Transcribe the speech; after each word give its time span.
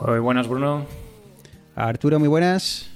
Muy 0.00 0.18
buenas, 0.20 0.46
Bruno. 0.48 0.84
Arturo, 1.74 2.18
muy 2.18 2.28
buenas. 2.28 2.86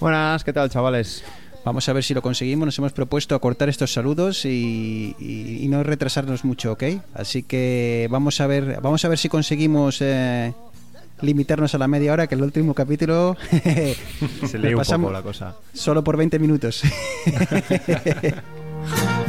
Buenas, 0.00 0.44
¿qué 0.44 0.52
tal, 0.52 0.68
chavales? 0.70 1.24
Vamos 1.64 1.88
a 1.88 1.92
ver 1.92 2.02
si 2.02 2.12
lo 2.14 2.22
conseguimos. 2.22 2.66
Nos 2.66 2.78
hemos 2.78 2.92
propuesto 2.92 3.34
acortar 3.34 3.68
estos 3.68 3.92
saludos 3.92 4.44
y, 4.44 5.14
y- 5.18 5.58
y 5.62 5.68
no 5.68 5.82
retrasarnos 5.82 6.44
mucho, 6.44 6.72
¿ok? 6.72 6.82
Así 7.14 7.42
que 7.44 8.08
vamos 8.10 8.40
a 8.40 8.46
ver, 8.46 8.80
vamos 8.82 9.04
a 9.04 9.08
ver 9.08 9.18
si 9.18 9.28
conseguimos 9.28 9.98
eh, 10.00 10.52
limitarnos 11.20 11.74
a 11.74 11.78
la 11.78 11.86
media 11.88 12.12
hora, 12.12 12.26
que 12.26 12.34
el 12.34 12.42
último 12.42 12.74
capítulo 12.74 13.36
Se 13.50 14.58
le 14.58 14.68
lee 14.68 14.74
un 14.74 14.80
pasamos- 14.80 15.06
poco 15.10 15.12
la 15.12 15.22
cosa. 15.22 15.54
solo 15.72 16.02
por 16.02 16.16
20 16.16 16.38
minutos. 16.40 16.82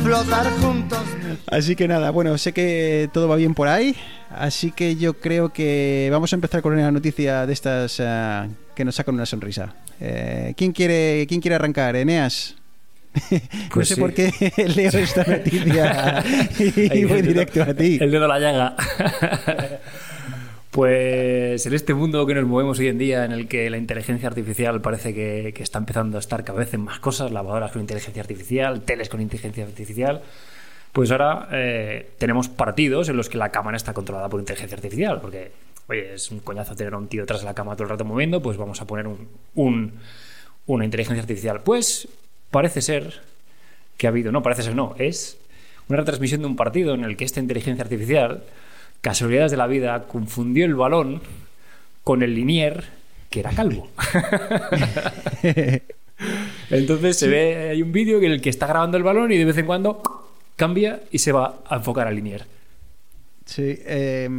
Flotar 0.04 0.52
juntos. 0.62 1.00
Así 1.48 1.76
que 1.76 1.88
nada, 1.88 2.12
bueno, 2.12 2.38
sé 2.38 2.52
que 2.54 3.10
todo 3.14 3.28
va 3.28 3.36
bien 3.36 3.54
por 3.54 3.68
ahí, 3.68 3.96
así 4.30 4.72
que 4.72 4.96
yo 4.96 5.14
creo 5.20 5.54
que 5.54 6.10
vamos 6.12 6.34
a 6.34 6.36
empezar 6.36 6.62
con 6.62 6.74
una 6.74 6.92
noticia 6.92 7.46
de 7.46 7.54
estas 7.54 7.98
eh, 8.00 8.50
que 8.76 8.84
nos 8.86 8.96
sacan 8.96 9.16
una 9.16 9.26
sonrisa. 9.26 9.74
Eh, 10.00 10.54
¿quién, 10.58 10.72
quiere, 10.72 11.26
¿Quién 11.28 11.40
quiere 11.42 11.56
arrancar? 11.56 11.96
Eneas. 11.96 12.56
no 13.32 13.40
Pues 13.74 13.88
sé 13.90 13.96
sí. 13.96 14.02
por 14.02 14.14
qué 14.14 14.32
leo 14.76 14.90
esta 14.92 15.24
noticia 15.24 16.24
y 16.60 17.06
voy 17.06 17.22
directo 17.22 17.62
a 17.64 17.74
ti. 17.74 17.98
El 18.02 18.12
dedo 18.12 18.26
a 18.26 18.28
la 18.28 18.40
llaga. 18.40 18.76
Pues 20.74 21.68
en 21.68 21.74
este 21.76 21.94
mundo 21.94 22.26
que 22.26 22.34
nos 22.34 22.46
movemos 22.48 22.80
hoy 22.80 22.88
en 22.88 22.98
día, 22.98 23.26
en 23.26 23.32
el 23.32 23.48
que 23.48 23.70
la 23.70 23.78
inteligencia 23.78 24.28
artificial 24.28 24.82
parece 24.82 25.14
que, 25.14 25.54
está 25.60 25.78
empezando 25.78 26.18
a 26.18 26.20
estar 26.20 26.44
cada 26.44 26.58
vez 26.58 26.74
en 26.74 26.82
más 26.82 26.98
cosas, 27.00 27.32
lavadoras 27.32 27.72
con 27.72 27.82
inteligencia 27.82 28.24
artificial, 28.24 28.82
teles 28.82 29.08
con 29.08 29.22
inteligencia 29.22 29.66
artificial, 29.66 30.24
pues 30.92 31.12
ahora 31.12 31.48
eh, 31.52 32.10
tenemos 32.18 32.50
partidos 32.50 33.08
en 33.10 33.18
los 33.18 33.30
que 33.30 33.38
la 33.38 33.50
cámara 33.50 33.78
está 33.78 33.94
controlada 33.94 34.30
por 34.30 34.40
inteligencia 34.40 34.76
artificial, 34.76 35.22
porque, 35.22 35.52
oye, 35.90 36.16
es 36.16 36.32
un 36.32 36.40
coñazo 36.40 36.76
tener 36.76 36.96
a 36.96 36.98
un 36.98 37.08
tío 37.08 37.24
de 37.24 37.44
la 37.44 37.54
cama 37.54 37.76
todo 37.76 37.84
el 37.84 37.90
rato 37.92 38.04
moviendo, 38.04 38.42
pues 38.42 38.58
vamos 38.58 38.82
a 38.82 38.88
poner 38.88 39.06
un, 39.06 39.28
un- 39.54 39.94
una 40.66 40.86
inteligencia 40.86 41.22
artificial. 41.22 41.62
Pues 41.62 42.08
parece 42.50 42.82
ser 42.82 43.22
que 43.96 44.08
ha 44.08 44.10
habido, 44.10 44.32
no, 44.32 44.42
parece 44.42 44.64
ser 44.64 44.76
no, 44.76 44.96
es 44.98 45.38
una 45.88 46.00
retransmisión 46.00 46.42
de 46.42 46.48
un 46.48 46.56
partido 46.56 46.96
en 46.96 47.04
el 47.04 47.16
que 47.16 47.26
esta 47.26 47.40
inteligencia 47.40 47.84
artificial, 47.84 48.42
casualidades 49.04 49.52
de 49.52 49.58
la 49.58 49.68
vida, 49.68 50.08
confundió 50.08 50.66
el 50.66 50.74
balón 50.74 51.22
con 52.04 52.24
el 52.24 52.34
linier 52.34 52.84
que 53.30 53.42
era 53.42 53.52
calvo. 53.52 53.92
Entonces 56.70 57.18
se 57.18 57.28
ve, 57.28 57.70
hay 57.72 57.82
un 57.82 57.92
vídeo 57.92 58.18
en 58.20 58.32
el 58.32 58.42
que 58.42 58.50
está 58.50 58.68
grabando 58.68 58.98
el 58.98 59.04
balón 59.04 59.32
y 59.32 59.38
de 59.38 59.46
vez 59.46 59.58
en 59.58 59.66
cuando 59.66 60.02
cambia 60.56 61.02
y 61.12 61.20
se 61.20 61.32
va 61.32 61.60
a 61.68 61.76
enfocar 61.76 62.08
al 62.08 62.16
linier. 62.16 62.46
Sí, 63.46 63.78
eh, 63.86 64.30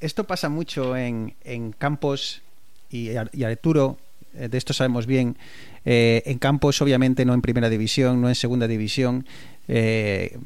esto 0.00 0.24
pasa 0.24 0.48
mucho 0.48 0.96
en, 0.96 1.34
en 1.44 1.72
campos 1.72 2.42
y, 2.90 3.10
Ar- 3.14 3.30
y 3.32 3.44
Arturo, 3.44 3.98
eh, 4.34 4.48
de 4.48 4.58
esto 4.58 4.72
sabemos 4.72 5.06
bien, 5.06 5.36
eh, 5.84 6.22
en 6.26 6.38
campos 6.38 6.82
obviamente 6.82 7.24
no 7.24 7.34
en 7.34 7.42
primera 7.42 7.70
división, 7.70 8.20
no 8.20 8.28
en 8.28 8.34
segunda 8.34 8.66
división. 8.66 9.26
eh, 9.68 10.36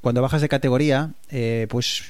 cuando 0.00 0.22
bajas 0.22 0.40
de 0.40 0.48
categoría, 0.48 1.10
pues 1.68 2.04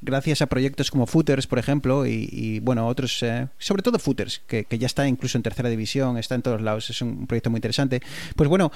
gracias 0.00 0.42
a 0.42 0.46
proyectos 0.46 0.90
como 0.90 1.06
Footers, 1.06 1.46
por 1.46 1.58
ejemplo, 1.58 2.06
y, 2.06 2.60
bueno, 2.60 2.86
otros, 2.86 3.22
eh, 3.22 3.48
sobre 3.58 3.82
todo 3.82 3.98
Footers, 3.98 4.40
que, 4.46 4.64
que 4.64 4.78
ya 4.78 4.86
está 4.86 5.06
incluso 5.08 5.38
en 5.38 5.42
tercera 5.42 5.68
división, 5.68 6.18
está 6.18 6.34
en 6.34 6.42
todos 6.42 6.60
lados, 6.60 6.90
es 6.90 7.02
un 7.02 7.26
proyecto 7.26 7.50
muy 7.50 7.58
interesante, 7.58 8.00
pues 8.36 8.48
bueno, 8.48 8.70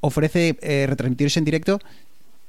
ofrece 0.00 0.58
eh, 0.60 0.86
retransmitirse 0.88 1.38
en 1.38 1.44
directo 1.44 1.78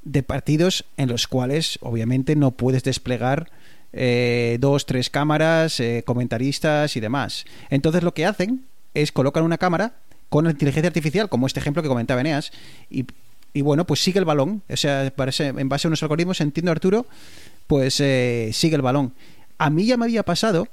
de 0.04 0.24
partidos 0.24 0.86
en 0.98 1.10
los 1.10 1.28
cuales 1.28 1.78
obviamente 1.82 2.36
no 2.36 2.52
puedes 2.52 2.84
desplegar 2.84 3.52
eh, 3.94 4.58
dos, 4.60 4.86
tres 4.86 5.10
cámaras, 5.10 5.80
eh, 5.80 6.04
comentaristas 6.06 6.96
y 6.96 7.00
demás. 7.00 7.46
Entonces 7.70 8.04
lo 8.04 8.14
que 8.14 8.26
hacen 8.26 8.66
es 8.94 9.12
colocan 9.12 9.44
una 9.44 9.58
cámara 9.58 9.94
con 10.30 10.50
inteligencia 10.50 10.88
artificial, 10.88 11.30
como 11.30 11.46
este 11.46 11.60
ejemplo 11.60 11.84
que 11.84 11.90
comentaba 11.90 12.22
Eneas, 12.22 12.52
y, 12.90 13.06
y 13.54 13.62
bueno, 13.62 13.86
pues 13.86 14.02
sigue 14.02 14.18
el 14.18 14.26
balón. 14.26 14.64
O 14.70 14.78
sea, 14.78 15.12
parece, 15.14 15.48
en 15.48 15.68
base 15.68 15.88
a 15.88 15.90
unos 15.90 16.02
algoritmos, 16.04 16.40
entiendo 16.40 16.72
Arturo, 16.72 17.06
pues 17.72 18.02
eh, 18.02 18.50
sigue 18.52 18.76
el 18.76 18.82
balón. 18.82 19.14
A 19.58 19.70
mí 19.70 19.86
ya 19.86 19.96
me 19.96 20.04
había 20.04 20.24
pasado 20.24 20.68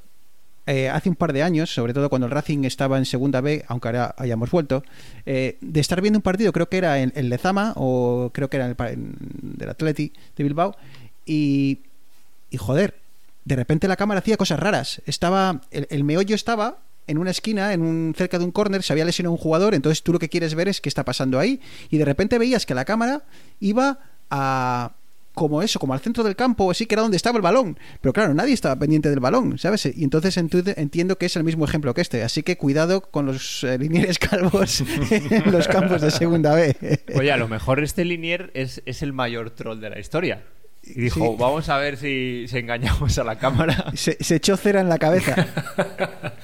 eh, 0.66 0.88
hace 0.88 1.08
un 1.08 1.14
par 1.14 1.32
de 1.32 1.44
años, 1.44 1.72
sobre 1.72 1.94
todo 1.94 2.10
cuando 2.10 2.26
el 2.26 2.32
Racing 2.32 2.64
estaba 2.64 2.98
en 2.98 3.04
segunda 3.04 3.40
B, 3.40 3.64
aunque 3.68 3.86
ahora 3.86 4.16
hayamos 4.18 4.50
vuelto, 4.50 4.82
eh, 5.24 5.58
de 5.60 5.78
estar 5.78 6.00
viendo 6.00 6.18
un 6.18 6.22
partido, 6.24 6.50
creo 6.52 6.68
que 6.68 6.76
era 6.76 6.98
en, 6.98 7.12
Lezama 7.28 7.72
o 7.76 8.32
creo 8.34 8.50
que 8.50 8.56
era 8.56 8.66
en 8.66 8.74
el, 8.76 8.86
en- 8.88 9.16
del 9.20 9.68
Atleti 9.68 10.12
de 10.36 10.42
Bilbao, 10.42 10.74
y, 11.24 11.82
y 12.50 12.56
joder, 12.56 12.96
de 13.44 13.54
repente 13.54 13.86
la 13.86 13.94
cámara 13.94 14.18
hacía 14.18 14.36
cosas 14.36 14.58
raras. 14.58 15.00
Estaba, 15.06 15.60
el, 15.70 15.86
el 15.90 16.02
meollo 16.02 16.34
estaba 16.34 16.78
en 17.06 17.18
una 17.18 17.30
esquina, 17.30 17.72
en 17.74 17.82
un, 17.82 18.12
cerca 18.18 18.40
de 18.40 18.44
un 18.44 18.50
córner, 18.50 18.82
se 18.82 18.92
había 18.92 19.04
lesionado 19.04 19.30
un 19.34 19.38
jugador, 19.38 19.72
entonces 19.76 20.02
tú 20.02 20.12
lo 20.12 20.18
que 20.18 20.28
quieres 20.28 20.56
ver 20.56 20.66
es 20.66 20.80
qué 20.80 20.88
está 20.88 21.04
pasando 21.04 21.38
ahí, 21.38 21.60
y 21.90 21.98
de 21.98 22.04
repente 22.04 22.38
veías 22.38 22.66
que 22.66 22.74
la 22.74 22.84
cámara 22.84 23.22
iba 23.60 24.00
a 24.30 24.90
como 25.38 25.62
eso, 25.62 25.78
como 25.78 25.94
al 25.94 26.00
centro 26.00 26.24
del 26.24 26.36
campo, 26.36 26.70
así 26.70 26.86
que 26.86 26.94
era 26.94 27.02
donde 27.02 27.16
estaba 27.16 27.36
el 27.36 27.42
balón. 27.42 27.78
Pero 28.00 28.12
claro, 28.12 28.34
nadie 28.34 28.52
estaba 28.54 28.76
pendiente 28.76 29.08
del 29.08 29.20
balón, 29.20 29.58
¿sabes? 29.58 29.86
Y 29.86 30.04
entonces 30.04 30.36
entiendo 30.36 31.16
que 31.16 31.26
es 31.26 31.36
el 31.36 31.44
mismo 31.44 31.64
ejemplo 31.64 31.94
que 31.94 32.00
este. 32.00 32.22
Así 32.22 32.42
que 32.42 32.56
cuidado 32.56 33.00
con 33.02 33.26
los 33.26 33.64
eh, 33.64 33.78
linieres 33.78 34.18
calvos 34.18 34.82
en 35.10 35.52
los 35.52 35.68
campos 35.68 36.02
de 36.02 36.10
segunda 36.10 36.54
B. 36.54 36.76
Oye, 37.14 37.32
a 37.32 37.36
lo 37.36 37.48
mejor 37.48 37.82
este 37.82 38.04
Linier 38.04 38.50
es, 38.54 38.82
es 38.84 39.02
el 39.02 39.12
mayor 39.12 39.50
troll 39.50 39.80
de 39.80 39.90
la 39.90 39.98
historia. 39.98 40.42
Y 40.82 41.00
dijo, 41.00 41.20
Sí. 41.20 41.36
vamos 41.38 41.68
a 41.68 41.76
ver 41.78 41.96
si, 41.96 42.46
si 42.48 42.58
engañamos 42.58 43.18
a 43.18 43.24
la 43.24 43.38
cámara. 43.38 43.92
Se, 43.94 44.16
se 44.20 44.36
echó 44.36 44.56
cera 44.56 44.80
en 44.80 44.88
la 44.88 44.98
cabeza. 44.98 45.46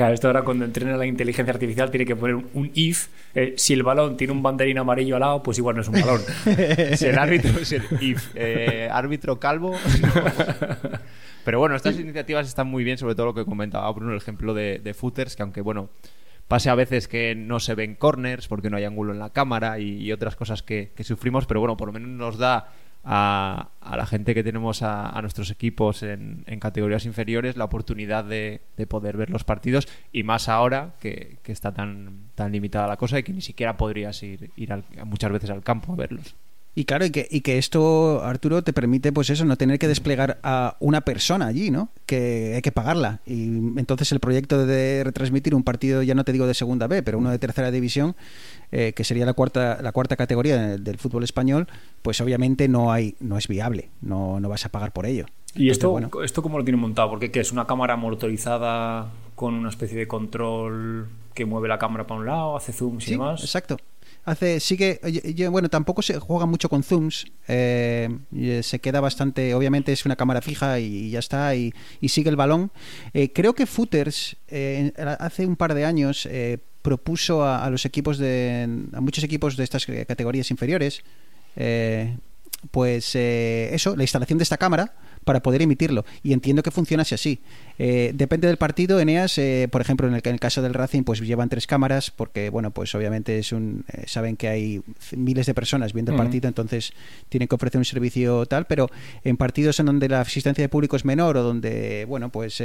Claro, 0.00 0.14
esto 0.14 0.28
ahora 0.28 0.40
cuando 0.44 0.64
entrena 0.64 0.96
la 0.96 1.04
inteligencia 1.04 1.52
artificial 1.52 1.90
tiene 1.90 2.06
que 2.06 2.16
poner 2.16 2.34
un, 2.34 2.70
if. 2.72 3.08
eh, 3.34 3.52
si 3.58 3.74
el 3.74 3.82
balón 3.82 4.16
tiene 4.16 4.32
un 4.32 4.42
banderín 4.42 4.78
amarillo 4.78 5.16
al 5.16 5.20
lado, 5.20 5.42
pues 5.42 5.58
igual 5.58 5.76
no 5.76 5.82
es 5.82 5.88
un 5.88 6.00
balón. 6.00 6.22
Si 6.96 7.04
el 7.04 7.18
árbitro, 7.18 7.62
si 7.66 7.74
el 7.74 7.82
if, 8.00 8.30
eh, 8.34 8.88
árbitro 8.90 9.38
calvo. 9.38 9.72
no. 9.72 10.12
Pero 11.44 11.58
bueno, 11.58 11.76
estas 11.76 12.00
iniciativas 12.00 12.48
están 12.48 12.66
muy 12.68 12.82
bien, 12.82 12.96
sobre 12.96 13.14
todo 13.14 13.26
lo 13.26 13.34
que 13.34 13.44
comentaba 13.44 13.92
Bruno, 13.92 14.12
el 14.12 14.16
ejemplo 14.16 14.54
de, 14.54 14.78
de 14.78 14.94
footers, 14.94 15.36
que 15.36 15.42
aunque 15.42 15.60
bueno, 15.60 15.90
pase 16.48 16.70
a 16.70 16.74
veces 16.74 17.06
que 17.06 17.34
no 17.34 17.60
se 17.60 17.74
ven 17.74 17.94
corners 17.94 18.48
porque 18.48 18.70
no 18.70 18.78
hay 18.78 18.84
ángulo 18.84 19.12
en 19.12 19.18
la 19.18 19.34
cámara 19.34 19.80
y, 19.80 19.98
y 19.98 20.12
otras 20.12 20.34
cosas 20.34 20.62
que, 20.62 20.92
que 20.96 21.04
sufrimos, 21.04 21.44
pero 21.44 21.60
bueno, 21.60 21.76
por 21.76 21.88
lo 21.88 21.92
menos 21.92 22.08
nos 22.08 22.38
da 22.38 22.72
a, 23.04 23.70
a 23.80 23.96
la 23.96 24.06
gente 24.06 24.34
que 24.34 24.44
tenemos 24.44 24.82
a, 24.82 25.08
a 25.08 25.22
nuestros 25.22 25.50
equipos 25.50 26.02
en, 26.02 26.44
categorías 26.60 27.06
inferiores 27.06 27.56
la 27.56 27.64
oportunidad 27.64 28.24
de, 28.24 28.60
de 28.76 28.86
poder 28.86 29.16
ver 29.16 29.30
los 29.30 29.44
partidos 29.44 29.88
y 30.12 30.22
más 30.22 30.48
ahora 30.48 30.94
que, 31.00 31.38
que 31.42 31.52
está 31.52 31.72
tan, 31.72 32.28
tan 32.34 32.52
limitada 32.52 32.86
la 32.86 32.96
cosa 32.96 33.18
y 33.18 33.22
que 33.22 33.32
ni 33.32 33.40
siquiera 33.40 33.76
podrías 33.76 34.22
ir, 34.22 34.50
ir 34.56 34.72
al- 34.72 34.84
muchas 35.04 35.32
veces 35.32 35.50
al 35.50 35.62
campo 35.62 35.92
a 35.92 35.96
verlos. 35.96 36.34
Y 36.80 36.86
claro, 36.86 37.04
y 37.04 37.10
que, 37.10 37.28
y 37.30 37.42
que 37.42 37.58
esto, 37.58 38.22
Arturo, 38.24 38.62
te 38.64 38.72
permite, 38.72 39.12
pues 39.12 39.28
eso, 39.28 39.44
no 39.44 39.56
tener 39.58 39.78
que 39.78 39.86
desplegar 39.86 40.38
a 40.42 40.78
una 40.80 41.02
persona 41.02 41.46
allí, 41.46 41.70
¿no? 41.70 41.90
Que 42.06 42.54
hay 42.54 42.62
que 42.62 42.72
pagarla. 42.72 43.20
Y 43.26 43.48
entonces 43.78 44.10
el 44.12 44.18
proyecto 44.18 44.64
de 44.64 45.02
retransmitir 45.04 45.54
un 45.54 45.62
partido, 45.62 46.02
ya 46.02 46.14
no 46.14 46.24
te 46.24 46.32
digo 46.32 46.46
de 46.46 46.54
segunda 46.54 46.86
B, 46.86 47.02
pero 47.02 47.18
uno 47.18 47.30
de 47.30 47.38
tercera 47.38 47.70
división, 47.70 48.16
eh, 48.72 48.94
que 48.94 49.04
sería 49.04 49.26
la 49.26 49.34
cuarta, 49.34 49.78
la 49.82 49.92
cuarta 49.92 50.16
categoría 50.16 50.56
del, 50.56 50.82
del 50.82 50.96
fútbol 50.96 51.22
español, 51.22 51.66
pues 52.00 52.18
obviamente 52.22 52.66
no 52.66 52.90
hay, 52.90 53.14
no 53.20 53.36
es 53.36 53.46
viable. 53.46 53.90
No, 54.00 54.40
no 54.40 54.48
vas 54.48 54.64
a 54.64 54.70
pagar 54.70 54.92
por 54.94 55.04
ello. 55.04 55.26
¿Y 55.54 55.64
Entonces, 55.68 55.72
esto, 55.72 55.90
bueno, 55.90 56.10
esto 56.24 56.40
cómo 56.42 56.56
lo 56.56 56.64
tiene 56.64 56.78
montado? 56.80 57.10
Porque 57.10 57.30
¿qué 57.30 57.40
es 57.40 57.52
una 57.52 57.66
cámara 57.66 57.96
motorizada 57.96 59.10
con 59.34 59.52
una 59.52 59.68
especie 59.68 59.98
de 59.98 60.08
control 60.08 61.10
que 61.34 61.44
mueve 61.44 61.68
la 61.68 61.78
cámara 61.78 62.06
para 62.06 62.20
un 62.20 62.26
lado, 62.26 62.56
hace 62.56 62.72
zooms 62.72 63.04
y 63.04 63.06
Sí, 63.08 63.12
demás? 63.12 63.42
exacto. 63.42 63.76
Hace, 64.24 64.60
sigue, 64.60 65.00
bueno, 65.50 65.70
tampoco 65.70 66.02
se 66.02 66.18
juega 66.18 66.44
mucho 66.44 66.68
con 66.68 66.82
zooms, 66.82 67.26
eh, 67.48 68.08
eh, 68.36 68.60
se 68.62 68.78
queda 68.78 69.00
bastante, 69.00 69.54
obviamente 69.54 69.92
es 69.92 70.04
una 70.04 70.14
cámara 70.14 70.42
fija 70.42 70.78
y, 70.78 71.10
ya 71.10 71.20
está, 71.20 71.54
y, 71.56 71.72
sigue 72.06 72.28
el 72.28 72.36
balón. 72.36 72.70
Eh, 73.14 73.32
creo 73.32 73.54
que 73.54 73.64
Footers 73.64 74.36
eh, 74.48 74.92
hace 75.18 75.46
un 75.46 75.56
par 75.56 75.72
de 75.72 75.86
años 75.86 76.26
eh, 76.26 76.58
propuso 76.82 77.44
a, 77.44 77.64
a 77.64 77.70
los 77.70 77.86
equipos 77.86 78.18
de, 78.18 78.68
a 78.92 79.00
muchos 79.00 79.24
equipos 79.24 79.56
de 79.56 79.64
estas 79.64 79.86
categorías 79.86 80.50
inferiores, 80.50 81.02
pues 82.70 83.14
eso, 83.14 83.96
la 83.96 84.02
instalación 84.02 84.38
de 84.38 84.42
esta 84.44 84.58
cámara 84.58 84.94
para 85.24 85.42
poder 85.42 85.62
emitirlo. 85.62 86.04
Y 86.22 86.32
entiendo 86.32 86.62
que 86.62 86.70
funcionase 86.70 87.14
así. 87.14 87.40
Eh, 87.78 88.12
depende 88.14 88.46
del 88.46 88.56
partido, 88.56 89.00
Eneas, 89.00 89.38
eh, 89.38 89.68
por 89.70 89.80
ejemplo, 89.80 90.06
en 90.06 90.14
el, 90.14 90.20
en 90.22 90.34
el, 90.34 90.40
caso 90.40 90.60
del 90.60 90.74
Racing, 90.74 91.02
pues 91.02 91.20
llevan 91.20 91.48
tres 91.48 91.66
cámaras, 91.66 92.10
porque, 92.10 92.50
bueno, 92.50 92.72
pues 92.72 92.94
obviamente 92.94 93.38
es 93.38 93.52
un, 93.52 93.84
eh, 93.92 94.04
saben 94.06 94.36
que 94.36 94.48
hay 94.48 94.82
miles 95.16 95.46
de 95.46 95.54
personas 95.54 95.92
viendo 95.92 96.12
el 96.12 96.18
partido, 96.18 96.48
entonces 96.48 96.92
tienen 97.28 97.48
que 97.48 97.54
ofrecer 97.54 97.78
un 97.78 97.84
servicio 97.84 98.44
tal, 98.46 98.66
pero 98.66 98.90
en 99.24 99.36
partidos 99.36 99.80
en 99.80 99.86
donde 99.86 100.08
la 100.08 100.20
asistencia 100.20 100.62
de 100.62 100.68
público 100.68 100.96
es 100.96 101.04
menor 101.04 101.36
o 101.38 101.42
donde, 101.42 102.04
bueno, 102.06 102.30
pues 102.30 102.62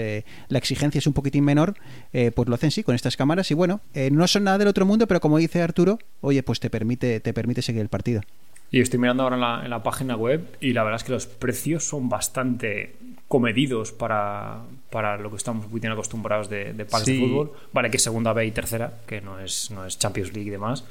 la 0.50 0.58
exigencia 0.58 1.00
es 1.00 1.08
un 1.08 1.14
poquitín 1.14 1.46
menor, 1.46 1.76
pues 2.12 2.50
lo 2.50 2.56
hacen 2.56 2.72
sí 2.72 2.84
con 2.84 2.96
estas 2.96 3.16
cámaras 3.16 3.50
y 3.52 3.54
bueno, 3.54 3.82
no 4.12 4.28
son 4.28 4.44
nada 4.44 4.58
del 4.58 4.68
otro 4.68 4.86
mundo, 4.86 5.08
pero 5.08 5.22
como 5.22 5.38
dice 5.38 5.62
Arturo, 5.62 6.00
oye, 6.22 6.44
pues 6.44 6.60
te 6.60 6.70
permite, 6.70 7.20
te 7.20 7.34
permite 7.34 7.62
seguir 7.62 7.82
el 7.82 7.90
partido. 7.90 8.22
Y 8.72 8.82
estoy 8.82 9.00
mirando 9.00 9.24
ahora 9.24 9.36
en 9.36 9.42
la, 9.42 9.62
en 9.64 9.70
la, 9.70 9.84
página 9.84 10.16
web 10.16 10.58
y 10.60 10.74
la 10.74 10.84
verdad 10.84 11.00
es 11.00 11.04
que 11.04 11.12
los 11.12 11.28
precios 11.28 11.88
son 11.88 12.10
bastante 12.10 12.96
comedidos 13.28 13.92
para, 13.92 14.64
para 14.90 15.18
lo 15.18 15.30
que 15.30 15.38
estamos 15.38 15.70
muy 15.70 15.80
bien 15.80 15.94
acostumbrados 15.94 16.50
de, 16.50 16.74
de 16.74 16.86
packs 16.86 17.06
de 17.06 17.20
fútbol. 17.20 17.54
Vale, 17.72 17.90
que 17.90 18.00
segunda 18.00 18.34
B 18.34 18.46
y 18.46 18.52
tercera, 18.52 18.94
que 19.08 19.22
no 19.22 19.40
es, 19.40 19.72
no 19.72 19.86
es 19.86 19.98
Champions 19.98 20.34
League 20.34 20.48
y 20.48 20.52
demás. 20.52 20.84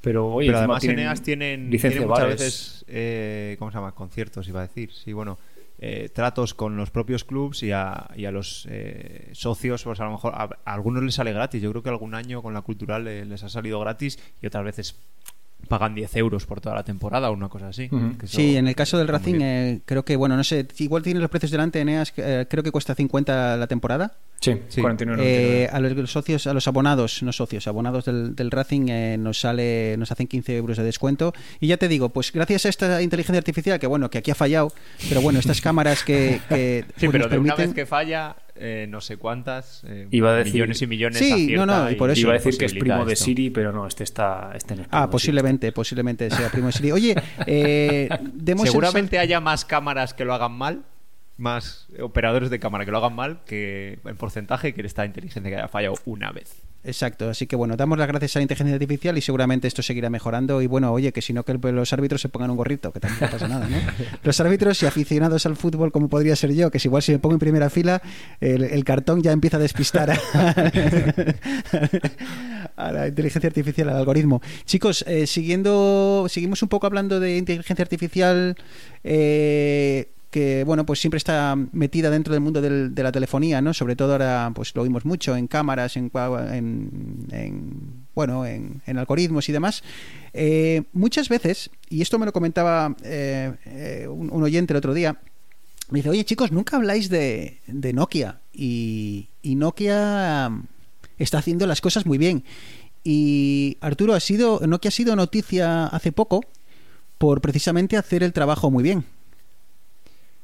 Pero, 0.00 0.28
oye, 0.28 0.48
pero 0.48 0.58
además 0.58 0.80
tienen, 0.80 0.98
Eneas 1.00 1.22
tienen, 1.22 1.70
tienen 1.70 2.08
muchas 2.08 2.26
veces, 2.26 2.84
eh, 2.88 3.56
¿cómo 3.58 3.70
se 3.70 3.76
llama? 3.76 3.92
Conciertos, 3.92 4.48
iba 4.48 4.60
a 4.60 4.66
decir. 4.66 4.90
Sí, 4.92 5.12
bueno, 5.12 5.38
eh, 5.82 6.10
tratos 6.12 6.52
con 6.52 6.76
los 6.76 6.90
propios 6.90 7.24
clubs 7.24 7.62
y 7.62 7.72
a, 7.72 8.10
y 8.14 8.26
a 8.26 8.30
los 8.30 8.68
eh, 8.70 9.30
socios, 9.32 9.84
pues 9.84 9.98
a 10.00 10.04
lo 10.04 10.10
mejor 10.10 10.34
a, 10.34 10.44
a, 10.44 10.74
algunos 10.74 11.02
les 11.02 11.14
sale 11.14 11.32
gratis. 11.32 11.62
Yo 11.62 11.70
creo 11.70 11.82
que 11.82 11.88
algún 11.88 12.14
año 12.14 12.42
con 12.42 12.52
la 12.52 12.60
cultural 12.60 13.08
eh, 13.08 13.24
les 13.24 13.42
ha 13.44 13.48
salido 13.48 13.80
gratis 13.80 14.18
y 14.42 14.46
otras 14.46 14.62
veces 14.62 14.96
pagan 15.68 15.94
10 15.94 16.16
euros 16.16 16.46
por 16.46 16.60
toda 16.60 16.74
la 16.74 16.82
temporada 16.82 17.30
o 17.30 17.32
una 17.32 17.48
cosa 17.48 17.68
así. 17.68 17.88
Uh 17.90 17.96
-huh. 17.96 18.26
Sí, 18.26 18.56
en 18.56 18.68
el 18.68 18.74
caso 18.74 18.98
del 18.98 19.08
Racing, 19.08 19.40
eh, 19.40 19.80
creo 19.84 20.04
que, 20.04 20.16
bueno, 20.16 20.36
no 20.36 20.44
sé, 20.44 20.66
igual 20.78 21.02
tiene 21.02 21.20
los 21.20 21.30
precios 21.30 21.50
delante, 21.50 21.80
Eneas, 21.80 22.12
eh, 22.16 22.46
creo 22.48 22.62
que 22.62 22.70
cuesta 22.72 22.94
50 22.94 23.56
la 23.56 23.66
temporada. 23.66 24.14
Sí, 24.40 24.58
sí. 24.68 24.80
49, 24.80 25.22
eh, 25.22 25.68
a 25.70 25.80
los 25.80 26.10
socios, 26.10 26.46
a 26.46 26.54
los 26.54 26.66
abonados, 26.66 27.22
no 27.22 27.32
socios, 27.32 27.66
abonados 27.66 28.06
del, 28.06 28.34
del 28.34 28.50
Racing 28.50 28.88
eh, 28.88 29.16
nos 29.18 29.40
sale, 29.40 29.96
nos 29.98 30.10
hacen 30.10 30.26
15 30.26 30.56
euros 30.56 30.78
de 30.78 30.84
descuento. 30.84 31.32
Y 31.60 31.66
ya 31.66 31.76
te 31.76 31.88
digo, 31.88 32.08
pues 32.08 32.32
gracias 32.32 32.66
a 32.66 32.68
esta 32.70 33.02
inteligencia 33.02 33.38
artificial, 33.38 33.78
que 33.78 33.86
bueno, 33.86 34.08
que 34.08 34.18
aquí 34.18 34.30
ha 34.30 34.34
fallado, 34.34 34.72
pero 35.08 35.20
bueno, 35.20 35.38
estas 35.38 35.60
cámaras 35.60 36.02
que, 36.04 36.40
que 36.48 36.84
sí, 36.96 37.06
pues, 37.06 37.12
pero 37.12 37.24
de 37.24 37.30
permiten... 37.30 37.54
una 37.54 37.66
vez 37.66 37.74
que 37.74 37.84
falla, 37.84 38.36
eh, 38.62 38.86
no 38.90 39.00
sé 39.00 39.16
cuántas 39.16 39.82
eh, 39.86 40.06
iba 40.10 40.32
a 40.32 40.34
decir, 40.34 40.52
millones 40.52 40.82
y 40.82 40.86
millones 40.86 41.18
sí, 41.18 41.54
no, 41.54 41.64
no, 41.64 41.90
y 41.90 41.94
por 41.94 42.10
eso. 42.10 42.20
Iba 42.20 42.32
a 42.32 42.34
decir 42.34 42.58
que 42.58 42.66
es 42.66 42.74
primo 42.74 43.06
de 43.06 43.16
Siri 43.16 43.48
pero 43.48 43.72
no 43.72 43.86
este 43.86 44.04
está 44.04 44.50
este 44.54 44.74
en 44.74 44.80
el 44.80 44.86
ah 44.90 45.08
posiblemente 45.08 45.72
posiblemente 45.72 46.28
sea 46.30 46.50
primo 46.50 46.66
de 46.66 46.72
Siri. 46.72 46.92
Oye 46.92 47.14
eh, 47.46 48.08
seguramente 48.64 49.16
el... 49.16 49.22
haya 49.22 49.40
más 49.40 49.64
cámaras 49.64 50.12
que 50.12 50.26
lo 50.26 50.34
hagan 50.34 50.52
mal 50.52 50.82
más 51.40 51.88
operadores 52.00 52.50
de 52.50 52.60
cámara 52.60 52.84
que 52.84 52.90
lo 52.90 52.98
hagan 52.98 53.14
mal 53.14 53.40
que 53.46 53.98
en 54.04 54.16
porcentaje 54.16 54.74
que 54.74 54.82
esta 54.82 55.04
inteligencia 55.04 55.50
que 55.50 55.56
haya 55.56 55.68
fallado 55.68 55.96
una 56.04 56.32
vez 56.32 56.62
Exacto, 56.82 57.28
así 57.28 57.46
que 57.46 57.56
bueno, 57.56 57.76
damos 57.76 57.98
las 57.98 58.08
gracias 58.08 58.36
a 58.36 58.38
la 58.38 58.44
inteligencia 58.44 58.74
artificial 58.74 59.18
y 59.18 59.20
seguramente 59.20 59.68
esto 59.68 59.82
seguirá 59.82 60.08
mejorando. 60.08 60.62
Y 60.62 60.66
bueno, 60.66 60.90
oye, 60.92 61.12
que 61.12 61.20
si 61.20 61.34
no, 61.34 61.44
que 61.44 61.52
los 61.52 61.92
árbitros 61.92 62.22
se 62.22 62.30
pongan 62.30 62.50
un 62.50 62.56
gorrito, 62.56 62.90
que 62.90 63.00
tampoco 63.00 63.32
pasa 63.32 63.48
nada, 63.48 63.68
¿no? 63.68 63.76
Los 64.22 64.40
árbitros 64.40 64.82
y 64.82 64.86
aficionados 64.86 65.44
al 65.44 65.56
fútbol, 65.56 65.92
como 65.92 66.08
podría 66.08 66.34
ser 66.36 66.54
yo, 66.54 66.70
que 66.70 66.78
si 66.78 66.88
igual 66.88 67.02
si 67.02 67.12
me 67.12 67.18
pongo 67.18 67.34
en 67.34 67.38
primera 67.38 67.68
fila, 67.68 68.00
el, 68.40 68.64
el 68.64 68.82
cartón 68.84 69.22
ya 69.22 69.32
empieza 69.32 69.58
a 69.58 69.60
despistar 69.60 70.10
a, 70.10 70.18
a, 72.76 72.92
la 72.92 73.08
inteligencia 73.08 73.48
artificial, 73.48 73.90
al 73.90 73.96
algoritmo. 73.96 74.40
Chicos, 74.64 75.04
eh, 75.06 75.26
siguiendo, 75.26 76.24
seguimos 76.30 76.62
un 76.62 76.70
poco 76.70 76.86
hablando 76.86 77.20
de 77.20 77.36
inteligencia 77.36 77.82
artificial. 77.82 78.56
Eh, 79.04 80.08
que 80.30 80.62
bueno 80.64 80.86
pues 80.86 81.00
siempre 81.00 81.18
está 81.18 81.56
metida 81.72 82.08
dentro 82.08 82.32
del 82.32 82.40
mundo 82.40 82.62
de 82.62 83.02
la 83.02 83.12
telefonía 83.12 83.60
no 83.60 83.74
sobre 83.74 83.96
todo 83.96 84.12
ahora 84.12 84.52
pues 84.54 84.74
lo 84.74 84.84
vimos 84.84 85.04
mucho 85.04 85.36
en 85.36 85.48
cámaras 85.48 85.96
en, 85.96 86.10
en, 86.14 87.26
en 87.32 88.06
bueno 88.14 88.46
en, 88.46 88.80
algoritmos 88.86 89.48
y 89.48 89.52
demás. 89.52 89.82
Eh, 90.32 90.82
muchas 90.92 91.28
veces 91.28 91.70
y 91.88 92.02
esto 92.02 92.18
me 92.18 92.26
lo 92.26 92.32
comentaba 92.32 92.94
eh, 93.02 93.52
eh, 93.66 94.08
un, 94.08 94.32
un, 94.32 94.42
oyente 94.42 94.72
el 94.72 94.76
otro 94.78 94.94
día 94.94 95.18
me 95.90 95.98
dice 95.98 96.10
oye 96.10 96.24
chicos 96.24 96.52
nunca 96.52 96.76
habláis 96.76 97.08
de, 97.08 97.58
de 97.66 97.92
Nokia 97.92 98.40
y, 98.52 99.28
y, 99.42 99.56
Nokia 99.56 100.52
está 101.18 101.38
haciendo 101.38 101.66
las 101.66 101.80
cosas 101.80 102.06
muy 102.06 102.18
bien. 102.18 102.44
Y 103.02 103.78
Arturo 103.80 104.14
ha 104.14 104.20
sido 104.20 104.60
Nokia 104.66 104.90
ha 104.90 104.92
sido 104.92 105.16
noticia 105.16 105.86
hace 105.86 106.12
poco 106.12 106.44
por 107.18 107.40
precisamente 107.40 107.96
hacer 107.96 108.22
el 108.22 108.32
trabajo 108.32 108.70
muy 108.70 108.82
bien 108.82 109.04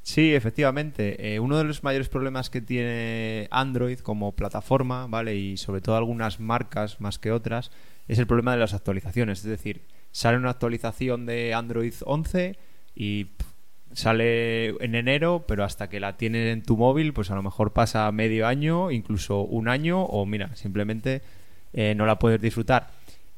Sí, 0.06 0.36
efectivamente. 0.36 1.34
Eh, 1.34 1.40
uno 1.40 1.58
de 1.58 1.64
los 1.64 1.82
mayores 1.82 2.08
problemas 2.08 2.48
que 2.48 2.60
tiene 2.60 3.48
Android 3.50 3.98
como 3.98 4.36
plataforma, 4.36 5.08
¿vale? 5.08 5.34
Y 5.34 5.56
sobre 5.56 5.80
todo 5.80 5.96
algunas 5.96 6.38
marcas 6.38 7.00
más 7.00 7.18
que 7.18 7.32
otras, 7.32 7.72
es 8.06 8.20
el 8.20 8.28
problema 8.28 8.52
de 8.52 8.58
las 8.58 8.72
actualizaciones. 8.72 9.40
Es 9.40 9.46
decir, 9.46 9.82
sale 10.12 10.38
una 10.38 10.50
actualización 10.50 11.26
de 11.26 11.54
Android 11.54 11.92
11 12.04 12.56
y 12.94 13.32
sale 13.94 14.68
en 14.82 14.94
enero, 14.94 15.44
pero 15.48 15.64
hasta 15.64 15.88
que 15.88 15.98
la 15.98 16.16
tienes 16.16 16.52
en 16.52 16.62
tu 16.62 16.76
móvil, 16.76 17.12
pues 17.12 17.32
a 17.32 17.34
lo 17.34 17.42
mejor 17.42 17.72
pasa 17.72 18.10
medio 18.12 18.46
año, 18.46 18.92
incluso 18.92 19.40
un 19.40 19.66
año, 19.66 20.04
o 20.04 20.24
mira, 20.24 20.54
simplemente 20.54 21.22
eh, 21.72 21.96
no 21.96 22.06
la 22.06 22.20
puedes 22.20 22.40
disfrutar. 22.40 22.90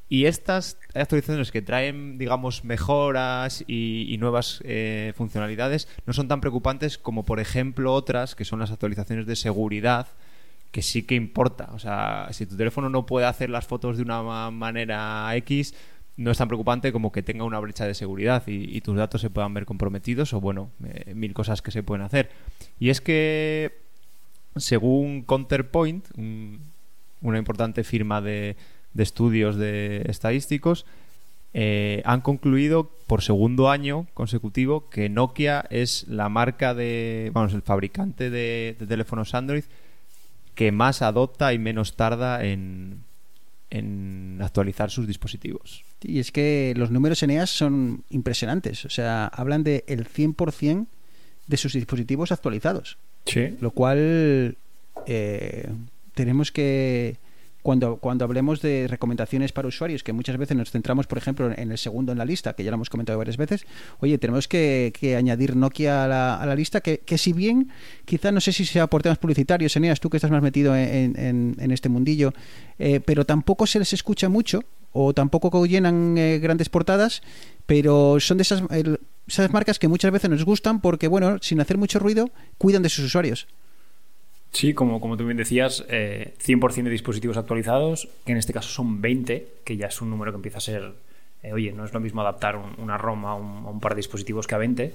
Y 0.08 0.24
estas 0.24 0.78
actualizaciones 0.94 1.52
que 1.52 1.60
traen, 1.60 2.16
digamos, 2.16 2.64
mejoras 2.64 3.62
y, 3.66 4.16
nuevas 4.18 4.62
eh, 4.64 5.12
funcionalidades 5.14 5.86
no 6.06 6.14
son 6.14 6.28
tan 6.28 6.40
preocupantes 6.40 6.96
como, 6.96 7.24
por 7.24 7.40
ejemplo, 7.40 7.92
otras 7.92 8.34
que 8.34 8.46
son 8.46 8.58
las 8.58 8.70
actualizaciones 8.70 9.26
de 9.26 9.36
seguridad, 9.36 10.06
que 10.70 10.80
sí 10.80 11.02
que 11.02 11.14
importa. 11.14 11.68
O 11.74 11.78
sea, 11.78 12.28
si 12.30 12.46
tu 12.46 12.56
teléfono 12.56 12.88
no 12.88 13.04
puede 13.04 13.26
hacer 13.26 13.50
las 13.50 13.66
fotos 13.66 13.98
de 13.98 14.02
una 14.02 14.50
manera 14.50 15.28
X, 15.36 15.74
no 16.16 16.30
es 16.30 16.38
tan 16.38 16.48
preocupante 16.48 16.90
como 16.90 17.12
que 17.12 17.22
tenga 17.22 17.44
una 17.44 17.60
brecha 17.60 17.86
de 17.86 17.94
seguridad 17.94 18.42
y, 18.46 18.80
tus 18.80 18.96
datos 18.96 19.20
se 19.20 19.28
puedan 19.30 19.52
ver 19.52 19.66
comprometidos 19.66 20.32
o, 20.32 20.40
bueno, 20.40 20.70
eh, 20.84 21.12
mil 21.14 21.34
cosas 21.34 21.60
que 21.60 21.70
se 21.70 21.82
pueden 21.82 22.04
hacer. 22.04 22.30
Y 22.80 22.88
es 22.88 23.02
que, 23.02 23.76
según 24.56 25.22
Counterpoint, 25.22 26.06
un, 26.16 26.60
una 27.20 27.38
importante 27.38 27.84
firma 27.84 28.20
de 28.20 28.56
de 28.98 29.04
estudios 29.04 29.56
de 29.56 30.02
estadísticos 30.06 30.84
eh, 31.54 32.02
han 32.04 32.20
concluido 32.20 32.90
por 33.06 33.22
segundo 33.22 33.70
año 33.70 34.06
consecutivo 34.12 34.90
que 34.90 35.08
Nokia 35.08 35.64
es 35.70 36.06
la 36.08 36.28
marca 36.28 36.74
de, 36.74 37.30
vamos, 37.32 37.54
el 37.54 37.62
fabricante 37.62 38.28
de, 38.28 38.76
de 38.78 38.86
teléfonos 38.86 39.34
Android 39.34 39.64
que 40.54 40.72
más 40.72 41.00
adopta 41.00 41.54
y 41.54 41.58
menos 41.58 41.94
tarda 41.94 42.44
en, 42.44 43.04
en 43.70 44.40
actualizar 44.42 44.90
sus 44.90 45.06
dispositivos. 45.06 45.84
Y 46.02 46.18
es 46.18 46.32
que 46.32 46.74
los 46.76 46.90
números 46.90 47.22
Eneas 47.22 47.50
son 47.50 48.02
impresionantes. 48.10 48.84
O 48.84 48.90
sea, 48.90 49.26
hablan 49.28 49.62
de 49.62 49.84
el 49.86 50.08
100% 50.08 50.86
de 51.46 51.56
sus 51.56 51.72
dispositivos 51.72 52.32
actualizados. 52.32 52.98
Sí. 53.24 53.56
Lo 53.60 53.70
cual 53.70 54.56
eh, 55.06 55.70
tenemos 56.14 56.50
que 56.50 57.18
cuando, 57.68 57.98
cuando 57.98 58.24
hablemos 58.24 58.62
de 58.62 58.86
recomendaciones 58.88 59.52
para 59.52 59.68
usuarios, 59.68 60.02
que 60.02 60.14
muchas 60.14 60.38
veces 60.38 60.56
nos 60.56 60.70
centramos, 60.70 61.06
por 61.06 61.18
ejemplo, 61.18 61.52
en 61.54 61.70
el 61.70 61.76
segundo 61.76 62.12
en 62.12 62.16
la 62.16 62.24
lista, 62.24 62.54
que 62.54 62.64
ya 62.64 62.70
lo 62.70 62.76
hemos 62.76 62.88
comentado 62.88 63.18
varias 63.18 63.36
veces, 63.36 63.66
oye, 64.00 64.16
tenemos 64.16 64.48
que, 64.48 64.90
añadir 65.18 65.54
Nokia 65.54 66.04
a 66.04 66.08
la, 66.08 66.36
a 66.36 66.46
la 66.46 66.54
lista, 66.54 66.80
que, 66.80 67.00
que, 67.00 67.18
si 67.18 67.34
bien, 67.34 67.68
quizá 68.06 68.32
no 68.32 68.40
sé 68.40 68.52
si 68.52 68.64
sea 68.64 68.86
por 68.86 69.02
temas 69.02 69.18
publicitarios, 69.18 69.76
Eneas, 69.76 70.00
tú 70.00 70.08
que 70.08 70.16
estás 70.16 70.30
más 70.30 70.40
metido 70.40 70.74
en, 70.74 71.14
en, 71.18 71.56
en 71.58 71.70
este 71.70 71.90
mundillo, 71.90 72.32
eh, 72.78 73.00
pero 73.04 73.26
tampoco 73.26 73.66
se 73.66 73.78
les 73.78 73.92
escucha 73.92 74.30
mucho, 74.30 74.62
o 74.92 75.12
tampoco 75.12 75.66
llenan 75.66 76.16
eh, 76.16 76.38
grandes 76.38 76.70
portadas, 76.70 77.20
pero 77.66 78.18
son 78.18 78.38
de 78.38 78.44
esas, 78.44 78.62
el, 78.70 78.98
esas 79.26 79.52
marcas 79.52 79.78
que 79.78 79.88
muchas 79.88 80.10
veces 80.10 80.30
nos 80.30 80.42
gustan 80.46 80.80
porque, 80.80 81.06
bueno, 81.06 81.36
sin 81.42 81.60
hacer 81.60 81.76
mucho 81.76 81.98
ruido, 81.98 82.30
cuidan 82.56 82.82
de 82.82 82.88
sus 82.88 83.04
usuarios. 83.04 83.46
Sí, 84.52 84.74
como, 84.74 85.00
como 85.00 85.16
tú 85.16 85.24
bien 85.24 85.36
decías, 85.36 85.84
eh, 85.88 86.34
100% 86.44 86.84
de 86.84 86.90
dispositivos 86.90 87.36
actualizados, 87.36 88.08
que 88.24 88.32
en 88.32 88.38
este 88.38 88.52
caso 88.52 88.68
son 88.70 89.00
20, 89.00 89.46
que 89.64 89.76
ya 89.76 89.86
es 89.86 90.00
un 90.00 90.10
número 90.10 90.32
que 90.32 90.36
empieza 90.36 90.58
a 90.58 90.62
ser, 90.62 90.92
eh, 91.42 91.52
oye, 91.52 91.72
no 91.72 91.84
es 91.84 91.92
lo 91.92 92.00
mismo 92.00 92.22
adaptar 92.22 92.56
un, 92.56 92.74
una 92.78 92.96
ROM 92.96 93.26
a 93.26 93.34
un, 93.34 93.66
a 93.66 93.70
un, 93.70 93.80
par 93.80 93.92
de 93.92 93.98
dispositivos 93.98 94.46
que 94.46 94.54
a 94.54 94.58
20. 94.58 94.94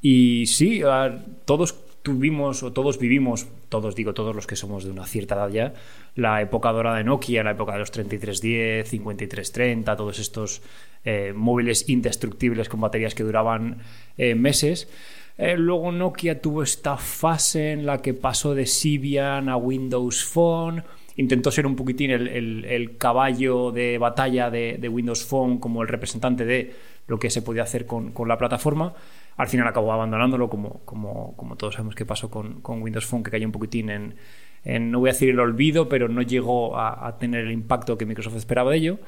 Y 0.00 0.46
sí, 0.46 0.82
a, 0.82 1.24
todos 1.44 1.74
tuvimos 2.02 2.62
o 2.62 2.72
todos 2.72 2.98
vivimos, 2.98 3.48
todos 3.68 3.94
digo 3.94 4.14
todos 4.14 4.34
los 4.34 4.46
que 4.46 4.56
somos 4.56 4.84
de 4.84 4.90
una 4.90 5.06
cierta 5.06 5.34
edad 5.34 5.50
ya, 5.50 5.74
la 6.14 6.40
época 6.40 6.72
dorada 6.72 6.96
de 6.96 7.04
Nokia, 7.04 7.42
la 7.42 7.50
época 7.50 7.72
de 7.72 7.80
los 7.80 7.90
3310, 7.90 8.88
5330, 8.88 9.96
todos 9.96 10.18
estos 10.18 10.62
eh, 11.04 11.32
móviles 11.34 11.88
indestructibles 11.88 12.68
con 12.68 12.80
baterías 12.80 13.14
que 13.14 13.24
duraban 13.24 13.78
eh, 14.16 14.34
meses. 14.34 14.88
Eh, 15.38 15.56
luego 15.56 15.92
Nokia 15.92 16.40
tuvo 16.40 16.64
esta 16.64 16.96
fase 16.96 17.70
en 17.72 17.86
la 17.86 18.02
que 18.02 18.12
pasó 18.12 18.54
de 18.56 18.66
Symbian 18.66 19.48
a 19.48 19.56
Windows 19.56 20.24
Phone 20.24 20.82
intentó 21.16 21.50
ser 21.52 21.66
un 21.66 21.76
poquitín 21.76 22.10
el, 22.10 22.64
el- 22.64 22.96
caballo 22.98 23.70
de 23.72 23.98
batalla 23.98 24.50
de, 24.50 24.78
de 24.80 24.88
Windows 24.88 25.24
Phone 25.24 25.58
como 25.58 25.82
el 25.82 25.88
representante 25.88 26.44
de 26.44 26.74
lo 27.06 27.18
que 27.18 27.30
se 27.30 27.42
podía 27.42 27.62
hacer 27.64 27.86
con, 27.86 28.12
con 28.12 28.28
la 28.28 28.36
plataforma. 28.38 28.94
Al 29.36 29.48
final 29.48 29.66
acabó 29.68 29.92
abandonándolo, 29.92 30.48
como, 30.48 30.80
como, 30.84 31.34
como 31.36 31.56
todos 31.56 31.74
sabemos 31.74 31.94
que 31.94 32.04
pasó 32.04 32.30
con, 32.30 32.60
con 32.60 32.82
Windows 32.82 33.06
Phone, 33.06 33.22
que 33.22 33.30
cayó 33.30 33.46
un 33.46 33.52
poquitín 33.52 33.90
en, 33.90 34.14
en, 34.64 34.90
no 34.90 35.00
voy 35.00 35.10
a 35.10 35.12
decir 35.12 35.30
el 35.30 35.40
olvido, 35.40 35.88
pero 35.88 36.08
no 36.08 36.22
llegó 36.22 36.76
a, 36.76 37.06
a 37.08 37.18
tener 37.18 37.44
el 37.46 37.52
impacto 37.52 37.96
que 37.98 38.06
Microsoft 38.06 38.36
esperaba 38.36 38.70
de 38.72 38.76
ello. 38.76 38.98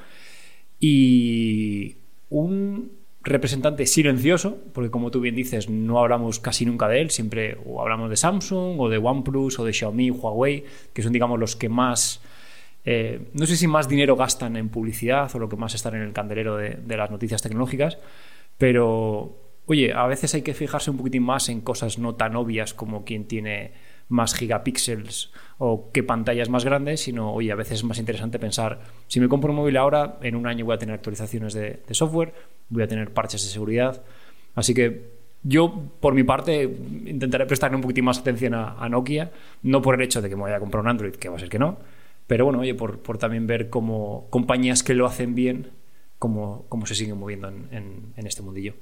Y 0.79 1.97
un 2.29 2.91
representante 3.23 3.85
silencioso, 3.85 4.57
porque 4.73 4.89
como 4.89 5.11
tú 5.11 5.21
bien 5.21 5.35
dices, 5.35 5.69
no 5.69 5.99
hablamos 5.99 6.39
casi 6.39 6.65
nunca 6.65 6.87
de 6.87 7.01
él, 7.01 7.11
siempre 7.11 7.57
o 7.65 7.81
hablamos 7.81 8.09
de 8.09 8.17
Samsung 8.17 8.79
o 8.79 8.89
de 8.89 8.97
OnePlus 8.97 9.59
o 9.59 9.65
de 9.65 9.73
Xiaomi, 9.73 10.09
Huawei, 10.09 10.65
que 10.93 11.03
son 11.03 11.13
digamos 11.13 11.39
los 11.39 11.55
que 11.55 11.69
más, 11.69 12.21
eh, 12.83 13.29
no 13.33 13.45
sé 13.45 13.57
si 13.57 13.67
más 13.67 13.87
dinero 13.87 14.15
gastan 14.15 14.55
en 14.55 14.69
publicidad 14.69 15.29
o 15.35 15.39
lo 15.39 15.49
que 15.49 15.55
más 15.55 15.75
están 15.75 15.95
en 15.95 16.01
el 16.01 16.13
candelero 16.13 16.57
de, 16.57 16.71
de 16.71 16.97
las 16.97 17.11
noticias 17.11 17.41
tecnológicas, 17.41 17.99
pero 18.57 19.37
oye, 19.67 19.93
a 19.93 20.07
veces 20.07 20.33
hay 20.33 20.41
que 20.41 20.53
fijarse 20.53 20.89
un 20.89 20.97
poquitín 20.97 21.23
más 21.23 21.47
en 21.49 21.61
cosas 21.61 21.99
no 21.99 22.15
tan 22.15 22.35
obvias 22.35 22.73
como 22.73 23.05
quién 23.05 23.25
tiene 23.25 23.71
más 24.11 24.35
gigapíxeles 24.35 25.31
o 25.57 25.89
qué 25.91 26.03
pantalla 26.03 26.43
es 26.43 26.49
más 26.49 26.65
grande, 26.65 26.97
sino, 26.97 27.33
oye, 27.33 27.51
a 27.51 27.55
veces 27.55 27.79
es 27.79 27.83
más 27.83 27.97
interesante 27.97 28.39
pensar, 28.39 28.81
si 29.07 29.19
me 29.19 29.29
compro 29.29 29.51
un 29.51 29.57
móvil 29.57 29.77
ahora, 29.77 30.17
en 30.21 30.35
un 30.35 30.45
año 30.47 30.65
voy 30.65 30.75
a 30.75 30.77
tener 30.77 30.95
actualizaciones 30.95 31.53
de, 31.53 31.81
software, 31.91 32.33
voy 32.69 32.83
a 32.83 32.87
tener 32.87 33.13
parches 33.13 33.43
de 33.43 33.49
seguridad. 33.49 34.03
Así 34.53 34.73
que 34.73 35.11
yo, 35.43 35.91
por 35.99 36.13
mi 36.13 36.23
parte, 36.23 36.63
intentaré 37.05 37.45
prestarle 37.45 37.75
un 37.77 37.81
poquitín 37.81 38.05
más 38.05 38.19
atención 38.19 38.53
a, 38.53 38.87
Nokia, 38.89 39.31
no 39.63 39.81
por 39.81 39.95
el 39.95 40.01
hecho 40.01 40.21
de 40.21 40.29
que 40.29 40.35
me 40.35 40.43
vaya 40.43 40.57
a 40.57 40.59
comprar 40.59 40.81
un 40.83 40.89
Android, 40.89 41.13
que 41.13 41.29
va 41.29 41.37
a 41.37 41.39
ser 41.39 41.49
que 41.49 41.59
no, 41.59 41.77
pero 42.27 42.45
bueno, 42.45 42.59
oye, 42.59 42.75
por, 42.75 42.99
por 42.99 43.17
también 43.17 43.47
ver 43.47 43.69
cómo 43.69 44.27
compañías 44.29 44.83
que 44.83 44.93
lo 44.93 45.05
hacen 45.05 45.35
bien, 45.35 45.71
cómo, 46.19 46.65
cómo 46.69 46.85
se 46.85 46.95
siguen 46.95 47.17
moviendo 47.17 47.47
en, 47.47 47.67
en- 47.71 48.13
en 48.17 48.27
este 48.27 48.41
mundillo. 48.41 48.73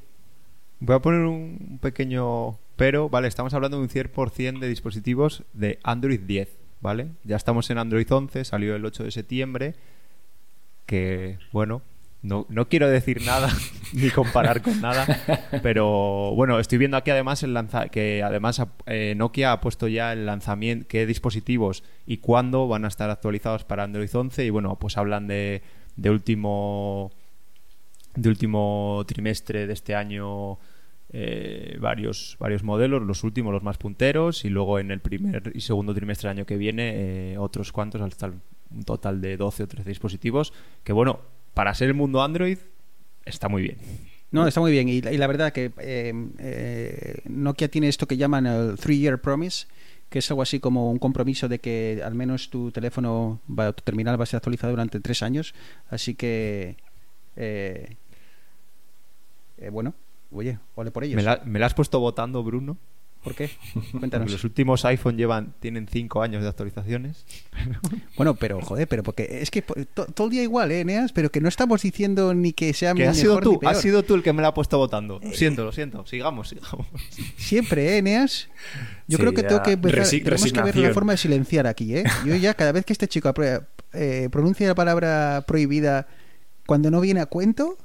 Voy 0.80 0.96
a 0.96 1.00
poner 1.00 1.22
un 1.22 1.80
pequeño 1.82 2.58
pero, 2.80 3.10
¿vale? 3.10 3.28
Estamos 3.28 3.54
hablando 3.54 3.76
de 3.76 3.84
un 3.84 3.90
100% 3.90 4.60
de 4.60 4.70
dispositivos 4.70 5.44
de 5.52 5.80
Android 5.84 6.22
10, 6.22 6.48
¿vale? 6.80 7.10
Ya 7.26 7.36
estamos 7.36 7.70
en 7.70 7.78
Android 7.78 8.08
11, 8.10 8.46
salió 8.46 8.74
el 8.74 8.86
8 8.86 9.04
de 9.04 9.12
septiembre, 9.12 9.76
que, 10.86 11.40
bueno, 11.52 11.82
no, 12.22 12.46
no 12.48 12.70
quiero 12.70 12.88
decir 12.90 13.22
nada 13.22 13.50
ni 13.94 14.10
comparar 14.10 14.62
con 14.62 14.80
nada, 14.80 15.06
pero 15.62 16.34
bueno, 16.36 16.58
estoy 16.58 16.78
viendo 16.78 16.96
aquí 16.96 17.12
además 17.12 17.44
el 17.44 17.54
lanza 17.54 17.90
que 17.90 18.24
además 18.24 18.62
eh, 18.86 19.14
Nokia 19.18 19.52
ha 19.52 19.60
puesto 19.60 19.90
ya 19.90 20.14
el 20.14 20.26
lanzamiento, 20.26 20.88
qué 20.88 21.06
dispositivos 21.06 21.84
y 22.06 22.20
cuándo 22.20 22.70
van 22.70 22.86
a 22.86 22.88
estar 22.88 23.10
actualizados 23.10 23.66
para 23.66 23.84
Android 23.84 24.10
11 24.10 24.46
y 24.46 24.50
bueno, 24.52 24.78
pues 24.80 24.98
hablan 24.98 25.28
de, 25.28 25.64
de 25.98 26.10
último 26.12 27.12
de 28.16 28.30
último 28.30 29.04
trimestre 29.08 29.68
de 29.68 29.74
este 29.74 29.96
año 29.96 30.58
eh, 31.12 31.78
varios, 31.80 32.38
varios 32.40 32.64
modelos, 32.64 33.02
los 33.04 33.24
últimos, 33.24 33.54
los 33.54 33.64
más 33.64 33.78
punteros, 33.78 34.46
y 34.46 34.50
luego 34.50 34.80
en 34.80 34.92
el 34.92 35.00
primer 35.00 35.52
y 35.56 35.62
segundo 35.62 35.94
trimestre 35.94 36.30
del 36.30 36.38
año 36.38 36.46
que 36.46 36.58
viene 36.58 37.34
eh, 37.34 37.38
otros 37.38 37.72
cuantos, 37.72 38.02
hasta 38.02 38.28
un 38.72 38.84
total 38.84 39.20
de 39.22 39.38
12 39.38 39.64
o 39.64 39.68
13 39.68 39.90
dispositivos, 39.90 40.54
que 40.84 40.94
bueno, 40.94 41.20
para 41.54 41.74
ser 41.74 41.88
el 41.88 41.96
mundo 41.96 42.22
Android 42.22 42.60
está 43.26 43.50
muy 43.50 43.64
bien. 43.64 43.78
No, 44.32 44.46
está 44.46 44.60
muy 44.60 44.72
bien. 44.72 44.88
Y, 44.88 45.02
la- 45.02 45.26
verdad 45.26 45.52
que 45.52 45.72
eh, 45.80 47.22
Nokia 47.26 47.68
tiene 47.70 47.88
esto 47.88 48.08
que 48.08 48.18
llaman 48.18 48.46
el 48.46 48.76
Three-Year 48.78 49.20
Promise, 49.20 49.66
que 50.10 50.20
es 50.20 50.30
algo 50.30 50.42
así 50.44 50.60
como 50.60 50.92
un 50.92 51.00
compromiso 51.00 51.48
de 51.48 51.60
que 51.60 52.02
al 52.04 52.14
menos 52.16 52.50
tu 52.50 52.72
teléfono, 52.72 53.42
tu 53.48 53.84
terminal 53.84 54.20
va 54.20 54.24
a 54.24 54.28
ser 54.28 54.38
actualizado 54.38 54.72
durante 54.72 55.00
tres 55.00 55.24
años. 55.24 55.54
Así 55.90 56.14
que, 56.16 56.78
eh, 57.40 57.96
eh, 59.58 59.70
bueno, 59.70 59.94
oye, 60.32 60.60
ole 60.76 60.92
por 60.92 61.04
ellos. 61.04 61.16
¿Me 61.16 61.24
la, 61.24 61.42
me 61.46 61.60
la 61.60 61.66
has 61.66 61.74
puesto 61.74 62.00
votando, 62.00 62.44
Bruno? 62.44 62.78
¿Por 63.24 63.36
qué? 63.36 63.50
Porque 63.74 63.92
Cuéntanos. 64.00 64.32
los 64.32 64.44
últimos 64.46 64.86
iPhone 64.86 65.18
llevan 65.18 65.54
tienen 65.60 65.90
5 65.92 66.22
años 66.22 66.42
de 66.42 66.48
actualizaciones. 66.50 67.26
Bueno, 68.16 68.36
pero 68.36 68.60
joder, 68.62 68.86
pero 68.88 69.02
porque 69.04 69.40
es 69.42 69.50
que 69.52 69.62
to- 69.62 70.06
todo 70.08 70.28
el 70.28 70.32
día 70.32 70.44
igual, 70.44 70.72
¿eh, 70.74 70.82
Eneas? 70.82 71.14
Pero 71.14 71.30
que 71.32 71.40
no 71.40 71.48
estamos 71.48 71.82
diciendo 71.82 72.34
ni 72.34 72.52
que 72.54 72.74
sea 72.74 72.94
Que 72.94 73.00
mejor 73.00 73.12
has 73.12 73.18
sido 73.18 73.36
ni 73.36 73.42
tú, 73.44 73.60
peor. 73.60 73.72
has 73.74 73.82
sido 73.82 74.04
tú 74.04 74.16
el 74.16 74.24
que 74.24 74.34
me 74.34 74.42
la 74.42 74.50
ha 74.50 74.54
puesto 74.54 74.78
votando. 74.78 75.20
Lo 75.24 75.32
siento, 75.34 75.64
lo 75.64 75.72
siento. 75.72 76.06
Sigamos, 76.06 76.50
sigamos. 76.50 76.86
Siempre, 77.38 77.94
¿eh, 77.94 77.98
Eneas? 78.00 78.50
Yo 79.08 79.16
Sí, 79.18 79.22
creo 79.22 79.34
que 79.34 79.42
ya. 79.44 79.48
tengo 79.50 79.64
que 79.64 79.72
empezar, 79.74 80.00
Resi- 80.06 80.24
tenemos 80.24 80.52
que 80.52 80.62
ver 80.62 80.76
la 80.78 80.94
forma 80.94 81.14
de 81.14 81.18
silenciar 81.18 81.66
aquí, 81.68 81.96
¿eh? 81.96 82.04
Yo 82.26 82.36
ya, 82.36 82.54
cada 82.54 82.72
vez 82.74 82.86
que 82.86 82.92
este 82.94 83.08
chico 83.08 83.34
eh, 83.94 84.30
pronuncia 84.32 84.68
la 84.68 84.76
palabra 84.76 85.44
prohibida 85.48 86.08
cuando 86.70 86.92
no 86.92 87.02
viene 87.02 87.20
a 87.20 87.26
cuento, 87.26 87.78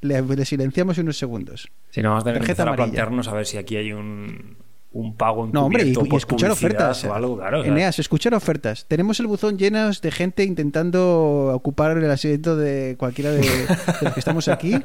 le, 0.00 0.20
le 0.20 0.44
silenciamos 0.44 0.98
unos 0.98 1.16
segundos. 1.16 1.68
Si 1.90 2.02
no, 2.02 2.08
vamos 2.08 2.24
a 2.24 2.26
tener 2.26 2.42
empezar 2.42 2.68
a 2.68 2.74
plantearnos 2.74 3.28
a 3.28 3.34
ver 3.34 3.46
si 3.46 3.56
aquí 3.56 3.76
hay 3.76 3.92
un, 3.92 4.56
un 4.90 5.14
pago 5.14 5.48
No, 5.52 5.66
hombre, 5.66 5.84
y, 5.84 5.94
y 5.94 6.16
escuchar 6.16 6.50
ofertas. 6.50 7.04
o 7.04 7.14
algo, 7.14 7.36
claro. 7.38 7.62
Eneas, 7.64 8.00
escuchar 8.00 8.34
ofertas. 8.34 8.84
Tenemos 8.88 9.20
el 9.20 9.28
buzón 9.28 9.58
lleno 9.58 9.88
de 9.92 10.10
gente 10.10 10.42
intentando 10.42 11.52
ocupar 11.54 11.96
el 11.96 12.10
asiento 12.10 12.56
de 12.56 12.96
cualquiera 12.98 13.30
de, 13.30 13.42
de 13.42 13.66
los 14.02 14.12
que 14.12 14.18
estamos 14.18 14.48
aquí. 14.48 14.76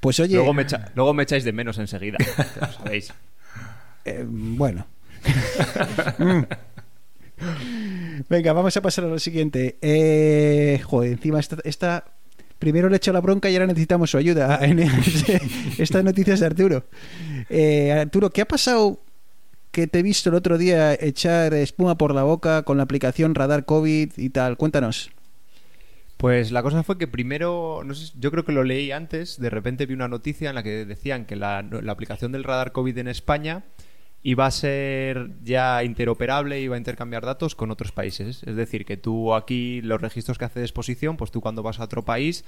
Pues 0.00 0.18
oye, 0.18 0.34
Luego, 0.34 0.54
me 0.54 0.62
echa- 0.64 0.90
luego 0.96 1.14
me 1.14 1.22
echáis 1.22 1.44
de 1.44 1.52
menos 1.52 1.78
enseguida. 1.78 2.18
lo 2.60 2.72
sabéis. 2.72 3.12
Eh, 4.04 4.24
bueno. 4.28 4.86
Mm. 6.18 6.42
Venga, 8.28 8.52
vamos 8.52 8.76
a 8.76 8.82
pasar 8.82 9.04
a 9.04 9.08
lo 9.08 9.18
siguiente. 9.20 9.78
Eh, 9.80 10.80
joder, 10.84 11.12
encima 11.12 11.38
esta, 11.38 11.56
esta- 11.64 12.04
Primero 12.58 12.88
le 12.88 12.96
he 12.96 12.98
hecho 12.98 13.12
la 13.12 13.20
bronca 13.20 13.48
y 13.48 13.54
ahora 13.54 13.66
necesitamos 13.66 14.10
su 14.10 14.18
ayuda. 14.18 14.60
Estas 15.78 16.04
noticias 16.04 16.40
de 16.40 16.46
Arturo. 16.46 16.84
Eh, 17.48 17.92
Arturo, 17.92 18.30
¿qué 18.30 18.42
ha 18.42 18.48
pasado 18.48 19.00
que 19.70 19.86
te 19.86 20.00
he 20.00 20.02
visto 20.02 20.30
el 20.30 20.34
otro 20.34 20.58
día 20.58 20.94
echar 20.94 21.54
espuma 21.54 21.96
por 21.96 22.14
la 22.14 22.24
boca 22.24 22.62
con 22.62 22.76
la 22.76 22.82
aplicación 22.82 23.34
Radar 23.34 23.64
COVID 23.64 24.12
y 24.16 24.30
tal? 24.30 24.56
Cuéntanos. 24.56 25.10
Pues 26.16 26.50
la 26.50 26.64
cosa 26.64 26.82
fue 26.82 26.98
que 26.98 27.06
primero, 27.06 27.84
yo 28.18 28.30
creo 28.32 28.44
que 28.44 28.50
lo 28.50 28.64
leí 28.64 28.90
antes, 28.90 29.38
de 29.38 29.50
repente 29.50 29.86
vi 29.86 29.94
una 29.94 30.08
noticia 30.08 30.48
en 30.48 30.56
la 30.56 30.64
que 30.64 30.84
decían 30.84 31.26
que 31.26 31.36
la 31.36 31.58
aplicación 31.86 32.32
del 32.32 32.42
radar 32.42 32.72
COVID 32.72 32.98
en 32.98 33.06
España 33.06 33.62
iba 34.22 34.46
a 34.46 34.50
ser 34.50 35.30
ya 35.42 35.82
interoperable, 35.84 36.60
iba 36.60 36.74
a 36.74 36.78
intercambiar 36.78 37.24
datos 37.24 37.54
con 37.54 37.70
otros 37.70 37.92
países. 37.92 38.42
Es 38.44 38.56
decir, 38.56 38.84
que 38.84 38.96
tú 38.96 39.34
aquí 39.34 39.80
los 39.82 40.00
registros 40.00 40.38
que 40.38 40.44
hace 40.44 40.60
de 40.60 40.66
exposición, 40.66 41.16
pues 41.16 41.30
tú 41.30 41.40
cuando 41.40 41.62
vas 41.62 41.80
a 41.80 41.84
otro 41.84 42.04
país, 42.04 42.44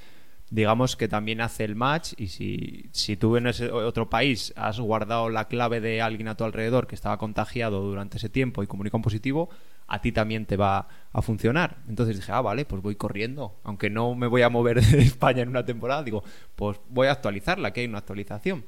digamos 0.50 0.96
que 0.96 1.06
también 1.06 1.40
hace 1.40 1.64
el 1.64 1.76
match 1.76 2.12
y 2.16 2.26
si, 2.28 2.90
si 2.92 3.16
tú 3.16 3.36
en 3.36 3.46
ese 3.46 3.70
otro 3.70 4.10
país 4.10 4.52
has 4.56 4.80
guardado 4.80 5.30
la 5.30 5.46
clave 5.46 5.80
de 5.80 6.02
alguien 6.02 6.26
a 6.26 6.36
tu 6.36 6.42
alrededor 6.42 6.88
que 6.88 6.96
estaba 6.96 7.18
contagiado 7.18 7.80
durante 7.82 8.18
ese 8.18 8.28
tiempo 8.28 8.62
y 8.62 8.66
comunica 8.66 8.96
un 8.96 9.02
positivo, 9.02 9.48
a 9.86 10.00
ti 10.00 10.12
también 10.12 10.46
te 10.46 10.56
va 10.56 10.88
a 11.12 11.22
funcionar. 11.22 11.78
Entonces 11.88 12.16
dije, 12.16 12.32
ah, 12.32 12.40
vale, 12.40 12.64
pues 12.64 12.82
voy 12.82 12.96
corriendo. 12.96 13.60
Aunque 13.62 13.90
no 13.90 14.14
me 14.14 14.26
voy 14.26 14.42
a 14.42 14.48
mover 14.48 14.80
de 14.84 15.02
España 15.02 15.42
en 15.42 15.48
una 15.48 15.64
temporada, 15.64 16.02
digo, 16.02 16.24
pues 16.56 16.80
voy 16.88 17.06
a 17.06 17.12
actualizarla, 17.12 17.72
que 17.72 17.80
hay 17.80 17.86
una 17.86 17.98
actualización. 17.98 18.64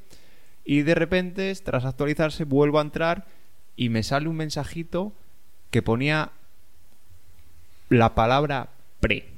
Y 0.64 0.82
de 0.82 0.94
repente, 0.94 1.54
tras 1.56 1.84
actualizarse, 1.84 2.44
vuelvo 2.44 2.78
a 2.78 2.82
entrar 2.82 3.26
y 3.76 3.88
me 3.88 4.02
sale 4.02 4.28
un 4.28 4.36
mensajito 4.36 5.12
que 5.70 5.82
ponía 5.82 6.30
la 7.88 8.14
palabra 8.14 8.68
pre. 9.00 9.28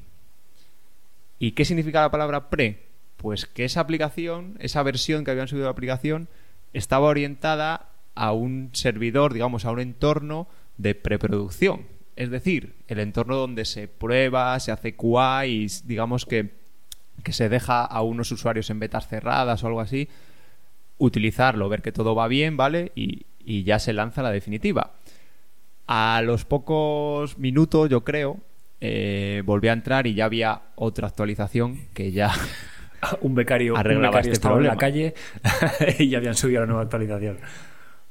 ¿Y 1.38 1.52
qué 1.52 1.64
significa 1.64 2.02
la 2.02 2.10
palabra 2.10 2.50
pre? 2.50 2.84
Pues 3.16 3.46
que 3.46 3.64
esa 3.64 3.80
aplicación, 3.80 4.56
esa 4.60 4.82
versión 4.82 5.24
que 5.24 5.30
habían 5.30 5.48
subido 5.48 5.64
de 5.64 5.68
la 5.68 5.72
aplicación, 5.72 6.28
estaba 6.72 7.06
orientada 7.06 7.88
a 8.14 8.32
un 8.32 8.70
servidor, 8.72 9.32
digamos, 9.32 9.64
a 9.64 9.70
un 9.70 9.80
entorno 9.80 10.46
de 10.76 10.94
preproducción. 10.94 11.86
Es 12.16 12.30
decir, 12.30 12.74
el 12.86 13.00
entorno 13.00 13.36
donde 13.36 13.64
se 13.64 13.88
prueba, 13.88 14.58
se 14.60 14.72
hace 14.72 14.94
QA 14.94 15.46
y 15.46 15.66
digamos 15.84 16.26
que, 16.26 16.50
que 17.22 17.32
se 17.32 17.48
deja 17.48 17.84
a 17.84 18.02
unos 18.02 18.30
usuarios 18.30 18.70
en 18.70 18.78
betas 18.78 19.08
cerradas 19.08 19.62
o 19.64 19.66
algo 19.66 19.80
así, 19.80 20.08
utilizarlo, 21.04 21.68
ver 21.68 21.82
que 21.82 21.92
todo 21.92 22.14
va 22.14 22.28
bien, 22.28 22.56
¿vale? 22.56 22.92
Y, 22.94 23.26
y 23.44 23.64
ya 23.64 23.78
se 23.78 23.92
lanza 23.92 24.22
la 24.22 24.30
definitiva. 24.30 24.92
A 25.86 26.22
los 26.24 26.44
pocos 26.44 27.38
minutos, 27.38 27.90
yo 27.90 28.04
creo, 28.04 28.38
eh, 28.80 29.42
volví 29.44 29.68
a 29.68 29.72
entrar 29.72 30.06
y 30.06 30.14
ya 30.14 30.24
había 30.24 30.62
otra 30.74 31.08
actualización 31.08 31.88
que 31.94 32.12
ya 32.12 32.32
un 33.20 33.34
becario, 33.34 33.74
un 33.74 33.78
Arreglaba 33.80 34.16
becario 34.16 34.32
este 34.32 34.32
estaba 34.32 34.56
en 34.58 34.64
la 34.64 34.76
problema. 34.76 34.80
calle 34.80 35.14
y 35.98 36.08
ya 36.08 36.18
habían 36.18 36.34
subido 36.34 36.60
la 36.60 36.66
nueva 36.66 36.82
actualización. 36.82 37.38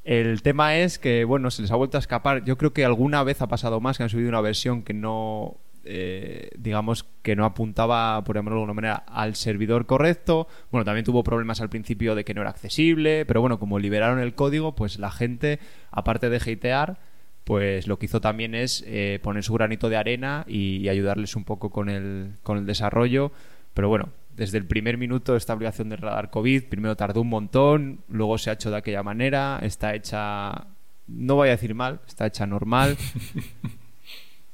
El 0.03 0.41
tema 0.41 0.77
es 0.77 0.99
que, 0.99 1.23
bueno, 1.23 1.49
se 1.49 1.61
les 1.61 1.71
ha 1.71 1.75
vuelto 1.75 1.97
a 1.97 1.99
escapar. 1.99 2.43
Yo 2.43 2.57
creo 2.57 2.73
que 2.73 2.83
alguna 2.83 3.23
vez 3.23 3.41
ha 3.41 3.47
pasado 3.47 3.79
más 3.79 3.97
que 3.97 4.03
han 4.03 4.09
subido 4.09 4.29
una 4.29 4.41
versión 4.41 4.83
que 4.83 4.93
no, 4.93 5.57
eh, 5.85 6.49
digamos, 6.57 7.05
que 7.21 7.35
no 7.35 7.45
apuntaba, 7.45 8.23
por 8.23 8.35
llamarlo 8.35 8.59
de 8.59 8.61
alguna 8.61 8.73
manera, 8.73 8.95
al 9.07 9.35
servidor 9.35 9.85
correcto. 9.85 10.47
Bueno, 10.71 10.85
también 10.85 11.05
tuvo 11.05 11.23
problemas 11.23 11.61
al 11.61 11.69
principio 11.69 12.15
de 12.15 12.23
que 12.23 12.33
no 12.33 12.41
era 12.41 12.51
accesible, 12.51 13.25
pero 13.25 13.41
bueno, 13.41 13.59
como 13.59 13.79
liberaron 13.79 14.19
el 14.19 14.33
código, 14.33 14.75
pues 14.75 14.99
la 14.99 15.11
gente, 15.11 15.59
aparte 15.91 16.29
de 16.29 16.37
hatear, 16.37 16.99
pues 17.43 17.87
lo 17.87 17.99
que 17.99 18.05
hizo 18.05 18.21
también 18.21 18.55
es 18.55 18.83
eh, 18.87 19.19
poner 19.21 19.43
su 19.43 19.53
granito 19.53 19.89
de 19.89 19.97
arena 19.97 20.45
y, 20.47 20.87
ayudarles 20.87 21.35
un 21.35 21.43
poco 21.43 21.69
con 21.69 21.89
el, 21.89 22.35
con 22.43 22.57
el 22.57 22.65
desarrollo. 22.65 23.31
Pero 23.73 23.89
bueno, 23.89 24.09
desde 24.35 24.57
el 24.57 24.65
primer 24.65 24.97
minuto 24.97 25.35
esta 25.35 25.53
aplicación 25.53 25.89
del 25.89 25.99
radar 25.99 26.29
COVID, 26.29 26.65
primero 26.65 26.95
tardó 26.95 27.21
un 27.21 27.29
montón, 27.29 28.01
luego 28.07 28.37
se 28.37 28.49
ha 28.49 28.53
hecho 28.53 28.71
de 28.71 28.77
aquella 28.77 29.03
manera, 29.03 29.59
está 29.61 29.95
hecha, 29.95 30.67
no 31.07 31.35
voy 31.35 31.49
a 31.49 31.51
decir 31.51 31.75
mal, 31.75 31.99
está 32.07 32.27
hecha 32.27 32.45
normal. 32.45 32.97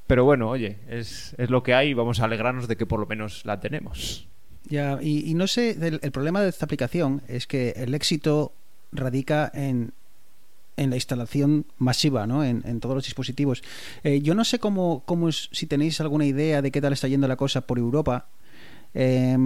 Pero 0.09 0.25
bueno, 0.25 0.49
oye, 0.49 0.77
es, 0.89 1.35
es 1.37 1.51
lo 1.51 1.61
que 1.61 1.75
hay 1.75 1.89
y 1.89 1.93
vamos 1.93 2.19
a 2.19 2.25
alegrarnos 2.25 2.67
de 2.67 2.75
que 2.77 2.87
por 2.87 2.99
lo 2.99 3.05
menos 3.05 3.45
la 3.45 3.59
tenemos. 3.59 4.27
Ya, 4.67 4.97
y, 4.99 5.35
no 5.35 5.45
sé, 5.45 5.77
el, 5.79 6.11
problema 6.11 6.41
de 6.41 6.49
esta 6.49 6.65
aplicación 6.65 7.21
es 7.27 7.45
que 7.45 7.75
el 7.77 7.93
éxito 7.93 8.51
radica 8.91 9.51
en, 9.53 9.93
en 10.77 10.89
la 10.89 10.95
instalación 10.95 11.67
masiva 11.77 12.25
¿no? 12.25 12.43
en, 12.43 12.63
en 12.65 12.79
todos 12.79 12.95
los 12.95 13.05
dispositivos. 13.05 13.61
Eh, 14.03 14.21
yo 14.21 14.33
no 14.33 14.45
sé 14.45 14.57
cómo, 14.57 15.03
cómo 15.05 15.29
es, 15.29 15.47
si 15.51 15.67
tenéis 15.67 16.01
alguna 16.01 16.25
idea 16.25 16.63
de 16.63 16.71
qué 16.71 16.81
tal 16.81 16.93
está 16.93 17.07
yendo 17.07 17.27
la 17.27 17.35
cosa 17.35 17.61
por 17.61 17.77
Europa. 17.77 18.29
Eh, 18.95 19.37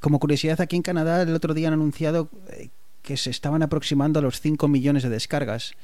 como 0.00 0.18
curiosidad, 0.18 0.58
aquí 0.62 0.76
en 0.76 0.82
Canadá 0.82 1.20
el 1.20 1.34
otro 1.34 1.52
día 1.52 1.68
han 1.68 1.74
anunciado 1.74 2.30
eh, 2.48 2.70
que 3.02 3.18
se 3.18 3.28
estaban 3.28 3.62
aproximando 3.62 4.20
a 4.20 4.22
los 4.22 4.40
5 4.40 4.68
millones 4.68 5.02
de 5.02 5.10
descargas. 5.10 5.74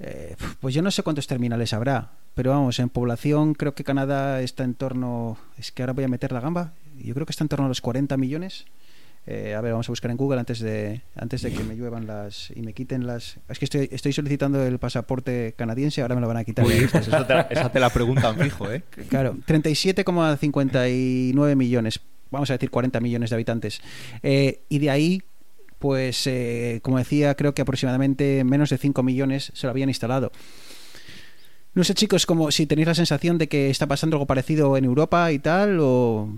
Eh, 0.00 0.36
pues 0.60 0.74
yo 0.74 0.82
no 0.82 0.90
sé 0.90 1.02
cuántos 1.02 1.26
terminales 1.26 1.72
habrá, 1.72 2.12
pero 2.34 2.50
vamos, 2.50 2.78
en 2.78 2.88
población 2.88 3.54
creo 3.54 3.74
que 3.74 3.84
Canadá 3.84 4.40
está 4.40 4.64
en 4.64 4.74
torno, 4.74 5.38
es 5.56 5.70
que 5.70 5.82
ahora 5.82 5.92
voy 5.92 6.04
a 6.04 6.08
meter 6.08 6.32
la 6.32 6.40
gamba, 6.40 6.72
yo 6.98 7.14
creo 7.14 7.26
que 7.26 7.32
está 7.32 7.44
en 7.44 7.48
torno 7.48 7.66
a 7.66 7.68
los 7.68 7.80
40 7.80 8.16
millones. 8.16 8.66
Eh, 9.26 9.54
a 9.54 9.60
ver, 9.62 9.72
vamos 9.72 9.88
a 9.88 9.92
buscar 9.92 10.10
en 10.10 10.18
Google 10.18 10.38
antes 10.38 10.58
de 10.58 11.00
antes 11.16 11.40
de 11.40 11.50
que 11.50 11.64
me 11.64 11.76
lluevan 11.76 12.06
las 12.06 12.52
y 12.54 12.60
me 12.60 12.74
quiten 12.74 13.06
las. 13.06 13.38
Es 13.48 13.58
que 13.58 13.64
estoy, 13.64 13.88
estoy 13.90 14.12
solicitando 14.12 14.62
el 14.62 14.78
pasaporte 14.78 15.54
canadiense, 15.56 16.02
ahora 16.02 16.14
me 16.14 16.20
lo 16.20 16.28
van 16.28 16.36
a 16.36 16.44
quitar. 16.44 16.66
Uy, 16.66 16.86
pues 16.92 17.08
eso 17.08 17.24
te, 17.24 17.46
esa 17.48 17.72
te 17.72 17.80
la 17.80 17.88
preguntan 17.88 18.38
fijo, 18.38 18.70
¿eh? 18.70 18.82
Claro, 19.08 19.34
37,59 19.46 21.56
millones, 21.56 22.00
vamos 22.30 22.50
a 22.50 22.54
decir 22.54 22.70
40 22.70 23.00
millones 23.00 23.30
de 23.30 23.36
habitantes. 23.36 23.80
Eh, 24.22 24.60
y 24.68 24.78
de 24.78 24.90
ahí, 24.90 25.22
pues, 25.78 26.26
eh, 26.26 26.80
como 26.82 26.98
decía, 26.98 27.34
creo 27.34 27.54
que 27.54 27.62
aproximadamente 27.62 28.44
menos 28.44 28.70
de 28.70 28.78
5 28.78 29.02
millones 29.02 29.52
se 29.54 29.66
lo 29.66 29.70
habían 29.70 29.88
instalado. 29.88 30.32
No 31.74 31.82
sé, 31.82 31.94
chicos, 31.94 32.24
como 32.24 32.50
si 32.52 32.66
tenéis 32.66 32.88
la 32.88 32.94
sensación 32.94 33.36
de 33.36 33.48
que 33.48 33.68
está 33.68 33.86
pasando 33.86 34.16
algo 34.16 34.26
parecido 34.26 34.76
en 34.76 34.84
Europa 34.84 35.32
y 35.32 35.40
tal, 35.40 35.78
o 35.80 36.28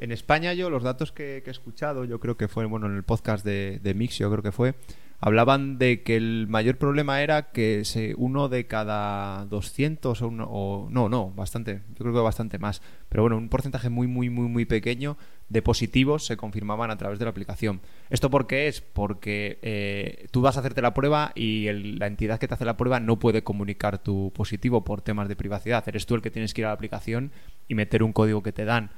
En 0.00 0.12
España 0.12 0.52
yo 0.52 0.68
los 0.68 0.82
datos 0.82 1.12
que, 1.12 1.42
he 1.44 1.50
escuchado, 1.50 2.04
yo 2.04 2.20
creo 2.20 2.36
que 2.36 2.48
fue 2.48 2.66
bueno 2.66 2.86
en 2.86 2.96
el 2.96 3.02
podcast 3.02 3.44
de, 3.44 3.80
de 3.82 3.94
Mix, 3.94 4.18
yo 4.18 4.30
creo 4.30 4.42
que 4.42 4.52
fue, 4.52 4.74
hablaban 5.20 5.78
de 5.78 6.02
que 6.02 6.16
el 6.16 6.46
mayor 6.48 6.78
problema 6.78 7.22
era 7.22 7.52
que 7.52 7.84
se, 7.84 8.14
uno 8.16 8.48
de 8.48 8.66
cada 8.66 9.44
200 9.46 10.20
o, 10.20 10.28
uno, 10.28 10.48
o 10.50 10.88
no, 10.90 11.08
no, 11.08 11.30
bastante, 11.30 11.82
yo 11.90 12.04
creo 12.04 12.12
que 12.12 12.20
bastante 12.20 12.58
más, 12.58 12.82
pero 13.08 13.22
bueno, 13.22 13.36
un 13.36 13.48
porcentaje 13.48 13.90
muy, 13.90 14.06
muy, 14.06 14.30
muy, 14.30 14.48
muy 14.48 14.64
pequeño 14.64 15.18
de 15.50 15.60
positivos 15.62 16.24
se 16.24 16.36
confirmaban 16.38 16.90
a 16.90 16.96
través 16.96 17.18
de 17.18 17.26
la 17.26 17.30
aplicación. 17.32 17.80
¿Esto 18.08 18.30
por 18.30 18.46
qué 18.46 18.68
es? 18.68 18.80
Porque 18.80 19.58
eh, 19.62 20.26
tú 20.30 20.40
vas 20.40 20.56
a 20.56 20.60
hacerte 20.60 20.80
la 20.80 20.94
prueba 20.94 21.32
y 21.34 21.66
el- 21.66 21.98
la 21.98 22.06
entidad 22.06 22.38
que 22.38 22.48
te 22.48 22.54
hace 22.54 22.64
la 22.64 22.76
prueba 22.76 23.00
no 23.00 23.18
puede 23.18 23.42
comunicar 23.42 23.98
tu 23.98 24.32
positivo 24.34 24.84
por 24.84 25.02
temas 25.02 25.28
de 25.28 25.36
privacidad. 25.36 25.86
Eres 25.88 26.06
tú 26.06 26.14
el 26.14 26.22
que 26.22 26.30
tienes 26.30 26.54
que 26.54 26.62
ir 26.62 26.64
a 26.66 26.68
la 26.68 26.74
aplicación 26.74 27.32
y 27.68 27.74
meter 27.74 28.02
un 28.02 28.12
código 28.12 28.42
que 28.42 28.52
te 28.52 28.64
dan. 28.64 28.90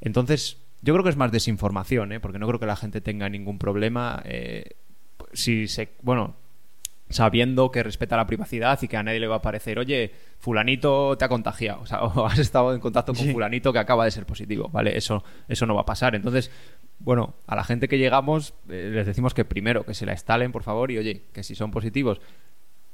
Entonces, 0.00 0.58
yo 0.80 0.94
creo 0.94 1.04
que 1.04 1.10
es 1.10 1.16
más 1.16 1.30
desinformación, 1.30 2.12
¿eh? 2.12 2.20
porque 2.20 2.38
no 2.38 2.48
creo 2.48 2.58
que 2.58 2.66
la 2.66 2.76
gente 2.76 3.00
tenga 3.00 3.28
ningún 3.28 3.58
problema. 3.58 4.22
eh, 4.24 4.70
si 5.34 5.68
se. 5.68 5.90
Bueno, 6.02 6.34
sabiendo 7.12 7.70
que 7.70 7.82
respeta 7.82 8.16
la 8.16 8.26
privacidad 8.26 8.78
y 8.82 8.88
que 8.88 8.96
a 8.96 9.02
nadie 9.02 9.20
le 9.20 9.26
va 9.26 9.36
a 9.36 9.42
parecer, 9.42 9.78
oye, 9.78 10.12
Fulanito 10.38 11.16
te 11.16 11.24
ha 11.24 11.28
contagiado, 11.28 11.82
o, 11.82 11.86
sea, 11.86 12.02
o 12.02 12.26
has 12.26 12.38
estado 12.38 12.74
en 12.74 12.80
contacto 12.80 13.14
con 13.14 13.24
Sí. 13.24 13.32
Fulanito 13.32 13.72
que 13.72 13.78
acaba 13.78 14.04
de 14.04 14.10
ser 14.10 14.26
positivo, 14.26 14.68
¿vale? 14.70 14.96
Eso, 14.96 15.24
eso 15.48 15.66
no 15.66 15.74
va 15.74 15.82
a 15.82 15.86
pasar. 15.86 16.14
Entonces, 16.14 16.50
bueno, 16.98 17.34
a 17.46 17.56
la 17.56 17.64
gente 17.64 17.88
que 17.88 17.98
llegamos 17.98 18.54
eh, 18.68 18.90
les 18.92 19.06
decimos 19.06 19.34
que 19.34 19.44
primero 19.44 19.84
que 19.84 19.94
se 19.94 20.06
la 20.06 20.12
instalen, 20.12 20.52
por 20.52 20.62
favor, 20.62 20.90
y 20.90 20.98
oye, 20.98 21.22
que 21.32 21.42
si 21.42 21.54
son 21.54 21.70
positivos, 21.70 22.20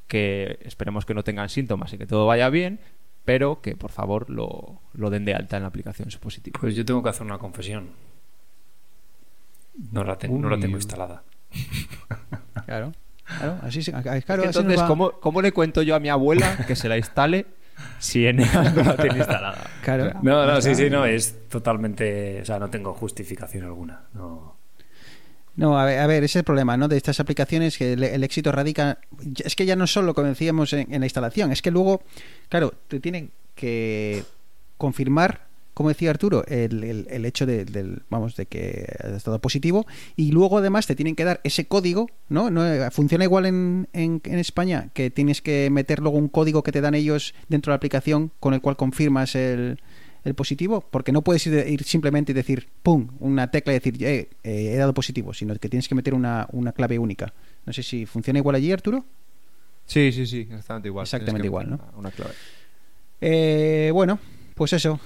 que 0.07 0.59
esperemos 0.63 1.05
que 1.05 1.15
no 1.15 1.25
tengan 1.25 1.49
síntomas 1.49 1.93
y 1.93 1.99
que 1.99 2.07
todo 2.07 2.27
vaya 2.27 2.49
bien, 2.49 2.81
pero 3.25 3.61
que 3.61 3.77
por 3.77 3.91
favor 3.91 4.31
lo, 4.31 4.81
lo 4.95 5.11
den 5.11 5.25
de 5.25 5.35
alta 5.35 5.57
en 5.57 5.63
la 5.63 5.69
aplicación 5.69 6.11
su 6.11 6.19
positivo. 6.19 6.59
Pues 6.61 6.75
yo 6.75 6.85
tengo 6.85 7.03
que 7.03 7.11
hacer 7.11 7.27
una 7.27 7.39
confesión. 7.39 7.91
No 9.93 10.03
la, 10.03 10.17
tengo 10.17 10.39
no 10.39 10.49
la 10.49 10.59
tengo 10.59 10.77
instalada. 10.77 11.23
Claro, 12.67 12.93
claro, 13.37 13.59
así 13.63 13.83
se- 13.83 13.93
claro, 13.93 14.15
Es 14.17 14.25
que 14.25 14.33
así 14.33 14.43
nos 14.43 14.57
entonces, 14.57 14.81
va- 14.81 14.87
¿cómo, 14.87 15.13
cómo 15.21 15.43
le 15.43 15.53
cuento 15.53 15.83
yo 15.83 15.95
a 15.95 16.01
mi 16.01 16.09
abuela 16.09 16.57
que 16.67 16.75
se 16.77 16.89
la 16.89 16.97
instale 16.97 17.47
si 17.99 18.27
Eneas 18.27 18.75
no 18.75 18.83
la 18.83 18.97
tiene 18.97 19.19
instalada? 19.19 19.65
Claro. 19.83 20.13
No, 20.23 20.47
no, 20.47 20.61
sí, 20.61 20.75
sí, 20.75 20.91
no, 20.91 21.05
es 21.05 21.49
totalmente. 21.49 22.41
O 22.43 22.45
sea, 22.45 22.59
no 22.59 22.69
tengo 22.71 22.93
justificación 22.95 23.65
alguna. 23.65 24.03
No. 24.15 24.57
No, 25.57 25.77
a 25.79 25.85
ver, 25.85 25.99
a 25.99 26.07
ver, 26.07 26.19
ese 26.23 26.27
es 26.27 26.37
el 26.37 26.45
problema, 26.45 26.77
¿no? 26.77 26.87
De 26.87 26.97
estas 26.97 27.19
aplicaciones 27.19 27.77
que 27.79 27.95
el, 27.95 28.05
el 28.05 28.23
éxito 28.23 28.53
radica. 28.53 28.99
Es 29.45 29.57
que 29.57 29.67
ya 29.67 29.75
no 29.75 29.87
solo, 29.89 30.15
como 30.15 30.29
decíamos, 30.29 30.73
en, 30.73 30.93
en 30.95 31.01
la 31.01 31.07
instalación, 31.07 31.51
es 31.51 31.63
que 31.63 31.73
luego, 31.73 32.03
claro, 32.49 32.73
te 32.87 33.01
tienen 33.01 33.33
que 33.57 34.23
confirmar, 34.77 35.48
como 35.79 35.91
decía 35.91 36.11
Arturo, 36.11 36.45
el, 36.49 36.83
el- 36.83 37.07
el 37.09 37.25
hecho 37.25 37.47
de, 37.47 37.65
del, 37.65 38.03
vamos, 38.11 38.35
de 38.35 38.47
que 38.47 38.85
has 38.99 39.13
estado 39.13 39.39
positivo 39.41 39.87
y 40.17 40.33
luego 40.33 40.59
además 40.59 40.89
te 40.89 40.97
tienen 40.97 41.15
que 41.15 41.25
dar 41.25 41.41
ese 41.45 41.67
código, 41.67 42.11
¿no? 42.29 42.51
no 42.51 42.67
eh, 42.67 42.91
funciona 42.91 43.23
igual 43.23 43.47
en, 43.47 43.87
en, 43.93 44.21
en 44.25 44.39
España, 44.41 44.91
que 44.93 45.11
tienes 45.11 45.41
que 45.41 45.71
meter 45.71 46.01
luego 46.01 46.19
un 46.19 46.27
código 46.29 46.65
que 46.65 46.73
te 46.73 46.81
dan 46.81 46.97
ellos 46.97 47.33
dentro 47.49 47.71
de 47.71 47.75
la 47.75 47.77
aplicación 47.77 48.33
con 48.41 48.55
el 48.55 48.61
cual 48.61 48.75
confirmas 48.77 49.37
el, 49.37 49.81
el 50.25 50.35
positivo, 50.35 50.81
porque 50.91 51.13
no 51.13 51.23
puedes 51.23 51.47
ir, 51.47 51.55
ir 51.69 51.85
simplemente 51.85 52.33
y 52.33 52.35
decir, 52.35 52.67
¡pum!, 52.83 53.07
una 53.21 53.53
tecla 53.53 53.73
y 53.73 53.77
decir, 53.79 54.03
eh, 54.05 54.29
eh, 54.43 54.73
he 54.75 54.77
dado 54.77 54.93
positivo, 54.95 55.33
sino 55.33 55.55
que 55.55 55.69
tienes 55.69 55.87
que 55.87 55.95
meter 55.95 56.13
una, 56.13 56.49
una 56.51 56.73
clave 56.73 56.99
única. 56.99 57.33
No 57.67 57.73
sé 57.73 57.85
si 57.85 58.05
funciona 58.05 58.41
igual 58.41 58.57
allí, 58.57 58.73
Arturo. 58.73 59.05
Sí, 59.87 60.11
sí, 60.11 60.27
sí, 60.27 60.41
exactamente 60.41 60.89
igual. 60.89 61.05
Exactamente 61.05 61.47
igual, 61.47 61.69
meter 61.71 61.85
Una, 61.89 61.99
una 61.99 62.11
clave. 62.11 62.35
Eh, 63.21 63.91
bueno, 63.93 64.19
pues 64.55 64.73
eso, 64.73 64.99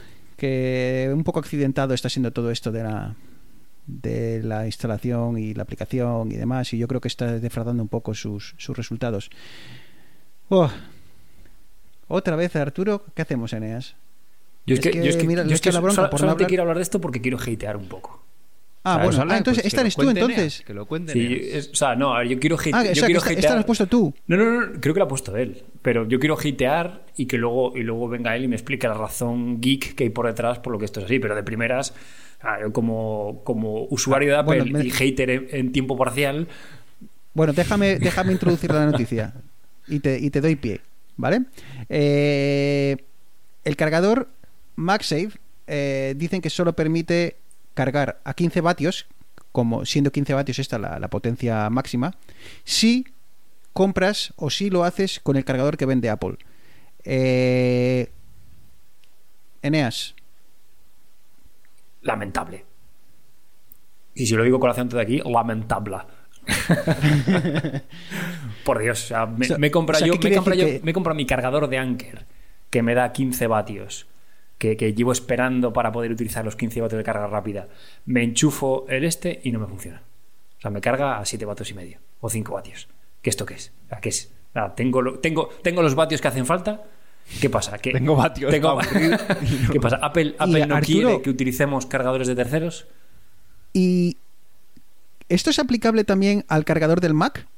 que 0.42 1.08
un 1.14 1.22
poco 1.22 1.38
accidentado 1.38 1.94
está 1.94 2.08
siendo 2.08 2.32
todo 2.32 2.50
esto 2.50 2.72
de 2.72 2.82
la 2.82 3.14
de 3.86 4.42
la 4.42 4.66
instalación 4.66 5.38
y 5.38 5.54
la 5.54 5.62
aplicación 5.62 6.32
y 6.32 6.36
demás, 6.36 6.72
y 6.72 6.78
yo 6.78 6.88
creo 6.88 7.00
que 7.00 7.06
está 7.06 7.38
defraudando 7.38 7.80
un 7.82 7.88
poco 7.88 8.12
sus, 8.14 8.54
sus 8.58 8.76
resultados. 8.76 9.30
Oh. 10.48 10.68
Otra 12.08 12.34
vez, 12.36 12.54
Arturo, 12.56 13.04
¿qué 13.14 13.22
hacemos, 13.22 13.52
Eneas? 13.52 13.94
Yo 14.66 14.74
es, 14.74 14.80
que, 14.80 14.90
que, 14.90 14.98
yo 14.98 15.10
es 15.10 15.16
que, 15.16 15.26
mira, 15.26 15.44
yo 15.44 15.54
es 15.54 15.60
que 15.60 15.70
la 15.72 15.80
bronca 15.80 15.94
solo- 15.96 16.10
por 16.10 16.22
no 16.22 16.30
hablar. 16.30 16.48
quiero 16.48 16.62
hablar 16.62 16.76
de 16.76 16.82
esto 16.82 17.00
porque 17.00 17.20
quiero 17.20 17.38
hatear 17.38 17.76
un 17.76 17.86
poco. 17.86 18.21
Ah, 18.84 19.00
bueno, 19.04 19.24
ah, 19.30 19.36
entonces 19.38 19.62
pues 19.62 19.66
esta 19.72 19.80
eres 19.82 19.94
tú, 19.94 20.02
cuente 20.02 20.20
entonces. 20.20 20.62
Que 20.66 20.74
lo 20.74 20.86
cuente 20.86 21.12
Sí, 21.12 21.38
es- 21.40 21.68
o 21.68 21.74
sea, 21.76 21.94
no, 21.94 22.14
a 22.14 22.18
ver, 22.18 22.28
yo 22.28 22.40
quiero 22.40 22.56
hate- 22.58 22.74
Ah, 22.74 22.80
o 22.80 22.84
yo 22.86 22.94
sea, 22.94 23.02
que 23.02 23.06
quiero 23.12 23.18
esta, 23.20 23.32
esta 23.32 23.54
la 23.54 23.60
has 23.60 23.64
puesto 23.66 23.86
tú. 23.86 24.12
No, 24.26 24.36
no, 24.36 24.60
no, 24.66 24.80
creo 24.80 24.92
que 24.92 24.98
la 24.98 25.04
ha 25.04 25.08
puesto 25.08 25.36
él. 25.36 25.62
Pero 25.82 26.08
yo 26.08 26.18
quiero 26.18 26.36
hatear 26.36 27.04
y 27.16 27.26
que 27.26 27.38
luego, 27.38 27.76
y 27.76 27.82
luego 27.82 28.08
venga 28.08 28.34
él 28.34 28.42
y 28.44 28.48
me 28.48 28.56
explique 28.56 28.88
la 28.88 28.94
razón 28.94 29.60
geek 29.60 29.94
que 29.94 30.04
hay 30.04 30.10
por 30.10 30.26
detrás 30.26 30.58
por 30.58 30.72
lo 30.72 30.78
que 30.80 30.84
esto 30.86 30.98
es 30.98 31.06
así. 31.06 31.20
Pero 31.20 31.36
de 31.36 31.44
primeras, 31.44 31.94
ah, 32.40 32.58
como, 32.72 33.42
como 33.44 33.84
usuario 33.84 34.30
de 34.30 34.36
Apple 34.38 34.58
Bueno, 34.62 34.78
me- 34.78 34.84
y 34.84 34.90
hater 34.90 35.30
en, 35.30 35.46
en 35.52 35.72
tiempo 35.72 35.96
parcial, 35.96 36.48
Bueno, 37.34 37.52
déjame, 37.52 37.98
déjame 38.00 38.32
introducir 38.32 38.72
la 38.72 38.84
noticia 38.86 39.32
y 39.86 40.00
te, 40.00 40.18
y 40.18 40.28
te 40.30 40.40
doy 40.40 40.56
pie, 40.56 40.80
¿vale? 41.16 41.42
Eh, 41.88 42.96
el 43.64 43.76
cargador 43.76 44.28
MagSafe 44.76 45.30
eh, 45.68 46.14
dicen 46.16 46.40
que 46.42 46.50
solo 46.50 46.72
permite 46.72 47.36
cargar 47.74 48.20
a 48.24 48.34
15 48.34 48.60
vatios, 48.60 49.06
como 49.52 49.84
siendo 49.84 50.12
15 50.12 50.34
vatios 50.34 50.58
esta 50.58 50.78
la, 50.78 50.98
la 50.98 51.08
potencia 51.08 51.68
máxima, 51.70 52.14
si 52.64 53.06
compras 53.72 54.32
o 54.36 54.50
si 54.50 54.70
lo 54.70 54.84
haces 54.84 55.20
con 55.20 55.36
el 55.36 55.44
cargador 55.44 55.76
que 55.76 55.86
vende 55.86 56.10
Apple. 56.10 56.36
Eh, 57.04 58.10
Eneas, 59.62 60.14
lamentable. 62.02 62.64
Y 64.14 64.26
si 64.26 64.34
lo 64.34 64.42
digo 64.44 64.58
con 64.60 64.68
el 64.68 64.72
acento 64.72 64.96
de 64.96 65.02
aquí, 65.02 65.20
lamentable. 65.24 65.96
Por 68.64 68.78
Dios, 68.80 69.04
o 69.04 69.06
sea, 69.06 69.26
me, 69.26 69.46
O 69.46 69.48
sea, 69.48 69.58
me 69.58 69.68
o 69.68 69.94
sea, 69.94 70.06
yo, 70.06 70.18
¿qué 70.20 70.28
me 70.30 70.36
decir 70.36 70.54
yo- 70.54 70.66
que- 70.66 70.80
me 70.84 70.90
he 70.90 70.94
comprado 70.94 71.14
mi 71.16 71.26
cargador 71.26 71.68
de 71.68 71.78
Anker, 71.78 72.26
que 72.70 72.82
me 72.82 72.94
da 72.94 73.12
15 73.12 73.46
vatios, 73.46 74.06
que, 74.62 74.76
que 74.76 74.94
llevo 74.94 75.10
esperando 75.10 75.72
para 75.72 75.90
poder 75.90 76.12
utilizar 76.12 76.44
los 76.44 76.54
15 76.54 76.80
vatios 76.82 76.98
de 76.98 77.02
carga 77.04 77.26
rápida. 77.26 77.66
Me 78.06 78.22
enchufo 78.22 78.86
el 78.88 79.02
este 79.04 79.40
y 79.42 79.50
no 79.50 79.58
me 79.58 79.66
funciona. 79.66 80.02
O 80.58 80.60
sea, 80.60 80.70
me 80.70 80.80
carga 80.80 81.18
a 81.18 81.24
7 81.24 81.44
vatios 81.44 81.68
y 81.70 81.74
medio, 81.74 81.98
o 82.20 82.30
5 82.30 82.52
vatios. 82.54 82.86
¿Qué 83.22 83.30
esto 83.30 83.44
qué 83.44 83.54
es? 83.54 83.72
¿qué 84.00 84.08
es? 84.10 84.32
Tengo, 84.76 85.02
lo- 85.02 85.18
tengo, 85.18 85.48
tengo 85.62 85.82
los 85.82 85.96
vatios 85.96 86.20
que 86.20 86.28
hacen 86.28 86.46
falta. 86.46 86.84
¿Qué 87.40 87.50
pasa? 87.50 87.78
¿Qué, 87.78 87.90
Tengo 87.90 88.14
vatios 88.14 88.52
tengo- 88.52 88.78
¿Qué 89.72 89.80
pasa? 89.80 89.96
¿Apple, 90.00 90.36
Apple 90.38 90.66
no 90.66 90.76
Arturo- 90.76 90.84
quiere 91.08 91.22
que 91.22 91.30
utilicemos 91.30 91.86
cargadores 91.86 92.28
de 92.28 92.36
terceros? 92.36 92.86
¿y 93.72 94.16
esto 95.28 95.50
es 95.50 95.58
aplicable 95.58 96.04
también 96.04 96.44
al 96.46 96.64
cargador 96.64 97.00
del 97.00 97.14
Mac? 97.14 97.48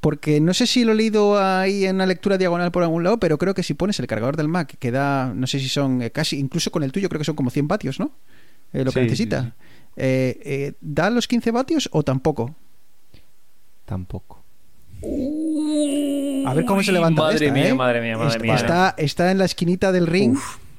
Porque 0.00 0.40
no 0.40 0.54
sé 0.54 0.66
si 0.66 0.84
lo 0.84 0.92
he 0.92 0.94
leído 0.94 1.42
ahí 1.42 1.84
en 1.84 1.96
una 1.96 2.06
lectura 2.06 2.38
diagonal 2.38 2.70
por 2.70 2.82
algún 2.82 3.02
lado, 3.02 3.18
pero 3.18 3.38
creo 3.38 3.54
que 3.54 3.62
si 3.62 3.74
pones 3.74 3.98
el 3.98 4.06
cargador 4.06 4.36
del 4.36 4.48
Mac, 4.48 4.76
que 4.78 4.90
da, 4.90 5.32
no 5.34 5.46
sé 5.46 5.58
si 5.58 5.68
son 5.68 6.02
eh, 6.02 6.10
casi, 6.10 6.38
incluso 6.38 6.70
con 6.70 6.82
el 6.82 6.92
tuyo, 6.92 7.08
creo 7.08 7.18
que 7.18 7.24
son 7.24 7.34
como 7.34 7.50
100 7.50 7.66
vatios, 7.68 7.98
¿no? 7.98 8.12
Eh, 8.72 8.84
lo 8.84 8.92
que 8.92 9.02
necesita. 9.02 9.42
sí, 9.42 9.48
sí. 9.48 9.52
Eh, 9.96 10.40
eh, 10.44 10.72
¿Da 10.80 11.08
los 11.10 11.26
15 11.26 11.50
vatios 11.50 11.88
o 11.92 12.02
tampoco? 12.02 12.54
Tampoco. 13.86 14.42
A 15.02 16.54
ver 16.54 16.64
cómo 16.64 16.82
se 16.82 16.92
levanta 16.92 17.22
Madre 17.22 17.46
esta, 17.46 17.52
mía, 17.52 17.68
¿eh? 17.68 17.74
madre 17.74 18.00
mía, 18.00 18.16
madre 18.18 18.38
mía. 18.38 18.54
Está, 18.54 18.94
está 18.98 19.30
en 19.30 19.38
la 19.38 19.44
esquinita 19.44 19.92
del 19.92 20.06
ring 20.06 20.36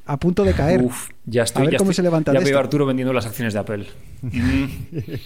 a 0.07 0.17
punto 0.17 0.43
de 0.43 0.53
caer. 0.53 0.81
Uf, 0.81 1.09
ya 1.25 1.43
estoy. 1.43 1.61
A 1.61 1.65
ver 1.65 1.73
ya 1.73 1.77
cómo 1.77 1.91
estoy- 1.91 1.95
se 1.97 2.03
levanta 2.03 2.33
Ya 2.33 2.39
de 2.39 2.45
veo 2.45 2.55
a 2.57 2.61
esto. 2.61 2.65
Arturo 2.67 2.85
vendiendo 2.85 3.13
las 3.13 3.25
acciones 3.25 3.53
de 3.53 3.59
Apple. 3.59 3.85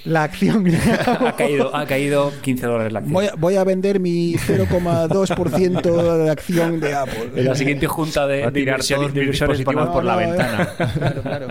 La 0.05 0.23
acción. 0.23 0.65
ha, 1.25 1.35
caído, 1.35 1.75
ha 1.75 1.85
caído 1.85 2.31
15 2.41 2.65
dólares 2.65 2.91
la 2.93 2.99
acción. 2.99 3.13
voy, 3.13 3.25
a, 3.27 3.33
voy 3.35 3.55
a 3.55 3.63
vender 3.63 3.99
mi 3.99 4.33
0,2% 4.35 6.23
de 6.23 6.29
acción 6.31 6.79
de 6.79 6.93
Apple. 6.95 7.31
En 7.35 7.45
la 7.45 7.55
siguiente 7.55 7.87
junta 7.87 8.27
de, 8.27 8.51
tirar 8.51 8.81
de 8.81 9.63
para- 9.63 9.91
por 9.91 10.03
la 10.03 10.15
No, 10.15 10.21
eh. 10.21 10.25
ventana. 10.27 10.69
Claro, 10.97 11.21
claro. 11.21 11.47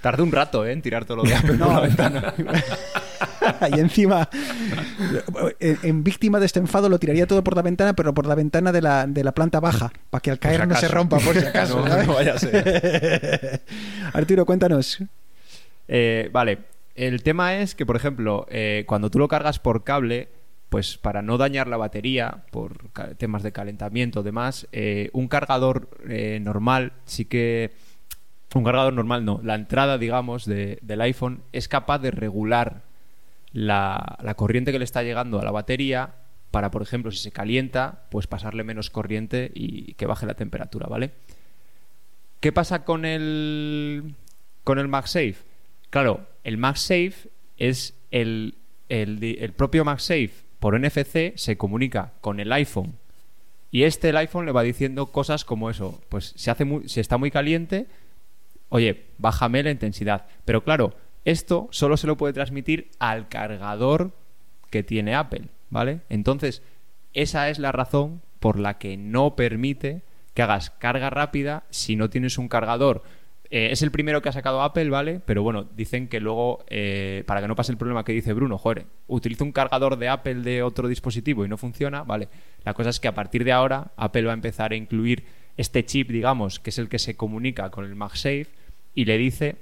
Tardé 0.00 0.22
un 0.22 0.30
rato 0.30 0.64
¿eh? 0.64 0.72
en 0.72 0.82
tirar 0.82 1.04
todo 1.04 1.18
lo 1.18 1.22
de 1.24 1.34
Apple 1.34 1.54
por 1.54 1.68
No. 1.68 1.72
la 1.74 1.80
ventana. 1.80 2.34
y 3.76 3.80
encima, 3.80 4.28
en, 5.60 5.78
en 5.82 6.04
víctima 6.04 6.40
de 6.40 6.46
este 6.46 6.58
enfado, 6.58 6.88
lo 6.88 6.98
tiraría 6.98 7.26
todo 7.26 7.42
por 7.44 7.56
la 7.56 7.62
ventana, 7.62 7.94
pero 7.94 8.14
por 8.14 8.26
la 8.26 8.34
ventana 8.34 8.72
de 8.72 8.82
la, 8.82 9.06
de 9.06 9.24
la 9.24 9.32
planta 9.32 9.60
baja, 9.60 9.92
para 10.10 10.20
que 10.22 10.30
al 10.30 10.38
caer 10.38 10.66
no 10.66 10.74
se 10.76 10.88
rompa, 10.88 11.18
por 11.18 11.36
si 11.36 11.44
acaso. 11.44 11.84
No, 11.86 12.14
vaya 12.14 12.34
a 12.34 12.38
ser. 12.38 13.62
Arturo, 14.12 14.44
cuéntanos. 14.46 14.98
Eh, 15.88 16.30
vale, 16.32 16.58
el 16.94 17.22
tema 17.22 17.56
es 17.56 17.74
que, 17.74 17.86
por 17.86 17.96
ejemplo, 17.96 18.46
eh, 18.50 18.84
cuando 18.86 19.10
tú 19.10 19.18
lo 19.18 19.28
cargas 19.28 19.58
por 19.58 19.84
cable, 19.84 20.28
pues 20.68 20.98
para 20.98 21.22
no 21.22 21.38
dañar 21.38 21.68
la 21.68 21.76
batería, 21.76 22.44
por 22.50 22.88
temas 23.18 23.42
de 23.42 23.52
calentamiento, 23.52 24.22
demás, 24.22 24.66
eh, 24.72 25.10
un 25.12 25.28
cargador 25.28 25.88
eh, 26.08 26.40
normal 26.42 26.92
sí 27.04 27.24
que... 27.24 27.72
Un 28.54 28.64
cargador 28.64 28.92
normal 28.94 29.24
no, 29.24 29.40
la 29.44 29.54
entrada, 29.54 29.98
digamos, 29.98 30.46
de- 30.46 30.78
del 30.80 31.00
iPhone 31.02 31.42
es 31.52 31.68
capaz 31.68 31.98
de 31.98 32.10
regular 32.10 32.82
la, 33.56 34.34
corriente 34.36 34.70
que 34.70 34.78
le 34.78 34.84
está 34.84 35.02
llegando 35.02 35.40
a 35.40 35.44
la 35.44 35.50
batería 35.50 36.16
para, 36.50 36.70
por 36.70 36.82
ejemplo, 36.82 37.10
si 37.10 37.18
se 37.18 37.32
calienta, 37.32 38.04
pues 38.10 38.26
pasarle 38.26 38.64
menos 38.64 38.90
corriente 38.90 39.50
y 39.54 39.94
que 39.94 40.04
baje 40.04 40.26
la 40.26 40.34
temperatura, 40.34 40.88
¿vale? 40.88 41.12
¿Qué 42.40 42.52
pasa 42.52 42.84
con 42.84 43.06
el 43.06 44.14
con 44.62 44.78
el 44.78 44.88
MagSafe? 44.88 45.36
Claro, 45.88 46.26
el 46.44 46.58
MagSafe 46.58 47.30
es 47.56 47.94
el, 48.10 48.56
el, 48.90 49.52
propio 49.56 49.84
MagSafe 49.84 50.32
por 50.60 50.78
NFC 50.78 51.36
se 51.36 51.56
comunica 51.56 52.12
con 52.20 52.40
el 52.40 52.52
iPhone 52.52 52.98
y 53.70 53.84
este 53.84 54.10
el 54.10 54.18
iPhone 54.18 54.44
le 54.44 54.52
va 54.52 54.62
diciendo 54.62 55.06
cosas 55.06 55.46
como 55.46 55.70
eso, 55.70 56.02
pues 56.10 56.34
se 56.36 56.50
hace 56.50 56.66
muy, 56.66 56.90
si 56.90 57.00
está 57.00 57.16
muy 57.16 57.30
caliente, 57.30 57.86
oye, 58.68 59.06
bájame 59.16 59.62
la 59.62 59.70
intensidad. 59.70 60.26
Pero 60.44 60.62
claro, 60.62 60.94
esto 61.26 61.68
solo 61.72 61.96
se 61.96 62.06
lo 62.06 62.16
puede 62.16 62.32
transmitir 62.32 62.92
al 63.00 63.28
cargador 63.28 64.12
que 64.70 64.84
tiene 64.84 65.16
Apple, 65.16 65.48
¿vale? 65.70 66.00
Entonces, 66.08 66.62
esa 67.14 67.50
es 67.50 67.58
la 67.58 67.72
razón 67.72 68.22
por 68.38 68.60
la 68.60 68.78
que 68.78 68.96
no 68.96 69.34
permite 69.34 70.02
que 70.34 70.42
hagas 70.42 70.70
carga 70.70 71.10
rápida 71.10 71.64
si 71.68 71.96
no 71.96 72.10
tienes 72.10 72.38
un 72.38 72.46
cargador. 72.46 73.02
Eh, 73.50 73.70
es 73.72 73.82
el 73.82 73.90
primero 73.90 74.22
que 74.22 74.28
ha 74.28 74.32
sacado 74.32 74.62
Apple, 74.62 74.88
¿vale? 74.88 75.20
Pero 75.24 75.42
bueno, 75.42 75.64
dicen 75.64 76.06
que 76.06 76.20
luego, 76.20 76.64
eh, 76.68 77.24
para 77.26 77.40
que 77.40 77.48
no 77.48 77.56
pase 77.56 77.72
el 77.72 77.78
problema 77.78 78.04
que 78.04 78.12
dice 78.12 78.32
Bruno, 78.32 78.56
joder, 78.56 78.86
utilizo 79.08 79.42
un 79.42 79.50
cargador 79.50 79.98
de 79.98 80.08
Apple 80.08 80.42
de 80.42 80.62
otro 80.62 80.86
dispositivo 80.86 81.44
y 81.44 81.48
no 81.48 81.56
funciona, 81.56 82.04
¿vale? 82.04 82.28
La 82.64 82.72
cosa 82.72 82.90
es 82.90 83.00
que 83.00 83.08
a 83.08 83.14
partir 83.14 83.42
de 83.42 83.50
ahora 83.50 83.90
Apple 83.96 84.26
va 84.26 84.30
a 84.30 84.34
empezar 84.34 84.70
a 84.70 84.76
incluir 84.76 85.24
este 85.56 85.84
chip, 85.84 86.08
digamos, 86.08 86.60
que 86.60 86.70
es 86.70 86.78
el 86.78 86.88
que 86.88 87.00
se 87.00 87.16
comunica 87.16 87.70
con 87.70 87.84
el 87.84 87.96
MagSafe 87.96 88.46
y 88.94 89.06
le 89.06 89.18
dice 89.18 89.56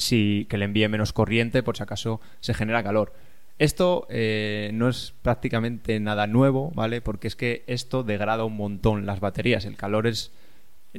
si 0.00 0.46
que 0.48 0.58
le 0.58 0.64
envíe 0.64 0.88
menos 0.88 1.12
corriente 1.12 1.62
por 1.62 1.76
si 1.76 1.82
acaso 1.82 2.20
se 2.40 2.54
genera 2.54 2.82
calor. 2.82 3.12
Esto 3.58 4.06
eh, 4.08 4.70
no 4.72 4.88
es 4.88 5.12
prácticamente 5.20 6.00
nada 6.00 6.26
nuevo, 6.26 6.72
¿vale? 6.74 7.02
Porque 7.02 7.28
es 7.28 7.36
que 7.36 7.62
esto 7.66 8.02
degrada 8.02 8.44
un 8.44 8.56
montón 8.56 9.04
las 9.04 9.20
baterías. 9.20 9.66
El 9.66 9.76
calor 9.76 10.06
es, 10.06 10.32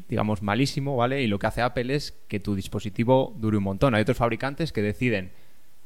digamos, 0.08 0.44
malísimo, 0.44 0.96
¿vale? 0.96 1.24
Y 1.24 1.28
lo 1.28 1.40
que 1.40 1.48
hace 1.48 1.64
Apple 1.64 1.96
es 1.96 2.14
que 2.28 2.40
tu 2.40 2.54
dispositivo 2.54 3.34
dure 3.38 3.58
un 3.58 3.64
montón. 3.64 3.96
Hay 3.96 4.04
otros 4.04 4.18
fabricantes 4.18 4.72
que 4.72 4.84
deciden, 4.84 5.32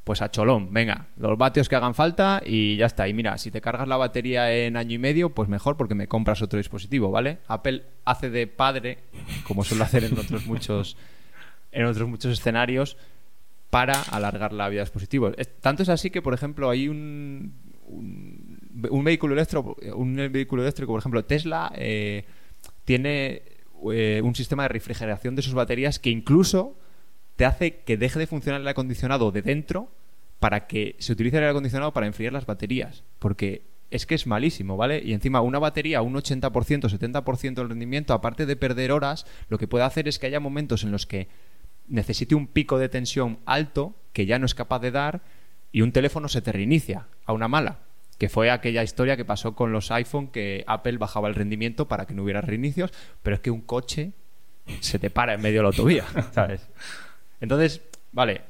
pues 0.04 0.20
a 0.20 0.30
cholón, 0.30 0.72
venga, 0.72 1.08
los 1.16 1.38
vatios 1.38 1.68
que 1.70 1.76
hagan 1.76 1.94
falta 1.94 2.42
y 2.44 2.76
ya 2.76 2.84
está. 2.84 3.08
Y 3.08 3.14
mira, 3.14 3.38
si 3.38 3.50
te 3.50 3.62
cargas 3.62 3.88
la 3.88 3.96
batería 3.96 4.54
en 4.54 4.76
año 4.76 4.96
y 4.96 4.98
medio, 4.98 5.30
pues 5.30 5.48
mejor 5.48 5.78
porque 5.78 5.94
me 5.94 6.08
compras 6.08 6.42
otro 6.42 6.58
dispositivo, 6.58 7.10
¿vale? 7.10 7.38
Apple 7.48 7.84
hace 8.04 8.28
de 8.28 8.46
padre, 8.46 8.98
como 9.48 9.64
suele 9.64 9.82
hacer 9.82 10.04
en 10.04 10.18
otros 10.18 10.46
muchos, 10.46 10.98
en 11.76 11.86
otros 11.86 12.08
muchos 12.08 12.32
escenarios, 12.32 12.96
para 13.70 14.00
alargar 14.02 14.52
la 14.52 14.68
vida 14.68 14.80
de 14.80 14.84
dispositivos. 14.84 15.34
Tanto 15.60 15.82
es 15.82 15.88
así 15.88 16.10
que, 16.10 16.22
por 16.22 16.32
ejemplo, 16.32 16.70
hay 16.70 16.88
un, 16.88 17.52
un, 17.86 18.58
un 18.90 19.04
vehículo 19.04 19.34
eléctrico, 19.34 19.76
un 19.94 20.16
vehículo 20.32 20.62
eléctrico, 20.62 20.92
por 20.92 21.00
ejemplo, 21.00 21.24
Tesla 21.24 21.70
eh, 21.74 22.24
tiene 22.84 23.42
eh, 23.92 24.22
un 24.24 24.34
sistema 24.34 24.62
de 24.62 24.70
refrigeración 24.70 25.36
de 25.36 25.42
sus 25.42 25.54
baterías 25.54 25.98
que 25.98 26.10
incluso 26.10 26.78
te 27.36 27.44
hace 27.44 27.80
que 27.80 27.98
deje 27.98 28.18
de 28.18 28.26
funcionar 28.26 28.62
el 28.62 28.68
acondicionado 28.68 29.30
de 29.30 29.42
dentro 29.42 29.90
para 30.38 30.66
que 30.66 30.96
se 30.98 31.12
utilice 31.12 31.36
el 31.36 31.42
aire 31.42 31.50
acondicionado 31.50 31.92
para 31.92 32.06
enfriar 32.06 32.32
las 32.32 32.46
baterías. 32.46 33.04
Porque 33.18 33.62
es 33.90 34.06
que 34.06 34.14
es 34.14 34.26
malísimo, 34.26 34.76
¿vale? 34.76 35.02
Y 35.04 35.12
encima 35.12 35.40
una 35.40 35.58
batería, 35.58 36.02
un 36.02 36.14
80%, 36.14 36.50
70% 36.50 37.54
del 37.54 37.68
rendimiento, 37.68 38.14
aparte 38.14 38.46
de 38.46 38.56
perder 38.56 38.92
horas, 38.92 39.26
lo 39.48 39.58
que 39.58 39.68
puede 39.68 39.84
hacer 39.84 40.08
es 40.08 40.18
que 40.18 40.26
haya 40.26 40.40
momentos 40.40 40.82
en 40.82 40.92
los 40.92 41.06
que 41.06 41.28
necesite 41.88 42.34
un 42.34 42.46
pico 42.46 42.78
de 42.78 42.88
tensión 42.88 43.38
alto 43.46 43.94
que 44.12 44.26
ya 44.26 44.38
no 44.38 44.46
es 44.46 44.54
capaz 44.54 44.80
de 44.80 44.90
dar 44.90 45.22
y 45.72 45.82
un 45.82 45.92
teléfono 45.92 46.28
se 46.28 46.42
te 46.42 46.52
reinicia 46.52 47.06
a 47.24 47.32
una 47.32 47.48
mala. 47.48 47.80
Que 48.18 48.30
fue 48.30 48.50
aquella 48.50 48.82
historia 48.82 49.16
que 49.16 49.26
pasó 49.26 49.54
con 49.54 49.72
los 49.72 49.90
iPhone 49.90 50.28
que 50.28 50.64
Apple 50.66 50.96
bajaba 50.96 51.28
el 51.28 51.34
rendimiento 51.34 51.86
para 51.86 52.06
que 52.06 52.14
no 52.14 52.22
hubiera 52.22 52.40
reinicios, 52.40 52.92
pero 53.22 53.36
es 53.36 53.42
que 53.42 53.50
un 53.50 53.60
coche 53.60 54.12
se 54.80 54.98
te 54.98 55.10
para 55.10 55.34
en 55.34 55.42
medio 55.42 55.58
de 55.58 55.62
la 55.64 55.68
autovía, 55.68 56.04
¿sabes? 56.32 56.66
Entonces, 57.40 57.82
vale, 58.12 58.40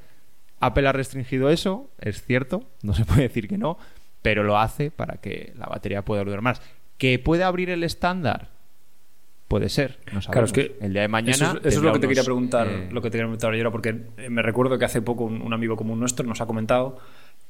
Apple 0.59 0.87
ha 0.87 0.93
restringido 0.93 1.49
eso, 1.49 1.89
es 1.99 2.23
cierto, 2.23 2.63
no 2.81 2.93
se 2.93 3.05
puede 3.05 3.23
decir 3.23 3.47
que 3.47 3.57
no, 3.57 3.77
pero 4.21 4.43
lo 4.43 4.57
hace 4.57 4.89
para 4.89 5.17
que 5.17 5.53
la 5.57 5.67
batería 5.67 6.03
pueda 6.03 6.23
durar 6.23 6.41
más. 6.41 6.61
¿Que 6.97 7.19
puede 7.19 7.43
abrir 7.43 7.69
el 7.69 7.83
estándar? 7.83 8.49
Puede 9.47 9.69
ser, 9.69 9.99
no 10.11 10.21
sabemos. 10.21 10.27
Claro, 10.27 10.45
es 10.45 10.53
que 10.53 10.77
el 10.85 10.91
día 10.91 11.03
de 11.03 11.07
mañana. 11.07 11.31
Eso 11.31 11.45
es, 11.45 11.51
eso 11.51 11.67
es 11.67 11.73
tendrá 11.75 11.89
lo 11.89 11.93
que 11.93 11.99
te 11.99 12.05
unos, 12.07 12.15
quería 12.15 12.23
preguntar, 12.23 12.67
eh, 12.67 12.89
lo 12.91 13.01
que 13.01 13.09
te 13.09 13.11
quería 13.17 13.25
preguntar 13.25 13.55
yo, 13.55 13.71
porque 13.71 13.95
eh, 14.17 14.29
me 14.29 14.41
recuerdo 14.41 14.77
que 14.77 14.85
hace 14.85 15.01
poco 15.01 15.23
un, 15.23 15.41
un 15.41 15.53
amigo 15.53 15.77
común 15.77 15.99
nuestro 15.99 16.25
nos 16.25 16.41
ha 16.41 16.45
comentado 16.45 16.99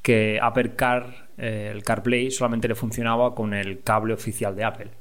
que 0.04 0.40
Apple 0.42 0.76
Car, 0.76 1.30
eh, 1.38 1.72
el 1.74 1.84
CarPlay, 1.84 2.30
solamente 2.30 2.68
le 2.68 2.76
funcionaba 2.76 3.34
con 3.34 3.54
el 3.54 3.82
cable 3.82 4.14
oficial 4.14 4.56
de 4.56 4.64
Apple. 4.64 4.92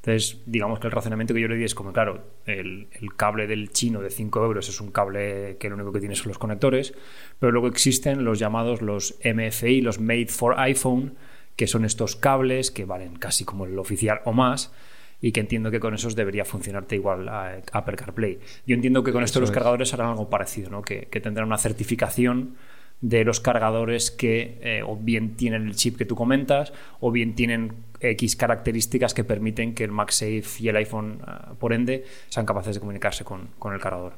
Entonces, 0.00 0.40
digamos 0.46 0.78
que 0.78 0.86
el 0.86 0.92
razonamiento 0.92 1.34
que 1.34 1.40
yo 1.40 1.48
le 1.48 1.56
di 1.56 1.64
es 1.64 1.74
como, 1.74 1.92
claro, 1.92 2.24
el, 2.46 2.88
el 2.92 3.14
cable 3.14 3.46
del 3.46 3.70
chino 3.72 4.00
de 4.00 4.10
5 4.10 4.44
euros 4.44 4.68
es 4.68 4.80
un 4.80 4.90
cable 4.90 5.58
que 5.58 5.68
lo 5.68 5.74
único 5.74 5.92
que 5.92 6.00
tiene 6.00 6.14
son 6.14 6.28
los 6.28 6.38
conectores, 6.38 6.94
pero 7.38 7.52
luego 7.52 7.66
existen 7.66 8.24
los 8.24 8.38
llamados 8.38 8.80
los 8.80 9.18
MFI, 9.22 9.80
los 9.82 10.00
Made 10.00 10.28
for 10.28 10.58
iPhone, 10.58 11.16
que 11.56 11.66
son 11.66 11.84
estos 11.84 12.16
cables 12.16 12.70
que 12.70 12.84
valen 12.84 13.16
casi 13.16 13.44
como 13.44 13.66
el 13.66 13.78
oficial 13.78 14.20
o 14.24 14.32
más, 14.32 14.72
y 15.20 15.32
que 15.32 15.40
entiendo 15.40 15.70
que 15.70 15.80
con 15.80 15.94
esos 15.94 16.14
debería 16.14 16.44
funcionarte 16.44 16.94
igual 16.94 17.28
a 17.28 17.60
Apple 17.72 17.96
CarPlay. 17.96 18.38
Yo 18.66 18.74
entiendo 18.74 19.02
que 19.02 19.12
con 19.12 19.24
esto 19.24 19.40
los 19.40 19.50
es. 19.50 19.54
cargadores 19.54 19.92
harán 19.94 20.08
algo 20.08 20.30
parecido, 20.30 20.70
¿no? 20.70 20.82
que, 20.82 21.08
que 21.10 21.20
tendrán 21.20 21.46
una 21.46 21.58
certificación 21.58 22.56
de 23.00 23.24
los 23.24 23.40
cargadores 23.40 24.10
que 24.10 24.58
eh, 24.60 24.82
o 24.84 24.96
bien 24.96 25.36
tienen 25.36 25.68
el 25.68 25.76
chip 25.76 25.96
que 25.96 26.04
tú 26.04 26.16
comentas 26.16 26.72
o 27.00 27.12
bien 27.12 27.34
tienen 27.34 27.74
X 28.00 28.36
características 28.36 29.14
que 29.14 29.24
permiten 29.24 29.74
que 29.74 29.84
el 29.84 29.92
MagSafe 29.92 30.44
y 30.60 30.68
el 30.68 30.76
iPhone, 30.76 31.20
ah, 31.24 31.52
por 31.58 31.72
ende, 31.72 32.04
sean 32.28 32.46
capaces 32.46 32.74
de 32.74 32.80
comunicarse 32.80 33.24
con, 33.24 33.50
con 33.58 33.72
el 33.72 33.80
cargador. 33.80 34.14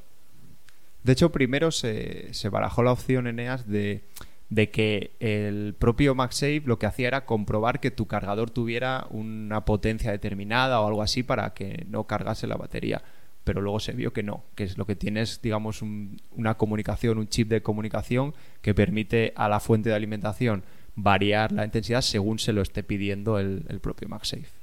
De 1.03 1.13
hecho, 1.13 1.31
primero 1.31 1.71
se, 1.71 2.33
se 2.33 2.49
barajó 2.49 2.83
la 2.83 2.93
opción 2.93 3.27
Eneas 3.27 3.67
de, 3.69 4.03
de 4.51 4.71
que 4.71 5.13
el 5.21 5.75
propio 5.79 6.15
MagSafe 6.15 6.63
lo 6.67 6.79
que 6.79 6.87
hacía 6.87 7.09
era 7.09 7.25
comprobar 7.25 7.81
que 7.81 7.91
tu 7.91 8.07
cargador 8.07 8.51
tuviera 8.51 9.07
una 9.11 9.65
potencia 9.65 10.11
determinada 10.11 10.81
o 10.81 10.87
algo 10.89 11.03
así 11.03 11.23
para 11.23 11.55
que 11.55 11.87
no 11.89 12.05
cargase 12.05 12.47
la 12.47 12.57
batería. 12.57 13.03
Pero 13.45 13.63
luego 13.63 13.81
se 13.81 13.93
vio 13.93 14.13
que 14.13 14.23
no, 14.23 14.45
que 14.57 14.65
es 14.65 14.77
lo 14.77 14.87
que 14.87 14.97
tienes, 14.97 15.41
digamos, 15.41 15.81
un- 15.83 16.21
una 16.33 16.57
comunicación, 16.59 17.19
un 17.19 17.29
chip 17.29 17.49
de 17.49 17.63
comunicación 17.63 18.35
que 18.61 18.75
permite 18.75 19.33
a 19.37 19.49
la 19.49 19.61
fuente 19.61 19.89
de 19.89 19.95
alimentación 19.95 20.63
variar 20.97 21.53
la 21.53 21.65
intensidad 21.65 22.03
según 22.03 22.39
se 22.39 22.53
lo 22.53 22.61
esté 22.61 22.83
pidiendo 22.83 23.39
el, 23.39 23.65
el 23.69 23.81
propio 23.81 24.09
MagSafe. 24.09 24.60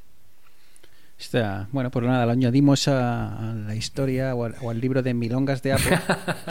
Está, 1.20 1.68
bueno, 1.72 1.90
pues 1.90 2.06
nada, 2.06 2.26
lo 2.26 2.32
añadimos 2.32 2.88
a, 2.88 3.52
a 3.52 3.54
la 3.54 3.76
historia 3.76 4.36
o 4.36 4.46
al, 4.46 4.56
o 4.62 4.70
al 4.70 4.80
libro 4.80 5.02
de 5.02 5.16
milongas 5.16 5.64
de 5.64 5.74
Apple 5.74 6.00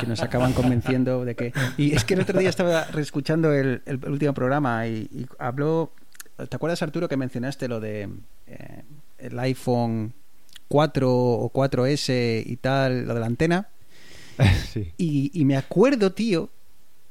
que 0.01 0.07
nos 0.07 0.21
acaban 0.23 0.53
convenciendo 0.55 1.25
de 1.25 1.37
que... 1.37 1.53
Y 1.77 1.95
es 1.95 2.05
que 2.05 2.15
el 2.15 2.21
otro 2.21 2.41
día 2.41 2.49
estaba 2.49 2.85
reescuchando 2.87 3.53
el, 3.53 3.83
el 3.87 4.05
último 4.09 4.35
programa 4.35 4.89
y, 4.89 5.09
y 5.13 5.27
habló 5.39 5.93
¿te 6.37 6.57
acuerdas 6.57 6.83
Arturo 6.83 7.09
que 7.09 7.17
mencionaste 7.17 7.69
lo 7.69 7.81
de 7.81 8.09
eh, 8.47 8.83
el 9.19 9.39
iPhone 9.39 10.13
4 10.69 11.11
o 11.11 11.53
4S 11.53 12.43
y 12.45 12.57
tal, 12.57 13.07
lo 13.07 13.15
de 13.15 13.21
la 13.21 13.27
antena? 13.27 13.69
sí. 14.73 14.93
Y, 14.99 15.31
y 15.33 15.45
me 15.45 15.57
acuerdo, 15.57 16.13
tío, 16.13 16.51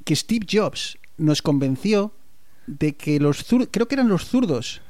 que 0.03 0.15
Steve 0.15 0.45
Jobs 0.49 0.97
nos 1.17 1.41
convenció 1.41 2.13
de 2.67 2.95
que 2.95 3.19
los 3.19 3.43
zurdos, 3.43 3.69
creo 3.71 3.87
que 3.87 3.95
eran 3.95 4.09
los 4.09 4.25
zurdos, 4.25 4.81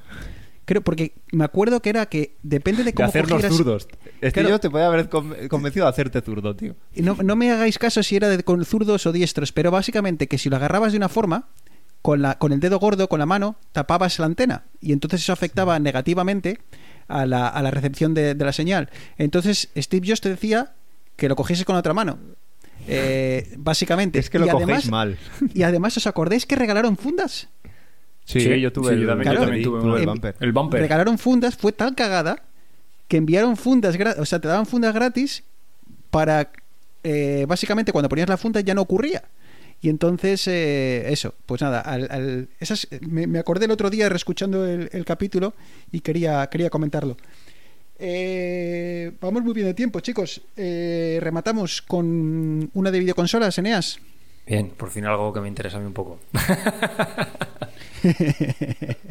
creo, 0.65 0.81
porque 0.81 1.13
me 1.31 1.43
acuerdo 1.45 1.81
que 1.81 1.89
era 1.89 2.05
que 2.07 2.35
depende 2.43 2.83
de 2.83 2.91
De 2.91 2.93
cómo 2.93 3.07
hacernos 3.09 3.33
cogieras- 3.41 3.55
zurdos. 3.57 3.87
Este 4.21 4.31
Claro. 4.41 4.49
yo 4.49 4.59
te 4.59 4.69
puede 4.69 4.85
haber 4.85 5.09
con- 5.09 5.33
convencido 5.47 5.85
de 5.85 5.89
hacerte 5.91 6.21
zurdo, 6.21 6.55
tío. 6.55 6.75
No, 6.95 7.15
no 7.23 7.35
me 7.35 7.51
hagáis 7.51 7.77
caso 7.77 8.01
si 8.03 8.15
era 8.15 8.29
de, 8.29 8.43
con 8.43 8.63
zurdos 8.65 9.05
o 9.05 9.11
diestros, 9.11 9.51
pero 9.51 9.71
básicamente 9.71 10.27
que 10.27 10.37
si 10.37 10.49
lo 10.49 10.55
agarrabas 10.55 10.91
de 10.91 10.97
una 10.97 11.09
forma, 11.09 11.49
con, 12.01 12.21
la, 12.21 12.37
con 12.37 12.51
el 12.53 12.59
dedo 12.59 12.77
gordo, 12.79 13.09
con 13.09 13.19
la 13.19 13.25
mano, 13.25 13.55
tapabas 13.71 14.19
la 14.19 14.25
antena. 14.27 14.65
Y 14.81 14.91
entonces 14.93 15.21
eso 15.21 15.33
afectaba 15.33 15.79
negativamente 15.79 16.59
a 17.07 17.25
la, 17.25 17.47
a 17.47 17.61
la 17.61 17.71
recepción 17.71 18.13
de, 18.13 18.35
de 18.35 18.45
la 18.45 18.53
señal. 18.53 18.89
Entonces 19.17 19.69
Steve 19.77 20.07
Jobs 20.07 20.21
te 20.21 20.29
decía 20.29 20.73
que 21.15 21.27
lo 21.29 21.35
cogieses 21.35 21.65
con 21.65 21.73
la 21.75 21.79
otra 21.79 21.93
mano. 21.93 22.17
Eh, 22.87 23.53
básicamente. 23.57 24.19
Es 24.19 24.29
que 24.29 24.37
lo 24.39 24.45
Y 24.45 24.49
además- 24.49 24.87
mal. 24.89 25.17
Y 25.53 25.63
además, 25.63 25.97
¿os 25.97 26.07
acordáis 26.07 26.45
que 26.45 26.55
regalaron 26.55 26.97
fundas? 26.97 27.49
Sí, 28.25 28.59
yo 28.59 28.73
tuve 28.73 28.89
sí, 28.89 28.93
el, 28.95 29.01
yo 29.01 29.07
también, 29.07 29.31
yo 29.31 29.33
yo 29.39 29.41
también 29.45 29.63
tuve 29.63 29.99
el 30.01 30.05
bumper. 30.07 30.35
El 30.39 30.51
bumper. 30.51 30.81
Regalaron 30.81 31.17
fundas, 31.17 31.55
fue 31.55 31.71
tal 31.71 31.95
cagada 31.95 32.41
que 33.07 33.17
enviaron 33.17 33.55
fundas, 33.55 33.95
o 34.17 34.25
sea, 34.25 34.39
te 34.39 34.47
daban 34.47 34.65
fundas 34.65 34.93
gratis 34.93 35.43
para, 36.09 36.49
eh, 37.03 37.45
básicamente, 37.47 37.91
cuando 37.91 38.09
ponías 38.09 38.27
la 38.27 38.37
funda 38.37 38.61
ya 38.61 38.73
no 38.73 38.81
ocurría. 38.81 39.23
Y 39.81 39.89
entonces, 39.89 40.47
eh, 40.47 41.11
eso, 41.11 41.35
pues 41.45 41.61
nada, 41.61 41.81
al, 41.81 42.07
al- 42.09 42.47
esas, 42.59 42.87
me, 43.01 43.27
me 43.27 43.37
acordé 43.37 43.65
el 43.65 43.71
otro 43.71 43.91
día 43.91 44.09
reescuchando 44.09 44.65
el, 44.65 44.89
el 44.91 45.05
capítulo 45.05 45.53
y 45.91 45.99
quería, 45.99 46.47
quería 46.47 46.71
comentarlo. 46.71 47.17
Eh, 47.99 49.11
vamos 49.21 49.43
muy 49.43 49.53
bien 49.53 49.67
de 49.67 49.73
tiempo, 49.75 49.99
chicos. 49.99 50.41
Eh, 50.57 51.19
rematamos 51.21 51.81
con 51.83 52.69
una 52.73 52.89
de 52.89 52.99
videoconsolas, 52.99 53.57
Eneas. 53.59 53.99
Bien, 54.47 54.69
por 54.69 54.89
fin 54.89 55.05
algo 55.05 55.31
que 55.33 55.41
me 55.41 55.47
interesa 55.47 55.77
a 55.77 55.79
mí 55.79 55.85
un 55.85 55.93
poco. 55.93 56.19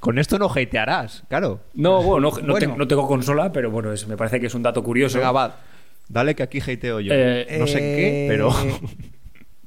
Con 0.00 0.18
esto 0.18 0.38
no 0.38 0.50
hatearás, 0.50 1.22
claro. 1.28 1.60
No, 1.74 2.02
bueno, 2.02 2.30
no, 2.30 2.36
no 2.38 2.42
Bueno. 2.52 2.58
tengo, 2.58 2.76
no 2.76 2.88
tengo 2.88 3.06
consola, 3.06 3.52
pero 3.52 3.70
bueno, 3.70 3.92
es- 3.92 4.06
me 4.08 4.16
parece 4.16 4.40
que 4.40 4.46
es 4.46 4.54
un 4.54 4.62
dato 4.62 4.82
curioso. 4.82 5.18
Venga, 5.18 5.32
va. 5.32 5.60
Dale 6.08 6.34
que 6.34 6.42
aquí 6.42 6.60
hateo 6.60 7.00
yo. 7.00 7.12
Eh, 7.14 7.56
no 7.60 7.66
sé 7.66 7.74
en 7.74 7.96
qué, 7.96 8.24
Eh, 8.24 8.28
pero... 8.28 8.50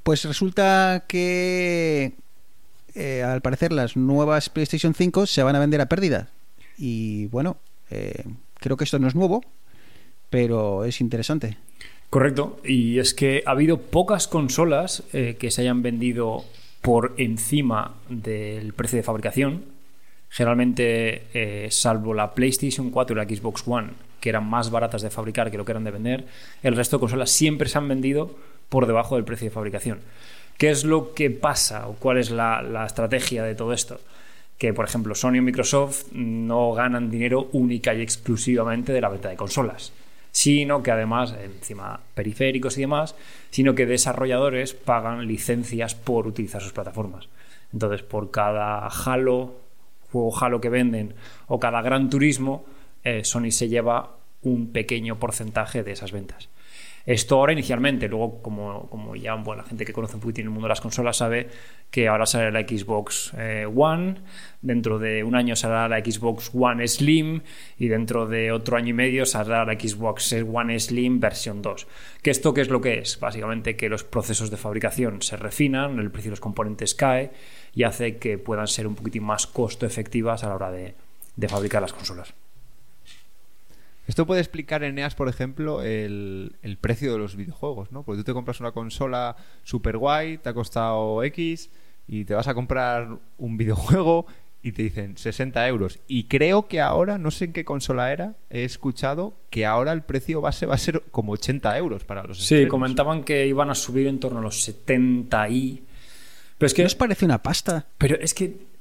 Pues 0.03 0.23
resulta 0.25 1.05
que 1.07 2.13
eh, 2.93 3.23
al 3.23 3.41
parecer 3.41 3.71
las 3.71 3.95
nuevas 3.97 4.49
PlayStation 4.49 4.93
5 4.93 5.25
se 5.25 5.41
van 5.41 5.55
a 5.55 5.59
vender 5.59 5.81
a 5.81 5.87
pérdida. 5.87 6.27
Y 6.77 7.25
bueno, 7.27 7.57
eh, 7.89 8.23
creo 8.59 8.77
que 8.77 8.83
esto 8.83 8.99
no 8.99 9.07
es 9.07 9.15
nuevo, 9.15 9.43
pero 10.29 10.85
es 10.85 11.01
interesante. 11.01 11.57
Correcto, 12.11 12.59
y 12.63 12.99
es 12.99 13.15
que 13.15 13.41
ha 13.47 13.51
habido 13.51 13.79
pocas 13.81 14.27
consolas 14.27 15.01
eh, 15.13 15.37
que 15.39 15.49
se 15.49 15.61
hayan 15.61 15.81
vendido 15.81 16.45
por 16.85 17.15
encima 17.17 17.95
del 18.09 18.73
precio 18.73 18.97
de 18.97 19.01
fabricación. 19.01 19.65
Generalmente, 20.29 21.23
eh, 21.33 21.67
salvo 21.71 22.13
la 22.13 22.35
PlayStation 22.35 22.91
4 22.91 23.15
y 23.15 23.17
la 23.17 23.35
Xbox 23.35 23.63
One, 23.65 23.89
que 24.21 24.29
eran 24.29 24.47
más 24.47 24.69
baratas 24.69 25.01
de 25.01 25.09
fabricar 25.09 25.49
que 25.49 25.57
lo 25.57 25.65
que 25.65 25.71
eran 25.71 25.83
de 25.83 25.89
vender, 25.89 26.27
el 26.61 26.75
resto 26.75 26.97
de 26.97 26.99
consolas 26.99 27.31
siempre 27.31 27.69
se 27.69 27.79
han 27.79 27.87
vendido 27.87 28.35
por 28.69 28.85
debajo 28.85 29.15
del 29.15 29.25
precio 29.25 29.45
de 29.45 29.55
fabricación. 29.55 29.99
¿Qué 30.59 30.69
es 30.69 30.83
lo 30.83 31.15
que 31.15 31.31
pasa 31.31 31.87
o 31.87 31.93
cuál 31.95 32.19
es 32.19 32.29
la, 32.29 32.61
la 32.61 32.85
estrategia 32.85 33.41
de 33.43 33.55
todo 33.55 33.73
esto? 33.73 33.99
Que, 34.59 34.71
por 34.71 34.85
ejemplo, 34.85 35.15
Sony 35.15 35.39
o 35.39 35.41
Microsoft 35.41 36.11
no 36.11 36.71
ganan 36.73 37.09
dinero 37.09 37.49
única 37.53 37.95
y 37.95 38.01
exclusivamente 38.01 38.93
de 38.93 39.01
la 39.01 39.09
venta 39.09 39.29
de 39.29 39.35
consolas 39.35 39.91
sino 40.35 40.83
que 40.83 40.91
además, 40.91 41.33
encima 41.41 42.01
periféricos 42.13 42.77
y 42.77 42.81
demás, 42.81 43.15
sino 43.51 43.73
que 43.73 43.85
desarrolladores 43.85 44.73
pagan 44.73 45.27
licencias 45.27 45.95
por 45.95 46.27
utilizar 46.27 46.61
sus 46.61 46.73
plataformas. 46.73 47.29
Entonces, 47.71 48.03
por 48.03 48.31
cada 48.31 48.85
Halo, 48.85 49.55
juego 50.11 50.37
Halo 50.37 50.59
que 50.59 50.67
venden, 50.67 51.13
o 51.47 51.57
cada 51.57 51.81
Gran 51.81 52.09
Turismo, 52.09 52.65
eh, 53.05 53.23
Sony 53.23 53.49
se 53.51 53.69
lleva 53.69 54.17
un 54.41 54.73
pequeño 54.73 55.19
porcentaje 55.19 55.83
de 55.83 55.93
esas 55.93 56.11
ventas. 56.11 56.49
Esto 57.05 57.35
ahora 57.35 57.53
inicialmente, 57.53 58.07
luego 58.07 58.41
como, 58.41 58.89
como 58.89 59.15
ya 59.15 59.35
bueno, 59.35 59.61
la 59.61 59.67
gente 59.67 59.85
que 59.85 59.93
conoce 59.93 60.15
un 60.15 60.21
poquito 60.21 60.41
en 60.41 60.47
el 60.47 60.49
mundo 60.49 60.65
de 60.65 60.69
las 60.69 60.81
consolas 60.81 61.17
sabe 61.17 61.49
que 61.91 62.07
ahora 62.07 62.25
sale 62.25 62.51
la 62.51 62.61
Xbox 62.67 63.31
eh, 63.37 63.67
One, 63.73 64.15
dentro 64.61 64.97
de 64.97 65.23
un 65.23 65.35
año 65.35 65.55
saldrá 65.55 65.87
la 65.87 65.99
Xbox 65.99 66.49
One 66.53 66.87
Slim 66.87 67.41
y 67.77 67.89
dentro 67.89 68.25
de 68.25 68.51
otro 68.51 68.77
año 68.77 68.89
y 68.89 68.93
medio 68.93 69.27
saldrá 69.27 69.65
la 69.65 69.73
Xbox 69.73 70.33
One 70.33 70.79
Slim 70.79 71.19
versión 71.19 71.61
2. 71.61 71.87
¿Que 72.23 72.31
esto 72.31 72.55
qué 72.55 72.61
es 72.61 72.69
lo 72.69 72.81
que 72.81 72.97
es? 72.97 73.19
Básicamente 73.19 73.75
que 73.75 73.87
los 73.87 74.03
procesos 74.03 74.49
de 74.49 74.57
fabricación 74.57 75.21
se 75.21 75.37
refinan, 75.37 75.99
el 75.99 76.09
precio 76.09 76.29
de 76.29 76.33
los 76.33 76.41
componentes 76.41 76.95
cae 76.95 77.31
y 77.75 77.83
hace 77.83 78.17
que 78.17 78.39
puedan 78.39 78.67
ser 78.67 78.87
un 78.87 78.95
poquitín 78.95 79.23
más 79.23 79.45
costo 79.45 79.85
efectivas 79.85 80.43
a 80.43 80.49
la 80.49 80.55
hora 80.55 80.71
de, 80.71 80.95
de 81.35 81.47
fabricar 81.47 81.83
las 81.83 81.93
consolas. 81.93 82.33
Esto 84.07 84.25
puede 84.27 84.41
explicar, 84.41 84.83
Eneas, 84.83 85.15
por 85.15 85.27
ejemplo, 85.29 85.81
el, 85.81 86.55
el 86.61 86.77
precio 86.77 87.11
de 87.11 87.17
los 87.17 87.35
videojuegos, 87.35 87.91
¿no? 87.91 88.03
Porque 88.03 88.19
tú 88.19 88.23
te 88.25 88.33
compras 88.33 88.59
una 88.59 88.71
consola 88.71 89.35
super 89.63 89.97
guay, 89.97 90.37
te 90.37 90.49
ha 90.49 90.53
costado 90.53 91.23
X, 91.23 91.71
y 92.07 92.25
te 92.25 92.35
vas 92.35 92.47
a 92.47 92.53
comprar 92.53 93.17
un 93.37 93.57
videojuego 93.57 94.27
y 94.61 94.71
te 94.71 94.83
dicen 94.83 95.17
60 95.17 95.67
euros. 95.67 95.99
Y 96.07 96.23
creo 96.25 96.67
que 96.67 96.81
ahora, 96.81 97.17
no 97.17 97.29
sé 97.31 97.45
en 97.45 97.53
qué 97.53 97.65
consola 97.65 98.11
era, 98.11 98.35
he 98.49 98.63
escuchado 98.63 99.35
que 99.49 99.65
ahora 99.65 99.91
el 99.91 100.01
precio 100.03 100.41
base 100.41 100.65
va 100.65 100.75
a 100.75 100.79
ser 100.79 101.01
como 101.11 101.33
80 101.33 101.77
euros 101.77 102.03
para 102.03 102.23
los 102.23 102.37
Sí, 102.39 102.43
estrenos. 102.55 102.69
comentaban 102.71 103.23
que 103.23 103.45
iban 103.47 103.69
a 103.69 103.75
subir 103.75 104.07
en 104.07 104.19
torno 104.19 104.39
a 104.39 104.41
los 104.41 104.61
70 104.63 105.49
y... 105.49 105.83
Pero 106.57 106.67
es 106.67 106.73
que... 106.73 106.81
¿Qué 106.83 106.85
os 106.87 106.95
parece 106.95 107.25
una 107.25 107.41
pasta? 107.43 107.87
Pero 107.97 108.15
es 108.19 108.33
que... 108.33 108.74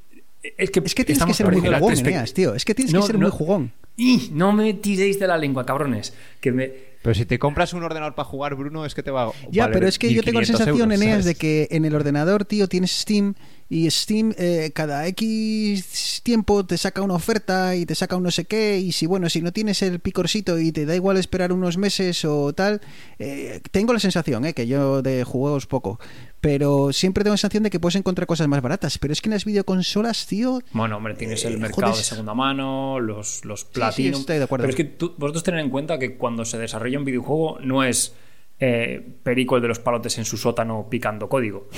Es 0.59 0.70
que, 0.70 0.80
Es 0.85 0.94
que 0.94 1.04
tienes 1.04 1.24
que 1.24 1.35
ser 1.35 1.50
muy 1.50 1.61
jugón. 1.61 1.94
Eneas, 1.98 2.35
tío. 2.35 2.54
Es 2.54 2.64
que 2.64 2.74
tienes 2.74 2.92
No, 2.92 3.00
que 3.00 3.07
ser 3.07 3.14
no. 3.18 3.22
muy 3.22 3.30
jugón. 3.30 3.72
¡Ih! 3.96 4.30
No 4.33 4.52
me 4.52 4.74
tiréis 4.74 5.18
de 5.18 5.26
la 5.26 5.38
lengua, 5.38 5.64
cabrones. 5.64 6.12
Que 6.40 6.52
me... 6.52 6.70
Pero 7.02 7.14
si 7.14 7.26
te 7.26 7.38
compras 7.38 7.72
un 7.74 7.83
ordenador 7.83 8.14
para 8.14 8.26
jugar, 8.28 8.54
Bruno, 8.54 8.85
es 8.87 8.94
que 8.94 9.02
te 9.02 9.11
va 9.11 9.24
a 9.28 9.33
Ya, 9.50 9.64
valer 9.64 9.74
pero 9.74 9.88
es 9.88 9.98
que 9.98 10.12
yo 10.12 10.22
tengo 10.22 10.40
la 10.40 10.46
1500 10.46 10.59
sensación, 10.66 10.90
euros, 10.92 11.02
Eneas, 11.02 11.12
¿sabes? 11.22 11.24
de 11.26 11.35
que 11.35 11.68
en 11.70 11.85
el 11.85 11.94
ordenador, 11.94 12.44
tío, 12.44 12.66
tienes 12.68 12.92
Steam 12.92 13.35
y 13.68 13.90
Steam 13.90 14.35
eh, 14.38 14.70
cada 14.74 15.07
X 15.09 16.20
tiempo 16.22 16.64
te 16.66 16.77
saca 16.79 17.03
una 17.03 17.14
oferta 17.14 17.74
y 17.77 17.87
te 17.87 17.94
saca 17.94 18.16
un 18.16 18.22
no 18.22 18.31
sé 18.31 18.44
qué 18.44 18.79
y 18.79 18.92
si, 18.92 19.07
bueno, 19.07 19.29
si 19.29 19.40
no 19.42 19.53
tienes 19.53 19.83
el 19.83 20.00
picorcito 20.00 20.59
y 20.59 20.70
te 20.72 20.87
da 20.87 20.94
igual 20.94 21.16
esperar 21.16 21.53
unos 21.53 21.77
meses 21.79 22.24
o 22.24 22.53
tal, 22.53 22.81
eh, 23.18 23.61
tengo 23.70 23.92
la 23.92 23.98
sensación, 24.00 24.44
eh, 24.44 24.55
que 24.55 24.66
yo 24.66 25.03
de 25.03 25.24
juegos 25.24 25.66
poco, 25.66 25.98
pero 26.40 26.92
siempre 26.92 27.24
tengo 27.24 27.35
la 27.35 27.38
sensación 27.38 27.62
de 27.62 27.70
que 27.70 27.81
puedes 27.81 27.96
encontrar 27.96 28.27
cosas 28.27 28.48
más 28.48 28.61
baratas, 28.62 28.98
pero 28.98 29.12
es 29.12 29.20
que 29.22 29.29
en 29.29 29.33
las 29.35 29.44
videoconsolas, 29.44 30.27
tío, 30.27 30.61
Bueno, 30.72 30.96
hombre, 30.98 31.14
tienes 31.14 31.44
el 31.44 31.55
Eh, 31.55 31.57
mercado 31.59 31.88
joder. 31.92 31.96
de 31.96 32.05
segunda 32.05 32.35
mano, 32.35 33.00
los, 33.00 33.44
los 33.44 33.64
Platinum. 33.64 34.20
estoy 34.20 34.38
de 34.38 34.44
acuerdo. 34.44 34.62
Pero 34.64 34.70
es 34.70 34.77
que 34.77 34.85
tú- 34.85 35.14
vosotros 35.16 35.42
tened 35.42 35.61
en 35.61 35.70
cuenta 35.70 35.98
que 35.98 36.16
cuando 36.16 36.44
se 36.44 36.59
desarrolla 36.59 36.98
un 36.98 37.05
videojuego 37.05 37.59
no 37.61 37.83
es 37.83 38.12
eh, 38.60 39.04
Perico 39.22 39.56
el 39.56 39.62
de 39.62 39.68
los 39.68 39.78
palotes 39.78 40.16
en 40.18 40.24
su 40.24 40.36
sótano 40.36 40.86
picando 40.90 41.28
código. 41.28 41.68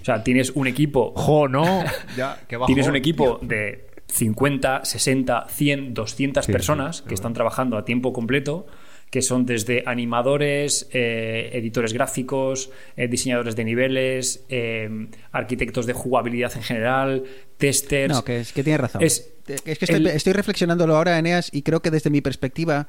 O 0.00 0.04
sea, 0.04 0.22
tienes 0.24 0.50
un 0.50 0.66
equipo 0.66 1.12
¡Jo, 1.16 1.48
no! 1.48 1.84
Ya, 2.16 2.38
Tienes 2.66 2.86
un 2.88 2.96
equipo 2.96 3.38
tío. 3.38 3.48
de 3.48 3.86
50, 4.08 4.84
60, 4.84 5.46
100, 5.48 5.94
200 5.94 6.44
Sí, 6.44 6.52
personas 6.52 6.96
sí, 6.98 7.04
que 7.08 7.14
están 7.14 7.32
trabajando 7.34 7.76
a 7.78 7.84
tiempo 7.84 8.12
completo, 8.12 8.66
que 9.10 9.22
son 9.22 9.44
desde 9.46 9.84
animadores, 9.86 10.88
eh, 10.92 11.50
editores 11.52 11.92
gráficos, 11.92 12.70
eh, 12.96 13.08
diseñadores 13.08 13.54
de 13.56 13.64
niveles, 13.64 14.44
eh, 14.48 15.08
arquitectos 15.32 15.86
de 15.86 15.92
jugabilidad 15.92 16.52
en 16.56 16.62
general, 16.62 17.24
testers. 17.58 18.12
no, 18.14 18.24
que, 18.24 18.40
es, 18.40 18.52
que 18.52 18.64
tienes 18.64 18.80
razón. 18.80 19.02
Es 19.02 19.30
Es 19.46 19.60
que 19.78 19.84
estoy, 19.84 19.96
el- 19.96 20.06
estoy 20.08 20.32
reflexionándolo 20.32 20.96
ahora, 20.96 21.18
Eneas, 21.18 21.50
y 21.52 21.62
creo 21.62 21.80
que 21.80 21.90
desde 21.90 22.08
mi 22.10 22.20
perspectiva 22.22 22.88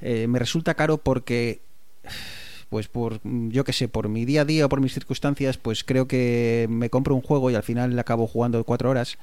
eh, 0.00 0.26
me 0.28 0.38
resulta 0.38 0.74
caro 0.74 0.98
porque, 0.98 1.60
pues 2.74 2.88
por, 2.88 3.20
mm, 3.22 3.50
yo 3.50 3.62
qué 3.62 3.72
sé, 3.72 3.86
por 3.86 4.08
mi 4.08 4.24
día 4.24 4.40
a 4.40 4.44
día 4.44 4.66
o 4.66 4.68
por 4.68 4.80
mis 4.80 4.92
circunstancias, 4.92 5.58
pues 5.58 5.84
creo 5.84 6.08
que 6.08 6.66
me 6.68 6.90
compro 6.90 7.14
un 7.14 7.20
juego 7.22 7.48
y 7.48 7.54
al 7.54 7.62
final 7.62 7.94
le 7.94 8.00
acabo 8.00 8.26
jugando 8.26 8.64
cuatro 8.64 8.90
horas. 8.90 9.16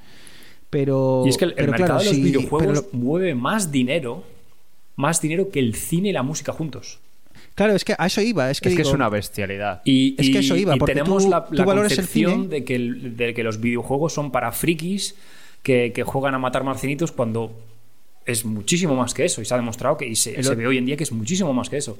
Pero, 0.70 1.24
Y 1.26 1.28
es 1.28 1.36
que 1.36 1.44
el, 1.44 1.50
el 1.50 1.56
pero 1.56 1.72
mercado 1.72 1.86
claro, 1.98 2.00
de 2.00 2.06
los 2.06 2.14
sí, 2.16 2.22
videojuegos 2.22 2.80
pero- 2.80 2.88
mueve 2.94 3.34
más 3.34 3.70
dinero, 3.70 4.24
más 4.96 5.20
dinero 5.20 5.50
que 5.50 5.58
el 5.58 5.74
cine 5.74 6.08
y 6.08 6.12
la 6.12 6.22
música 6.22 6.54
juntos. 6.54 6.98
claro, 7.54 7.74
es 7.74 7.84
que 7.84 7.94
a 7.98 8.06
eso 8.06 8.22
iba. 8.22 8.50
Es 8.50 8.62
que, 8.62 8.70
Es 8.70 8.74
que 8.74 8.78
digo, 8.84 8.88
es 8.88 8.94
una 8.94 9.10
bestialidad. 9.10 9.82
Y, 9.84 10.14
Es 10.18 10.30
que 10.30 10.38
eso 10.38 10.56
iba, 10.56 10.74
y 10.74 10.78
porque 10.78 10.94
tenemos 10.94 11.24
tú- 11.24 11.28
la, 11.30 11.44
tú 11.44 11.52
la 11.56 11.64
el 11.64 11.66
concepción 11.68 12.32
cine. 12.44 12.48
de 12.48 12.64
que, 12.64 12.74
el- 12.76 13.16
de 13.18 13.34
que 13.34 13.42
los 13.42 13.60
videojuegos 13.60 14.14
son 14.14 14.30
para 14.32 14.50
frikis 14.50 15.14
que, 15.62 15.92
que 15.94 16.04
juegan 16.04 16.34
a 16.34 16.38
matar 16.38 16.64
marcianitos 16.64 17.12
cuando 17.12 17.52
es 18.24 18.46
muchísimo 18.46 18.96
más 18.96 19.12
que 19.12 19.26
eso. 19.26 19.42
Y 19.42 19.44
se 19.44 19.52
ha 19.52 19.58
demostrado 19.58 19.98
que 19.98 20.06
y 20.06 20.16
se, 20.16 20.36
El 20.36 20.44
se 20.44 20.52
o- 20.52 20.56
ve 20.56 20.66
hoy 20.66 20.78
en 20.78 20.86
día 20.86 20.96
que 20.96 21.04
es 21.04 21.12
muchísimo 21.12 21.52
más 21.52 21.68
que 21.68 21.76
eso. 21.76 21.98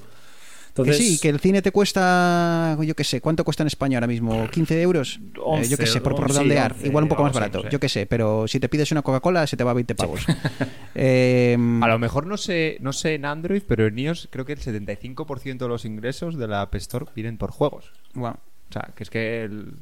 Que 0.73 0.93
sí, 0.93 1.19
que 1.19 1.29
el 1.29 1.39
cine 1.39 1.61
te 1.61 1.71
cuesta, 1.71 2.75
yo 2.81 2.95
qué 2.95 3.03
sé, 3.03 3.21
¿cuánto 3.21 3.43
cuesta 3.43 3.61
en 3.61 3.67
España 3.67 3.97
ahora 3.97 4.07
mismo? 4.07 4.47
¿15 4.47 4.71
euros? 4.81 5.19
Eh, 5.21 5.67
yo 5.69 5.77
qué 5.77 5.83
11, 5.83 5.87
sé, 5.87 6.01
por, 6.01 6.15
por 6.15 6.27
redondear. 6.29 6.71
11, 6.73 6.87
Igual 6.87 7.03
un 7.03 7.09
poco 7.09 7.23
más 7.23 7.33
barato. 7.33 7.59
no 7.59 7.63
sé. 7.65 7.69
Yo 7.69 7.79
qué 7.79 7.89
sé, 7.89 8.05
pero 8.07 8.47
si 8.47 8.59
te 8.59 8.69
pides 8.69 8.91
una 8.91 9.03
Coca-Cola 9.03 9.45
se 9.45 9.55
te 9.55 9.63
va 9.63 9.71
a 9.71 9.75
20 9.75 9.95
pavos. 9.95 10.25
Eh, 10.95 11.57
A 11.81 11.87
lo 11.87 11.97
mejor 11.97 12.27
no 12.27 12.37
sé, 12.37 12.77
no 12.79 12.93
sé 12.93 13.15
en 13.15 13.25
Android, 13.25 13.63
pero 13.67 13.87
en 13.87 13.97
iOS 13.97 14.27
creo 14.31 14.45
que 14.45 14.53
el 14.53 14.59
75% 14.59 15.57
de 15.57 15.67
los 15.67 15.85
ingresos 15.85 16.37
de 16.37 16.47
la 16.47 16.61
App 16.61 16.75
Store 16.75 17.05
vienen 17.15 17.37
por 17.37 17.49
juegos. 17.51 17.91
O 18.15 18.31
sea, 18.71 18.89
que 18.95 19.03
es 19.03 19.09
que 19.09 19.43
el... 19.43 19.73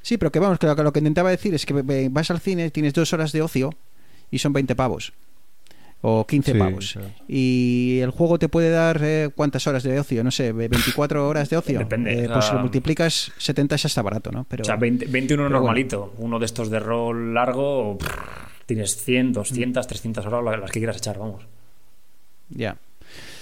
Sí, 0.00 0.16
pero 0.16 0.32
que 0.32 0.38
vamos, 0.38 0.58
que 0.58 0.66
lo, 0.66 0.74
que 0.76 0.82
lo 0.82 0.92
que 0.92 1.00
intentaba 1.00 1.30
decir 1.30 1.54
es 1.54 1.66
que 1.66 2.08
vas 2.10 2.30
al 2.30 2.40
cine, 2.40 2.70
tienes 2.70 2.94
dos 2.94 3.12
horas 3.12 3.32
de 3.32 3.42
ocio 3.42 3.74
y 4.30 4.38
son 4.38 4.52
20 4.54 4.74
pavos. 4.76 5.12
O 6.02 6.24
15 6.26 6.52
Sí, 6.52 6.58
pavos. 6.58 6.92
claro. 6.92 7.08
Y 7.26 7.98
el 8.02 8.10
juego 8.10 8.38
te 8.38 8.48
puede 8.48 8.70
dar 8.70 9.00
eh, 9.02 9.30
cuántas 9.34 9.66
horas 9.66 9.82
de 9.82 9.98
ocio, 9.98 10.22
no 10.22 10.30
sé, 10.30 10.52
ve- 10.52 10.68
24 10.68 11.26
horas 11.28 11.48
de 11.50 11.56
ocio. 11.56 11.78
Depende, 11.80 12.24
Eh, 12.24 12.28
pues 12.32 12.44
si 12.44 12.52
lo 12.54 12.60
multiplicas, 12.60 13.32
70 13.38 13.76
ya 13.76 13.86
está 13.88 14.02
barato, 14.02 14.30
¿no? 14.30 14.44
Pero, 14.48 14.62
O 14.62 14.64
sea, 14.64 14.76
20, 14.76 15.06
21 15.06 15.44
pero 15.44 15.50
normalito. 15.58 16.14
Uno 16.18 16.38
de 16.38 16.44
estos 16.46 16.70
de 16.70 16.78
rol 16.78 17.34
largo, 17.34 17.98
pff, 17.98 18.08
tienes 18.66 18.96
100, 19.02 19.32
200, 19.32 19.86
300 19.86 20.26
horas, 20.26 20.44
las- 20.44 20.60
las 20.60 20.70
que 20.70 20.78
quieras 20.80 20.98
echar, 20.98 21.18
vamos. 21.18 21.44
Ya. 22.50 22.76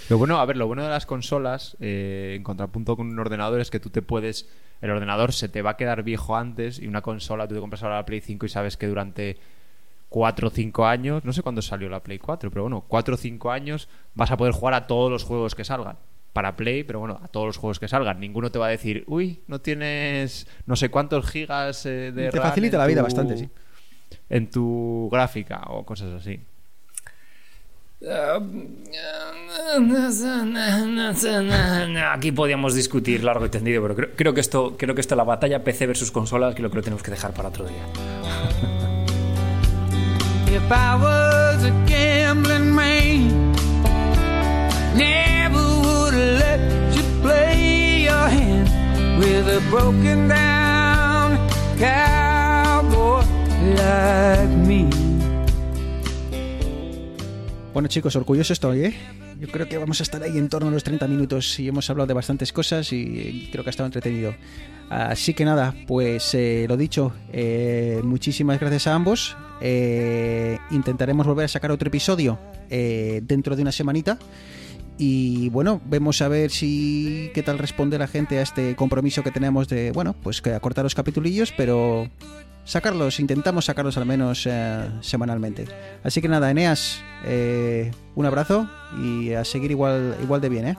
Lo 0.09 0.19
bueno, 0.19 0.38
a 0.38 0.45
ver, 0.47 0.57
lo 0.57 0.67
bueno 0.67 0.83
de 0.85 0.90
las 0.90 1.07
consolas, 1.07 1.77
eh, 1.81 2.35
en 2.37 2.43
contrapunto 2.43 2.97
con 2.97 3.09
un 3.09 3.19
ordenador, 3.19 3.61
es 3.61 3.71
que 3.71 3.81
tú 3.81 3.90
te 3.90 4.01
puedes. 4.03 4.49
El 4.81 4.90
ordenador 4.90 5.33
se 5.33 5.49
te 5.49 5.62
va 5.62 5.71
a 5.71 5.77
quedar 5.77 6.03
viejo 6.03 6.37
antes 6.37 6.79
y 6.79 6.87
una 6.87 7.01
consola, 7.01 7.49
tú 7.49 7.55
te 7.55 7.61
compras 7.61 7.83
ahora 7.83 7.97
la 7.97 8.05
Play 8.07 8.21
5 8.21 8.45
y 8.47 8.49
sabes 8.51 8.77
que 8.77 8.87
durante 8.87 9.38
4 10.14 10.46
o 10.46 10.50
5 10.50 10.87
años, 10.87 11.24
no 11.24 11.33
sé 11.33 11.42
cuándo 11.42 11.61
salió 11.61 11.88
la 11.88 12.00
Play 12.00 12.20
4, 12.20 12.48
pero 12.48 12.62
bueno, 12.62 12.85
4 12.87 13.14
o 13.14 13.18
5 13.18 13.50
años 13.50 13.88
vas 14.14 14.31
a 14.31 14.37
poder 14.37 14.53
jugar 14.53 14.74
a 14.74 14.87
todos 14.87 15.11
los 15.11 15.24
juegos 15.24 15.57
que 15.57 15.64
salgan. 15.64 15.96
Para 16.33 16.55
Play, 16.55 16.85
pero 16.85 17.00
bueno, 17.00 17.18
a 17.20 17.27
todos 17.27 17.48
los 17.48 17.57
juegos 17.57 17.81
que 17.81 17.88
salgan. 17.88 18.20
Ninguno 18.20 18.53
te 18.53 18.61
va 18.61 18.66
a 18.66 18.68
decir, 18.68 19.03
uy, 19.09 19.40
no 19.48 19.61
tienes 19.61 20.46
no 20.66 20.77
sé 20.77 20.88
cuántos 20.88 21.29
gigas 21.29 21.85
eh, 21.87 22.12
de 22.12 22.31
Te 22.31 22.38
RAM 22.38 22.48
facilita 22.48 22.79
la 22.79 22.87
vida 22.87 23.03
bastante, 23.03 23.37
sí. 23.37 23.48
En 24.31 24.48
tu 24.50 25.09
gráfica 25.11 25.62
o 25.66 25.85
cosas 25.85 26.12
así. 26.12 26.40
Aquí 32.12 32.31
podíamos 32.31 32.77
discutir 32.77 33.24
largo 33.24 33.46
y 33.46 33.48
tendido, 33.48 33.83
pero 33.83 33.96
creo, 33.96 34.11
creo 34.14 34.33
que 34.33 34.40
esto, 34.40 34.77
creo 34.77 34.94
que 34.94 35.00
esto 35.00 35.16
la 35.16 35.24
batalla 35.24 35.64
PC 35.64 35.88
versus 35.88 36.12
consolas, 36.12 36.55
creo 36.55 36.70
que 36.70 36.77
lo 36.77 36.83
tenemos 36.85 37.03
que 37.03 37.11
dejar 37.11 37.33
para 37.33 37.48
otro 37.48 37.66
día. 37.66 38.93
If 40.55 40.71
I 40.71 40.95
was 40.95 41.64
a 41.64 41.73
gambling 41.85 42.73
man, 42.73 43.51
never 44.95 45.64
would 45.83 46.14
let 46.14 46.95
you 46.95 47.03
play 47.23 48.05
your 48.05 48.29
hand 48.29 48.69
with 49.19 49.49
a 49.49 49.61
broken 49.69 50.29
down 50.29 51.38
cowboy 51.77 53.25
like 53.75 54.55
me. 54.64 54.88
Bueno, 57.73 57.88
chicos, 57.88 58.14
orgulloso 58.14 58.53
estoy, 58.53 58.85
¿eh? 58.85 58.95
Yo 59.40 59.49
creo 59.49 59.69
que 59.69 59.77
vamos 59.77 59.99
a 59.99 60.05
estar 60.05 60.23
ahí 60.23 60.38
en 60.38 60.49
torno 60.49 60.69
a 60.69 60.71
los 60.71 60.85
30 60.85 61.09
minutos 61.09 61.59
y 61.59 61.67
hemos 61.67 61.90
hablado 61.90 62.07
de 62.07 62.14
bastantes 62.14 62.53
cosas 62.53 62.93
y 62.93 63.49
creo 63.51 63.64
que 63.64 63.71
ha 63.71 63.73
estado 63.73 63.88
entretenido. 63.88 64.37
Así 64.88 65.35
que 65.35 65.45
nada, 65.45 65.75
pues 65.88 66.35
eh, 66.35 66.67
lo 66.69 66.77
dicho, 66.77 67.12
eh, 67.33 68.01
muchísimas 68.05 68.61
gracias 68.61 68.87
a 68.87 68.95
ambos. 68.95 69.37
Eh, 69.61 70.59
intentaremos 70.71 71.27
volver 71.27 71.45
a 71.45 71.49
sacar 71.49 71.71
otro 71.71 71.88
episodio 71.88 72.38
eh, 72.71 73.21
dentro 73.25 73.57
de 73.57 73.62
una 73.62 73.73
semanita. 73.73 74.19
Y 74.97 75.49
bueno, 75.51 75.81
vemos 75.87 76.23
a 76.23 76.29
ver 76.29 76.51
si 76.51 77.31
qué 77.35 77.43
tal 77.43 77.59
responde 77.59 77.99
la 77.99 78.07
gente 78.07 78.38
a 78.38 78.43
este 78.43 78.77
compromiso 78.77 79.23
que 79.23 79.33
tenemos 79.33 79.69
de, 79.69 79.90
bueno, 79.90 80.14
pues 80.23 80.40
que 80.40 80.55
acortar 80.55 80.85
los 80.85 80.95
capitulillos, 80.95 81.53
pero 81.57 82.09
sacarlos, 82.64 83.19
intentamos 83.19 83.64
sacarlos 83.64 83.97
al 83.97 84.07
menos 84.07 84.47
eh, 84.47 84.88
semanalmente. 85.01 85.67
Así 86.05 86.21
que 86.23 86.29
nada, 86.29 86.51
Eneas, 86.51 87.03
un 88.14 88.27
abrazo 88.27 88.69
y 89.03 89.33
a 89.33 89.45
seguir 89.45 89.73
igual, 89.73 90.17
igual 90.23 90.40
de 90.40 90.49
bien, 90.49 90.69
¿eh? 90.69 90.77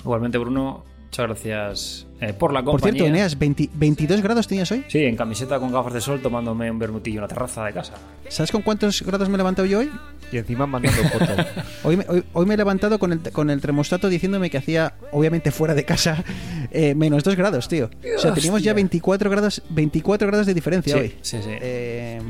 Igualmente, 0.00 0.38
Bruno, 0.38 0.84
muchas 1.06 1.26
gracias 1.26 2.07
eh, 2.20 2.32
por 2.32 2.52
la 2.52 2.62
Por 2.62 2.72
compañía. 2.72 3.02
cierto, 3.02 3.14
Eneas, 3.16 3.38
20 3.38 3.70
¿22 3.78 4.20
grados 4.22 4.48
tenías 4.48 4.70
hoy? 4.72 4.84
Sí, 4.88 4.98
en 5.04 5.16
camiseta 5.16 5.58
con 5.58 5.70
gafas 5.72 5.92
de 5.94 6.00
sol 6.00 6.20
tomándome 6.20 6.70
un 6.70 6.78
bermutillo 6.78 7.18
en 7.18 7.22
la 7.22 7.28
terraza 7.28 7.64
de 7.64 7.72
casa. 7.72 7.94
¿Sabes 8.28 8.50
con 8.50 8.62
cuántos 8.62 9.02
grados 9.02 9.28
me 9.28 9.34
he 9.34 9.38
levantado 9.38 9.66
yo 9.66 9.78
hoy? 9.78 9.90
Y 10.30 10.36
encima 10.36 10.66
mandando 10.66 11.02
fotos. 11.04 11.46
Hoy 11.84 11.96
me, 11.96 12.04
hoy, 12.08 12.22
hoy 12.34 12.44
me 12.44 12.52
he 12.54 12.56
levantado 12.56 12.98
con 12.98 13.12
el, 13.12 13.20
con 13.32 13.48
el 13.48 13.60
termostato 13.62 14.08
diciéndome 14.10 14.50
que 14.50 14.58
hacía, 14.58 14.92
obviamente 15.12 15.50
fuera 15.50 15.74
de 15.74 15.84
casa, 15.84 16.22
eh, 16.70 16.94
menos 16.94 17.24
2 17.24 17.34
grados, 17.36 17.66
tío. 17.68 17.88
O 18.16 18.20
sea, 18.20 18.34
teníamos 18.34 18.62
ya 18.62 18.74
24 18.74 19.30
grados, 19.30 19.62
24 19.70 20.26
grados 20.28 20.46
de 20.46 20.52
diferencia 20.54 20.94
Sí, 20.94 21.00
hoy. 21.00 21.14
sí, 21.22 21.38
sí. 21.42 21.48
Eh, 21.62 22.20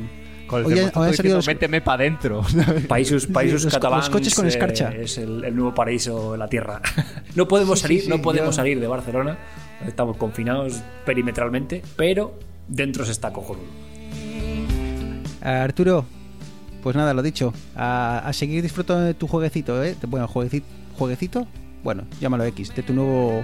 Con 0.47 0.61
el 0.61 0.65
hoy, 0.67 0.79
han 0.93 1.13
salido 1.13 1.35
los, 1.37 1.47
méteme 1.47 1.81
para 1.81 2.03
adentro. 2.03 2.41
Países, 2.87 3.25
países 3.27 3.65
los- 3.65 3.73
catalans 3.73 4.05
los 4.05 4.09
coches 4.11 4.33
con 4.33 4.45
eh, 4.45 4.49
escarcha. 4.49 4.91
es 4.95 5.17
el, 5.17 5.43
el 5.43 5.53
nuevo 5.55 5.75
paraíso 5.75 6.31
de 6.31 6.37
la 6.37 6.47
tierra. 6.47 6.81
no 7.35 7.49
podemos 7.49 7.79
Sí, 7.79 7.83
salir, 7.83 7.99
sí, 7.99 8.05
sí, 8.05 8.09
no 8.11 8.21
podemos 8.21 8.49
yo- 8.51 8.53
salir 8.61 8.79
de 8.79 8.87
Barcelona. 8.87 9.37
Estamos 9.85 10.17
confinados 10.17 10.81
perimetralmente, 11.05 11.81
pero 11.95 12.37
dentro 12.67 13.05
se 13.05 13.11
está 13.11 13.31
cojonudo. 13.31 13.67
Arturo, 15.41 16.05
pues 16.83 16.95
nada, 16.95 17.13
lo 17.13 17.21
dicho. 17.21 17.53
A, 17.75 18.19
a 18.19 18.33
seguir 18.33 18.61
disfrutando 18.61 19.03
de 19.03 19.13
tu 19.13 19.27
jueguecito, 19.27 19.83
¿eh? 19.83 19.95
Bueno, 20.07 20.27
jueguecito, 20.27 20.67
jueguecito, 20.97 21.47
bueno, 21.83 22.03
llámalo 22.19 22.43
X, 22.43 22.75
de 22.75 22.83
tu 22.83 22.93
nuevo 22.93 23.43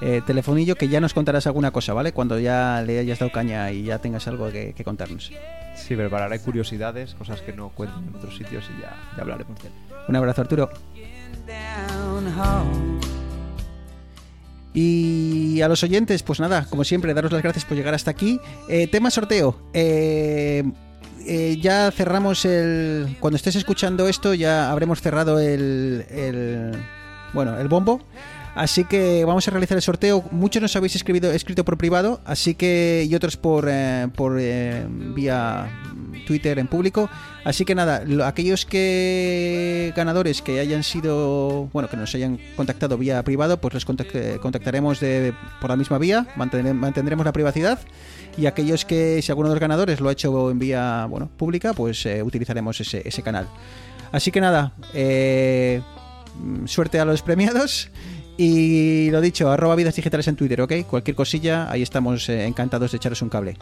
eh, 0.00 0.22
telefonillo 0.26 0.74
que 0.74 0.88
ya 0.88 1.00
nos 1.00 1.14
contarás 1.14 1.46
alguna 1.46 1.70
cosa, 1.70 1.94
¿vale? 1.94 2.12
Cuando 2.12 2.38
ya 2.38 2.82
le 2.84 2.98
hayas 2.98 3.20
dado 3.20 3.30
caña 3.32 3.70
y 3.70 3.84
ya 3.84 3.98
tengas 3.98 4.26
algo 4.26 4.50
que, 4.50 4.74
que 4.74 4.84
contarnos. 4.84 5.30
Sí, 5.76 5.94
prepararé 5.94 6.40
curiosidades, 6.40 7.14
cosas 7.14 7.42
que 7.42 7.52
no 7.52 7.68
cuentan 7.68 8.08
en 8.08 8.16
otros 8.16 8.36
sitios 8.36 8.68
y 8.76 8.82
ya, 8.82 8.96
ya 9.16 9.22
hablaremos 9.22 9.60
de 9.62 9.68
él. 9.68 9.74
Un 10.08 10.16
abrazo, 10.16 10.42
Arturo. 10.42 10.70
Y 14.76 15.62
a 15.62 15.68
los 15.68 15.82
oyentes, 15.82 16.22
pues 16.22 16.38
nada, 16.38 16.66
como 16.68 16.84
siempre, 16.84 17.14
daros 17.14 17.32
las 17.32 17.42
gracias 17.42 17.64
por 17.64 17.78
llegar 17.78 17.94
hasta 17.94 18.10
aquí. 18.10 18.38
Eh, 18.68 18.86
tema 18.86 19.10
sorteo. 19.10 19.56
Eh, 19.72 20.64
eh, 21.26 21.56
ya 21.58 21.90
cerramos 21.90 22.44
el. 22.44 23.16
Cuando 23.18 23.36
estés 23.36 23.56
escuchando 23.56 24.06
esto, 24.06 24.34
ya 24.34 24.70
habremos 24.70 25.00
cerrado 25.00 25.40
el. 25.40 26.04
el 26.10 26.72
bueno, 27.32 27.58
el 27.58 27.68
bombo. 27.68 28.02
Así 28.56 28.84
que 28.84 29.24
vamos 29.26 29.46
a 29.46 29.50
realizar 29.50 29.76
el 29.76 29.82
sorteo. 29.82 30.24
Muchos 30.30 30.62
nos 30.62 30.74
habéis 30.76 30.96
escrito, 30.96 31.64
por 31.64 31.76
privado, 31.76 32.20
así 32.24 32.54
que 32.54 33.06
y 33.08 33.14
otros 33.14 33.36
por, 33.36 33.66
eh, 33.68 34.08
por 34.16 34.38
eh, 34.40 34.86
vía 34.88 35.68
Twitter 36.26 36.58
en 36.58 36.66
público. 36.66 37.10
Así 37.44 37.66
que 37.66 37.74
nada, 37.74 38.02
lo- 38.06 38.24
aquellos 38.24 38.64
que 38.64 39.92
ganadores 39.94 40.40
que 40.40 40.58
hayan 40.58 40.82
sido, 40.84 41.68
bueno, 41.74 41.90
que 41.90 41.98
nos 41.98 42.14
hayan 42.14 42.38
contactado 42.56 42.96
vía 42.96 43.22
privado, 43.22 43.60
pues 43.60 43.74
los 43.74 43.86
contact- 43.86 44.14
eh, 44.14 44.38
contactaremos 44.40 45.00
de, 45.00 45.34
por 45.60 45.68
la 45.68 45.76
misma 45.76 45.98
vía, 45.98 46.26
mantendremos 46.34 47.26
la 47.26 47.32
privacidad. 47.32 47.78
Y 48.38 48.46
aquellos 48.46 48.86
que, 48.86 49.20
si 49.20 49.30
alguno 49.32 49.50
de 49.50 49.54
los 49.56 49.60
ganadores 49.60 50.00
lo 50.00 50.08
ha 50.08 50.12
hecho 50.12 50.50
en 50.50 50.58
vía, 50.58 51.06
bueno, 51.10 51.28
pública, 51.36 51.74
pues 51.74 52.06
utilizaremos 52.24 52.80
ese, 52.80 53.02
ese 53.06 53.22
canal. 53.22 53.46
Así 54.12 54.30
que 54.30 54.40
nada, 54.40 54.72
mm, 54.94 56.66
suerte 56.66 56.98
a 57.00 57.04
los 57.04 57.20
premiados. 57.22 57.90
Y 58.38 59.10
lo 59.10 59.20
dicho, 59.20 59.50
arroba 59.50 59.76
vidas 59.76 59.96
digitales 59.96 60.28
en 60.28 60.36
Twitter, 60.36 60.60
¿ok? 60.60 60.72
Cualquier 60.86 61.16
cosilla, 61.16 61.70
ahí 61.70 61.82
estamos 61.82 62.28
eh, 62.28 62.44
encantados 62.46 62.92
de 62.92 62.98
echaros 62.98 63.22
un 63.22 63.30
cable. 63.30 63.56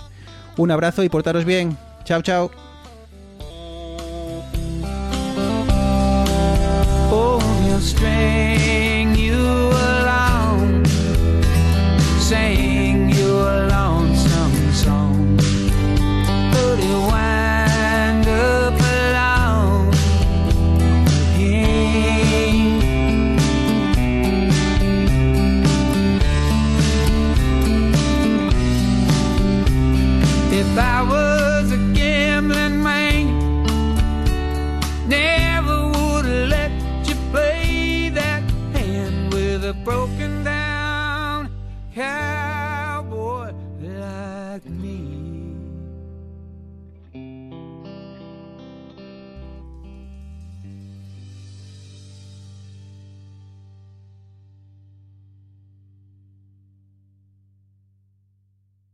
Un 0.57 0.71
abrazo 0.71 1.05
y 1.05 1.09
portaros 1.09 1.45
bien. 1.45 1.77
Chao, 2.05 2.23
chao. 2.23 2.51
Oh, 7.11 7.39